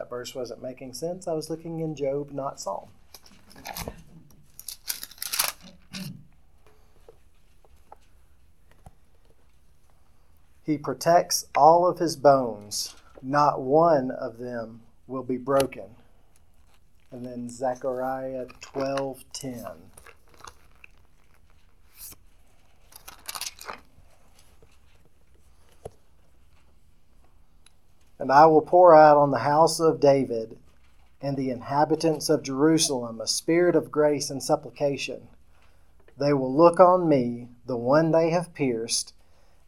That 0.06 0.10
verse 0.10 0.34
wasn't 0.34 0.62
making 0.62 0.92
sense. 0.92 1.26
I 1.26 1.32
was 1.32 1.50
looking 1.50 1.80
in 1.80 1.94
Job, 1.96 2.30
not 2.30 2.60
Psalm. 2.60 2.88
He 10.64 10.78
protects 10.78 11.46
all 11.56 11.86
of 11.86 11.98
his 11.98 12.16
bones, 12.16 12.94
not 13.22 13.60
one 13.60 14.10
of 14.10 14.38
them 14.38 14.82
will 15.06 15.22
be 15.22 15.36
broken. 15.36 15.84
And 17.12 17.24
then 17.24 17.48
Zechariah 17.48 18.46
12:10. 18.60 19.76
And 28.18 28.32
I 28.32 28.46
will 28.46 28.62
pour 28.62 28.94
out 28.94 29.16
on 29.16 29.30
the 29.30 29.40
house 29.40 29.78
of 29.78 30.00
David 30.00 30.58
and 31.20 31.36
the 31.36 31.50
inhabitants 31.50 32.28
of 32.28 32.42
Jerusalem 32.42 33.20
a 33.20 33.26
spirit 33.26 33.76
of 33.76 33.90
grace 33.90 34.30
and 34.30 34.42
supplication. 34.42 35.28
They 36.18 36.32
will 36.32 36.54
look 36.54 36.80
on 36.80 37.08
me, 37.08 37.48
the 37.66 37.76
one 37.76 38.10
they 38.10 38.30
have 38.30 38.54
pierced, 38.54 39.12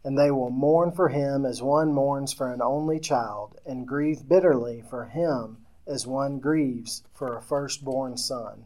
and 0.02 0.16
they 0.16 0.30
will 0.30 0.50
mourn 0.50 0.92
for 0.92 1.08
him 1.08 1.44
as 1.44 1.62
one 1.62 1.92
mourns 1.92 2.32
for 2.32 2.52
an 2.52 2.62
only 2.62 2.98
child, 3.00 3.60
and 3.66 3.86
grieve 3.86 4.28
bitterly 4.28 4.82
for 4.82 5.04
him 5.06 5.58
as 5.86 6.06
one 6.06 6.38
grieves 6.38 7.02
for 7.12 7.36
a 7.36 7.42
firstborn 7.42 8.16
son. 8.16 8.64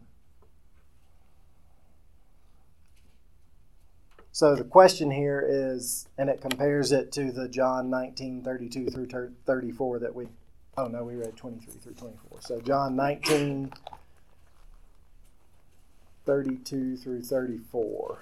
So 4.34 4.56
the 4.56 4.64
question 4.64 5.10
here 5.10 5.44
is, 5.46 6.08
and 6.16 6.30
it 6.30 6.40
compares 6.40 6.90
it 6.90 7.12
to 7.12 7.30
the 7.32 7.48
John 7.48 7.90
19, 7.90 8.42
32 8.42 8.88
through 8.88 9.34
34 9.44 9.98
that 9.98 10.14
we, 10.14 10.26
oh 10.78 10.86
no, 10.86 11.04
we 11.04 11.16
read 11.16 11.36
23 11.36 11.74
through 11.74 11.92
24. 11.92 12.40
So 12.40 12.58
John 12.62 12.96
19, 12.96 13.74
32 16.24 16.96
through 16.96 17.22
34. 17.22 18.18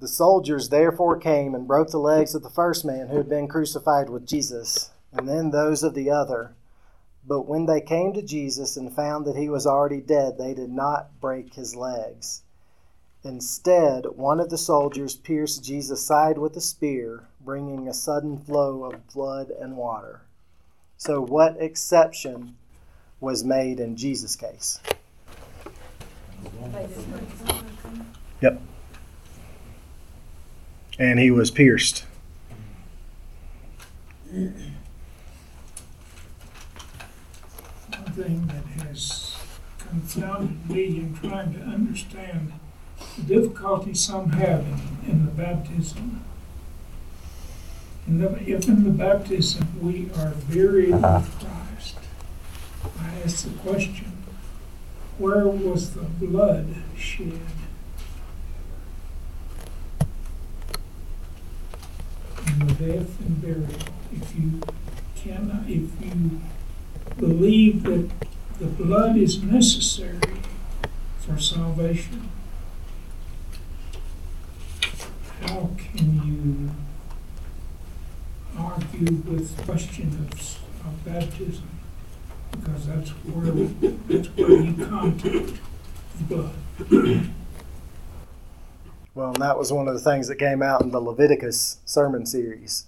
The 0.00 0.06
soldiers 0.06 0.68
therefore 0.68 1.18
came 1.18 1.56
and 1.56 1.66
broke 1.66 1.90
the 1.90 1.98
legs 1.98 2.36
of 2.36 2.44
the 2.44 2.50
first 2.50 2.84
man 2.84 3.08
who 3.08 3.16
had 3.16 3.28
been 3.28 3.48
crucified 3.48 4.08
with 4.08 4.24
Jesus, 4.24 4.90
and 5.12 5.28
then 5.28 5.50
those 5.50 5.82
of 5.82 5.94
the 5.94 6.10
other. 6.10 6.54
But 7.26 7.46
when 7.46 7.66
they 7.66 7.80
came 7.80 8.12
to 8.14 8.22
Jesus 8.22 8.76
and 8.76 8.94
found 8.94 9.26
that 9.26 9.36
he 9.36 9.48
was 9.48 9.66
already 9.66 10.00
dead, 10.00 10.38
they 10.38 10.54
did 10.54 10.70
not 10.70 11.20
break 11.20 11.54
his 11.54 11.76
legs. 11.76 12.42
Instead, 13.24 14.06
one 14.16 14.38
of 14.38 14.48
the 14.48 14.56
soldiers 14.56 15.16
pierced 15.16 15.64
Jesus' 15.64 16.06
side 16.06 16.38
with 16.38 16.56
a 16.56 16.60
spear, 16.60 17.24
bringing 17.40 17.88
a 17.88 17.94
sudden 17.94 18.38
flow 18.38 18.84
of 18.84 19.06
blood 19.08 19.50
and 19.50 19.76
water. 19.76 20.22
So, 20.96 21.20
what 21.20 21.56
exception 21.58 22.56
was 23.20 23.44
made 23.44 23.80
in 23.80 23.96
Jesus' 23.96 24.36
case? 24.36 24.80
Yep. 28.40 28.62
And 30.98 31.18
he 31.18 31.30
was 31.30 31.50
pierced. 31.50 32.04
One 37.90 38.07
thing 38.22 38.48
that 38.48 38.84
has 38.84 39.36
confounded 39.78 40.68
me 40.68 40.86
in 40.98 41.14
trying 41.14 41.54
to 41.54 41.60
understand 41.60 42.52
the 43.16 43.22
difficulty 43.22 43.94
some 43.94 44.30
have 44.30 44.60
in, 44.60 45.10
in 45.10 45.24
the 45.24 45.30
baptism. 45.30 46.24
In 48.08 48.18
the, 48.18 48.26
if 48.42 48.66
in 48.66 48.82
the 48.82 48.90
baptism 48.90 49.68
we 49.80 50.10
are 50.18 50.32
buried 50.50 50.94
with 50.94 51.38
Christ, 51.38 51.98
I 53.00 53.20
ask 53.24 53.44
the 53.44 53.56
question, 53.58 54.12
where 55.18 55.46
was 55.46 55.94
the 55.94 56.02
blood 56.02 56.74
shed? 56.96 57.40
In 62.48 62.66
the 62.66 62.74
death 62.74 63.20
and 63.20 63.40
burial, 63.40 63.68
if 64.12 64.36
you 64.36 64.60
cannot, 65.14 65.68
if 65.68 65.90
you 66.02 66.40
believe 67.18 67.82
that 67.82 68.08
the 68.58 68.66
blood 68.66 69.16
is 69.16 69.42
necessary 69.42 70.20
for 71.18 71.38
salvation, 71.38 72.30
how 75.42 75.70
can 75.76 76.22
you 76.24 76.70
argue 78.58 79.14
with 79.30 79.56
the 79.56 79.62
question 79.64 80.28
of, 80.32 80.58
of 80.86 81.04
baptism? 81.04 81.68
Because 82.52 82.86
that's 82.86 83.10
where, 83.10 83.52
that's 84.08 84.28
where 84.36 84.62
you 84.62 84.86
contact 84.86 85.60
the 86.18 86.24
blood. 86.24 86.54
Well, 89.14 89.32
and 89.32 89.42
that 89.42 89.58
was 89.58 89.72
one 89.72 89.88
of 89.88 89.94
the 89.94 90.00
things 90.00 90.28
that 90.28 90.36
came 90.36 90.62
out 90.62 90.82
in 90.82 90.92
the 90.92 91.00
Leviticus 91.00 91.78
sermon 91.84 92.24
series. 92.24 92.86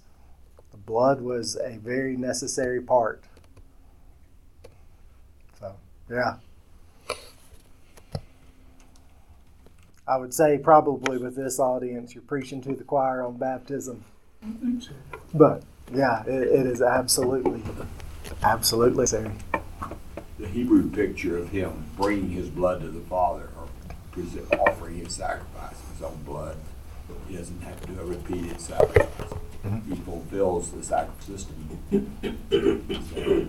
The 0.71 0.77
blood 0.77 1.21
was 1.21 1.57
a 1.57 1.77
very 1.77 2.15
necessary 2.15 2.81
part. 2.81 3.23
Yeah. 6.11 6.35
I 10.07 10.17
would 10.17 10.33
say 10.33 10.57
probably 10.57 11.17
with 11.17 11.35
this 11.35 11.57
audience, 11.57 12.13
you're 12.13 12.23
preaching 12.23 12.61
to 12.63 12.75
the 12.75 12.83
choir 12.83 13.25
on 13.25 13.37
baptism. 13.37 14.03
So. 14.81 14.89
But 15.33 15.63
yeah, 15.93 16.23
it, 16.25 16.43
it 16.43 16.65
is 16.65 16.81
absolutely, 16.81 17.63
absolutely 18.43 19.03
necessary. 19.03 19.31
The 20.37 20.47
Hebrew 20.47 20.89
picture 20.89 21.37
of 21.37 21.49
him 21.49 21.85
bringing 21.95 22.31
his 22.31 22.49
blood 22.49 22.81
to 22.81 22.89
the 22.89 22.99
Father 23.01 23.49
or 23.57 23.69
offering 24.67 24.97
his 24.97 25.13
sacrifice, 25.15 25.77
his 25.93 26.01
own 26.03 26.21
blood. 26.23 26.57
He 27.29 27.37
doesn't 27.37 27.61
have 27.61 27.79
to 27.81 27.87
do 27.87 27.99
a 28.01 28.05
repeated 28.05 28.59
sacrifice. 28.59 29.07
Mm-hmm. 29.65 29.93
He 29.93 29.99
fulfills 30.01 30.71
the 30.71 30.83
sacrifice 30.83 31.25
system. 31.25 31.79
So, 33.13 33.47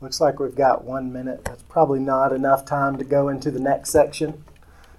Looks 0.00 0.20
like 0.20 0.40
we've 0.40 0.54
got 0.54 0.84
one 0.84 1.12
minute. 1.12 1.44
That's 1.44 1.62
probably 1.62 2.00
not 2.00 2.32
enough 2.32 2.64
time 2.64 2.98
to 2.98 3.04
go 3.04 3.28
into 3.28 3.50
the 3.50 3.60
next 3.60 3.90
section. 3.90 4.42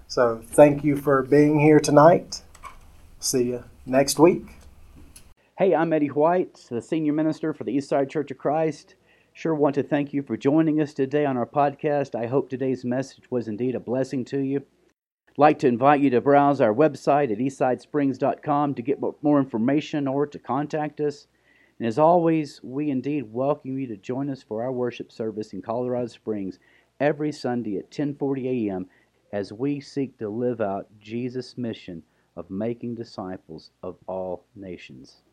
So 0.08 0.42
thank 0.44 0.84
you 0.84 0.96
for 0.96 1.24
being 1.24 1.60
here 1.60 1.80
tonight. 1.80 2.42
See 3.20 3.44
you 3.44 3.64
next 3.86 4.18
week. 4.18 4.46
Hey, 5.58 5.76
I'm 5.76 5.92
Eddie 5.94 6.08
White, 6.08 6.66
the 6.70 6.82
senior 6.82 7.14
minister 7.14 7.54
for 7.54 7.64
the 7.64 7.76
Eastside 7.78 8.10
Church 8.10 8.32
of 8.32 8.38
Christ. 8.38 8.96
Sure 9.34 9.54
want 9.54 9.76
to 9.76 9.84
thank 9.84 10.14
you 10.14 10.24
for 10.24 10.38
joining 10.38 10.80
us 10.80 10.94
today 10.94 11.26
on 11.26 11.38
our 11.38 11.46
podcast. 11.46 12.16
I 12.16 12.28
hope 12.28 12.50
today's 12.50 12.86
message 12.86 13.30
was 13.30 13.48
indeed 13.48 13.76
a 13.76 13.80
blessing 13.80 14.24
to 14.26 14.40
you. 14.40 14.64
Like 15.36 15.58
to 15.60 15.68
invite 15.68 16.00
you 16.00 16.12
to 16.12 16.22
browse 16.22 16.62
our 16.62 16.74
website 16.74 17.32
at 17.32 17.40
eastsidesprings.com 17.40 18.76
to 18.76 18.82
get 18.84 19.02
more 19.24 19.40
information 19.40 20.08
or 20.08 20.28
to 20.28 20.38
contact 20.38 21.02
us. 21.02 21.26
And 21.80 21.88
as 21.88 21.98
always, 21.98 22.62
we 22.62 22.92
indeed 22.92 23.34
welcome 23.34 23.80
you 23.80 23.88
to 23.88 23.98
join 23.98 24.30
us 24.30 24.44
for 24.44 24.62
our 24.62 24.72
worship 24.72 25.12
service 25.12 25.52
in 25.52 25.64
Colorado 25.64 26.06
Springs 26.06 26.60
every 27.00 27.32
Sunday 27.32 27.78
at 27.78 27.90
10:40 27.90 28.70
a.m. 28.70 28.88
as 29.32 29.52
we 29.52 29.80
seek 29.80 30.20
to 30.20 30.30
live 30.30 30.62
out 30.62 30.88
Jesus' 31.00 31.58
mission 31.58 32.04
of 32.36 32.52
making 32.52 32.94
disciples 32.94 33.72
of 33.82 33.98
all 34.06 34.46
nations. 34.56 35.24